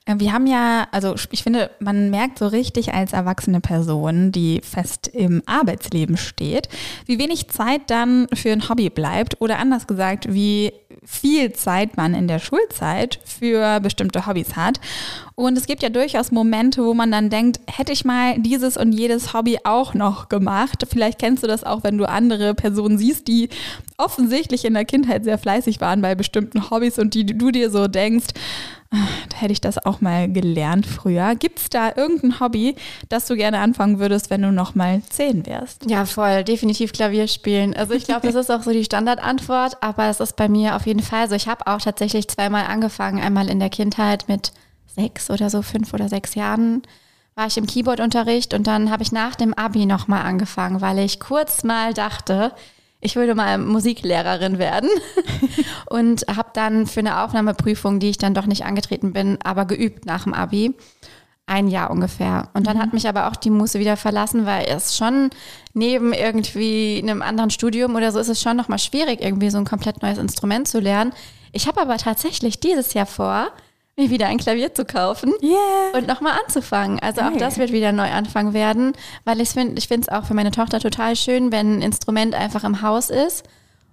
Äh, 0.06 0.14
wir 0.18 0.32
haben 0.32 0.46
ja, 0.46 0.88
also 0.92 1.14
ich 1.30 1.42
finde, 1.42 1.70
man 1.80 2.10
merkt 2.10 2.38
so 2.38 2.46
richtig 2.46 2.94
als 2.94 3.12
erwachsene 3.12 3.60
Person, 3.60 4.32
die 4.32 4.60
fest 4.62 5.08
im 5.08 5.42
Arbeitsleben 5.44 6.16
steht, 6.16 6.68
wie 7.04 7.18
wenig 7.18 7.48
Zeit 7.48 7.82
dann 7.88 8.26
für 8.32 8.52
ein 8.52 8.68
Hobby 8.68 8.88
bleibt 8.88 9.40
oder 9.40 9.58
anders 9.58 9.86
gesagt, 9.86 10.32
wie 10.32 10.72
viel 11.04 11.52
Zeit 11.52 11.96
man 11.96 12.14
in 12.14 12.26
der 12.26 12.38
Schulzeit 12.38 13.20
für 13.24 13.80
bestimmte 13.80 14.26
Hobbys 14.26 14.56
hat. 14.56 14.80
Und 15.34 15.58
es 15.58 15.66
gibt 15.66 15.82
ja 15.82 15.88
durchaus 15.88 16.32
Momente, 16.32 16.84
wo 16.84 16.94
man 16.94 17.12
dann 17.12 17.30
denkt, 17.30 17.60
hätte 17.70 17.92
ich 17.92 18.04
mal 18.04 18.38
dieses 18.38 18.76
und 18.76 18.92
jedes 18.92 19.34
Hobby 19.34 19.58
auch 19.64 19.94
noch 19.94 20.28
gemacht. 20.28 20.86
Vielleicht 20.88 21.18
kennst 21.18 21.42
du 21.42 21.46
das 21.46 21.62
auch, 21.62 21.84
wenn 21.84 21.98
du 21.98 22.08
andere 22.08 22.54
Personen 22.54 22.98
siehst, 22.98 23.28
die 23.28 23.50
offensichtlich 23.98 24.64
in 24.64 24.74
der 24.74 24.84
Kindheit 24.84 25.24
sehr 25.24 25.38
fleißig 25.38 25.80
waren 25.80 26.00
bei 26.00 26.14
bestimmten 26.14 26.70
Hobbys 26.70 26.98
und 26.98 27.14
die 27.14 27.26
du 27.26 27.50
dir 27.50 27.70
so 27.70 27.86
denkst, 27.86 28.28
da 29.28 29.36
hätte 29.36 29.52
ich 29.52 29.60
das 29.60 29.84
auch 29.84 30.00
mal 30.00 30.30
gelernt 30.30 30.86
früher. 30.86 31.34
Gibt 31.34 31.58
es 31.58 31.70
da 31.70 31.92
irgendein 31.94 32.40
Hobby, 32.40 32.76
das 33.08 33.26
du 33.26 33.36
gerne 33.36 33.58
anfangen 33.58 33.98
würdest, 33.98 34.30
wenn 34.30 34.42
du 34.42 34.52
noch 34.52 34.74
mal 34.74 35.02
zehn 35.08 35.46
wärst? 35.46 35.88
Ja, 35.88 36.04
voll. 36.04 36.44
Definitiv 36.44 36.92
Klavier 36.92 37.28
spielen. 37.28 37.74
Also 37.74 37.94
ich 37.94 38.04
glaube, 38.04 38.26
das 38.26 38.34
ist 38.34 38.50
auch 38.50 38.62
so 38.62 38.72
die 38.72 38.84
Standardantwort, 38.84 39.82
aber 39.82 40.08
es 40.08 40.20
ist 40.20 40.36
bei 40.36 40.48
mir 40.48 40.76
auf 40.76 40.86
jeden 40.86 41.02
Fall 41.02 41.28
so. 41.28 41.34
Ich 41.34 41.48
habe 41.48 41.66
auch 41.66 41.80
tatsächlich 41.80 42.28
zweimal 42.28 42.66
angefangen. 42.66 43.20
Einmal 43.22 43.48
in 43.48 43.60
der 43.60 43.70
Kindheit 43.70 44.28
mit 44.28 44.52
sechs 44.86 45.30
oder 45.30 45.50
so, 45.50 45.62
fünf 45.62 45.92
oder 45.92 46.08
sechs 46.08 46.34
Jahren 46.34 46.82
war 47.36 47.46
ich 47.46 47.58
im 47.58 47.66
Keyboardunterricht 47.66 48.54
und 48.54 48.66
dann 48.66 48.90
habe 48.90 49.02
ich 49.02 49.12
nach 49.12 49.36
dem 49.36 49.52
Abi 49.52 49.84
nochmal 49.84 50.22
angefangen, 50.22 50.80
weil 50.80 50.98
ich 50.98 51.20
kurz 51.20 51.64
mal 51.64 51.92
dachte, 51.92 52.52
ich 53.06 53.16
würde 53.16 53.34
mal 53.36 53.56
Musiklehrerin 53.56 54.58
werden 54.58 54.90
und 55.88 56.26
habe 56.28 56.50
dann 56.52 56.86
für 56.86 57.00
eine 57.00 57.22
Aufnahmeprüfung, 57.22 58.00
die 58.00 58.10
ich 58.10 58.18
dann 58.18 58.34
doch 58.34 58.46
nicht 58.46 58.64
angetreten 58.64 59.12
bin, 59.12 59.38
aber 59.44 59.64
geübt 59.64 60.04
nach 60.04 60.24
dem 60.24 60.34
Abi. 60.34 60.74
Ein 61.48 61.68
Jahr 61.68 61.92
ungefähr. 61.92 62.48
Und 62.54 62.66
dann 62.66 62.76
mhm. 62.76 62.82
hat 62.82 62.92
mich 62.92 63.08
aber 63.08 63.28
auch 63.28 63.36
die 63.36 63.50
Muße 63.50 63.78
wieder 63.78 63.96
verlassen, 63.96 64.46
weil 64.46 64.66
es 64.66 64.96
schon 64.96 65.30
neben 65.74 66.12
irgendwie 66.12 67.00
einem 67.00 67.22
anderen 67.22 67.50
Studium 67.50 67.94
oder 67.94 68.10
so 68.10 68.18
ist 68.18 68.28
es 68.28 68.42
schon 68.42 68.56
nochmal 68.56 68.80
schwierig, 68.80 69.20
irgendwie 69.22 69.50
so 69.50 69.58
ein 69.58 69.64
komplett 69.64 70.02
neues 70.02 70.18
Instrument 70.18 70.66
zu 70.66 70.80
lernen. 70.80 71.12
Ich 71.52 71.68
habe 71.68 71.80
aber 71.80 71.98
tatsächlich 71.98 72.58
dieses 72.58 72.94
Jahr 72.94 73.06
vor, 73.06 73.52
mir 73.98 74.10
wieder 74.10 74.26
ein 74.26 74.36
Klavier 74.36 74.74
zu 74.74 74.84
kaufen 74.84 75.32
yeah. 75.42 75.58
und 75.94 76.06
nochmal 76.06 76.38
anzufangen. 76.44 77.00
Also 77.00 77.22
auch 77.22 77.36
das 77.38 77.56
wird 77.56 77.72
wieder 77.72 77.88
ein 77.88 77.96
Neuanfang 77.96 78.52
werden, 78.52 78.92
weil 79.24 79.40
ich 79.40 79.50
finde 79.50 79.78
ich 79.78 79.88
finde 79.88 80.08
es 80.08 80.14
auch 80.14 80.26
für 80.26 80.34
meine 80.34 80.50
Tochter 80.50 80.80
total 80.80 81.16
schön, 81.16 81.50
wenn 81.50 81.78
ein 81.78 81.82
Instrument 81.82 82.34
einfach 82.34 82.64
im 82.64 82.82
Haus 82.82 83.08
ist 83.08 83.44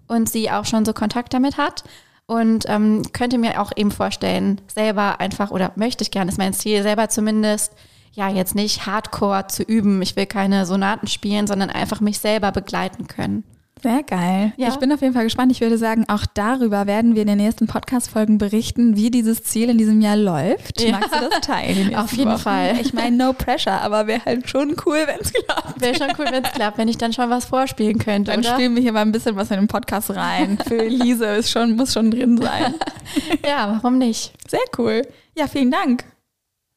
und 0.08 0.30
sie 0.30 0.51
auch 0.51 0.66
schon 0.66 0.84
so 0.84 0.93
Kontakt 0.93 1.34
damit 1.34 1.58
hat. 1.58 1.84
Und 2.26 2.66
ähm, 2.68 3.04
könnte 3.12 3.38
mir 3.38 3.62
auch 3.62 3.72
eben 3.76 3.91
vorstellen, 3.91 4.62
selber 4.74 5.20
einfach, 5.20 5.51
oder 5.51 5.74
möchte 5.76 6.04
ich 6.04 6.12
gerne, 6.12 6.32
ist 6.32 6.38
mein 6.38 6.54
Ziel, 6.54 6.82
selber 6.82 7.10
zumindest, 7.10 7.74
ja, 8.14 8.30
jetzt 8.30 8.56
nicht 8.56 8.86
hardcore 8.86 9.47
zu 9.47 9.64
üben. 9.64 10.01
Ich 10.01 10.16
will 10.16 10.26
keine 10.26 10.66
Sonaten 10.66 11.08
spielen, 11.08 11.47
sondern 11.47 11.70
einfach 11.70 11.99
mich 11.99 12.20
selber 12.20 12.54
begleiten 12.54 13.08
können. 13.08 13.43
Sehr 13.84 14.02
geil. 14.02 14.54
Ja. 14.56 14.70
Ich 14.70 14.78
bin 14.78 14.94
auf 14.94 15.02
jeden 15.02 15.14
Fall 15.14 15.26
gespannt. 15.26 15.52
Ich 15.52 15.60
würde 15.60 15.78
sagen, 15.78 16.06
auch 16.08 16.26
darüber 16.26 16.88
werden 16.88 17.16
wir 17.16 17.24
in 17.24 17.28
den 17.28 17.38
nächsten 17.38 17.68
Podcast-Folgen 17.68 18.38
berichten, 18.38 18.96
wie 18.96 19.12
dieses 19.12 19.44
Ziel 19.44 19.70
in 19.70 19.78
diesem 19.78 20.00
Jahr 20.00 20.16
läuft. 20.16 20.80
Ja. 20.80 20.92
Magst 20.92 21.14
du 21.14 21.30
das 21.30 21.42
teilen? 21.42 21.94
Auf 21.96 22.14
jeden 22.14 22.32
Wochen? 22.32 22.40
Fall. 22.40 22.80
Ich 22.80 22.94
meine, 22.94 23.18
no 23.18 23.34
pressure, 23.34 23.82
aber 23.82 24.08
wäre 24.08 24.24
halt 24.24 24.50
schon 24.50 24.78
cool, 24.86 25.04
wenn 25.06 25.20
es 25.20 25.34
klappt. 25.34 25.82
Wäre 25.82 25.96
schon 25.96 26.08
cool, 26.18 26.28
wenn 26.32 26.46
es 26.46 26.52
klappt, 26.54 26.78
wenn 26.78 26.88
ich 26.88 26.98
dann 26.98 27.12
schon 27.12 27.30
was 27.30 27.44
vorspielen 27.44 28.00
könnte. 28.00 28.32
Dann 28.32 28.40
oder? 28.40 28.54
spielen 28.54 28.74
wir 28.76 28.82
hier 28.82 28.94
mal 28.94 29.02
ein 29.02 29.12
bisschen 29.12 29.36
was 29.36 29.52
in 29.52 29.58
den 29.58 29.68
Podcast 29.68 30.12
rein. 30.12 30.58
Für 30.66 30.88
Lise 30.88 31.26
ist 31.26 31.52
schon, 31.52 31.76
muss 31.76 31.92
schon 31.92 32.10
drin 32.10 32.38
sein. 32.38 32.76
ja, 33.46 33.68
warum 33.68 33.98
nicht? 33.98 34.32
Sehr 34.48 34.64
cool. 34.78 35.02
Ja, 35.36 35.48
vielen 35.48 35.72
Dank. 35.72 36.06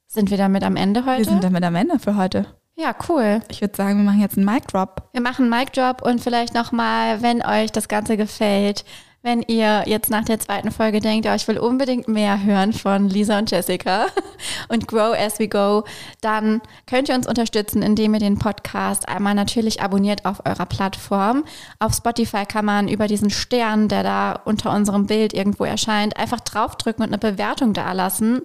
Sind 0.09 0.33
wir 0.33 0.39
damit 0.39 0.65
am 0.65 0.75
Ende 0.75 1.07
heute? 1.07 1.19
Wir 1.19 1.25
sind 1.27 1.45
damit 1.45 1.63
am 1.63 1.77
Ende 1.77 2.01
für 2.01 2.17
heute. 2.17 2.47
Ja, 2.79 2.95
cool. 3.09 3.41
Ich 3.49 3.63
würde 3.63 3.75
sagen, 3.75 3.97
wir 3.97 4.05
machen 4.05 4.21
jetzt 4.21 4.37
einen 4.37 4.45
Mic 4.45 4.67
Drop. 4.67 5.09
Wir 5.13 5.23
machen 5.23 5.51
einen 5.51 5.63
Mic 5.63 5.73
Drop 5.73 6.03
und 6.03 6.21
vielleicht 6.21 6.53
nochmal, 6.53 7.23
wenn 7.23 7.43
euch 7.45 7.73
das 7.73 7.89
Ganze 7.89 8.19
gefällt, 8.19 8.85
wenn 9.23 9.41
ihr 9.43 9.83
jetzt 9.87 10.11
nach 10.11 10.27
der 10.27 10.39
zweiten 10.39 10.71
Folge 10.71 11.01
denkt, 11.01 11.25
ja, 11.25 11.35
ich 11.35 11.49
will 11.49 11.59
unbedingt 11.59 12.07
mehr 12.07 12.45
hören 12.45 12.75
von 12.75 13.09
Lisa 13.09 13.39
und 13.39 13.51
Jessica 13.51 14.07
und 14.69 14.87
Grow 14.87 15.17
as 15.19 15.39
we 15.39 15.49
go, 15.49 15.85
dann 16.21 16.61
könnt 16.87 17.09
ihr 17.09 17.15
uns 17.15 17.27
unterstützen, 17.27 17.83
indem 17.83 18.13
ihr 18.13 18.21
den 18.21 18.39
Podcast 18.39 19.09
einmal 19.09 19.35
natürlich 19.35 19.81
abonniert 19.81 20.27
auf 20.27 20.45
eurer 20.45 20.67
Plattform. 20.67 21.45
Auf 21.79 21.95
Spotify 21.95 22.45
kann 22.45 22.67
man 22.67 22.89
über 22.89 23.09
diesen 23.09 23.31
Stern, 23.31 23.89
der 23.89 24.03
da 24.03 24.33
unter 24.45 24.71
unserem 24.73 25.07
Bild 25.07 25.33
irgendwo 25.33 25.65
erscheint, 25.65 26.17
einfach 26.19 26.41
draufdrücken 26.41 27.03
und 27.03 27.09
eine 27.09 27.19
Bewertung 27.19 27.73
da 27.73 27.93
lassen. 27.93 28.43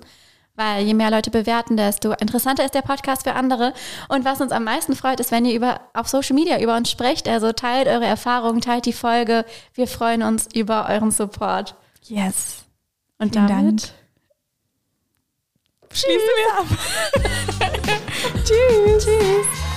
Weil 0.61 0.85
je 0.85 0.93
mehr 0.93 1.09
Leute 1.09 1.31
bewerten, 1.31 1.75
desto 1.75 2.11
interessanter 2.11 2.63
ist 2.63 2.75
der 2.75 2.83
Podcast 2.83 3.23
für 3.23 3.33
andere. 3.33 3.73
Und 4.09 4.25
was 4.25 4.41
uns 4.41 4.51
am 4.51 4.63
meisten 4.63 4.95
freut, 4.95 5.19
ist, 5.19 5.31
wenn 5.31 5.43
ihr 5.43 5.55
über, 5.55 5.81
auf 5.95 6.07
Social 6.07 6.35
Media 6.35 6.59
über 6.59 6.77
uns 6.77 6.91
sprecht. 6.91 7.27
Also 7.27 7.51
teilt 7.51 7.87
eure 7.87 8.05
Erfahrungen, 8.05 8.61
teilt 8.61 8.85
die 8.85 8.93
Folge. 8.93 9.43
Wir 9.73 9.87
freuen 9.87 10.21
uns 10.21 10.47
über 10.53 10.87
euren 10.87 11.09
Support. 11.09 11.73
Yes. 12.03 12.63
Und 13.17 13.33
Vielen 13.33 13.47
damit 13.47 13.83
Dank. 13.83 13.93
schließen 15.93 16.29
wir 16.37 16.59
ab. 16.59 16.67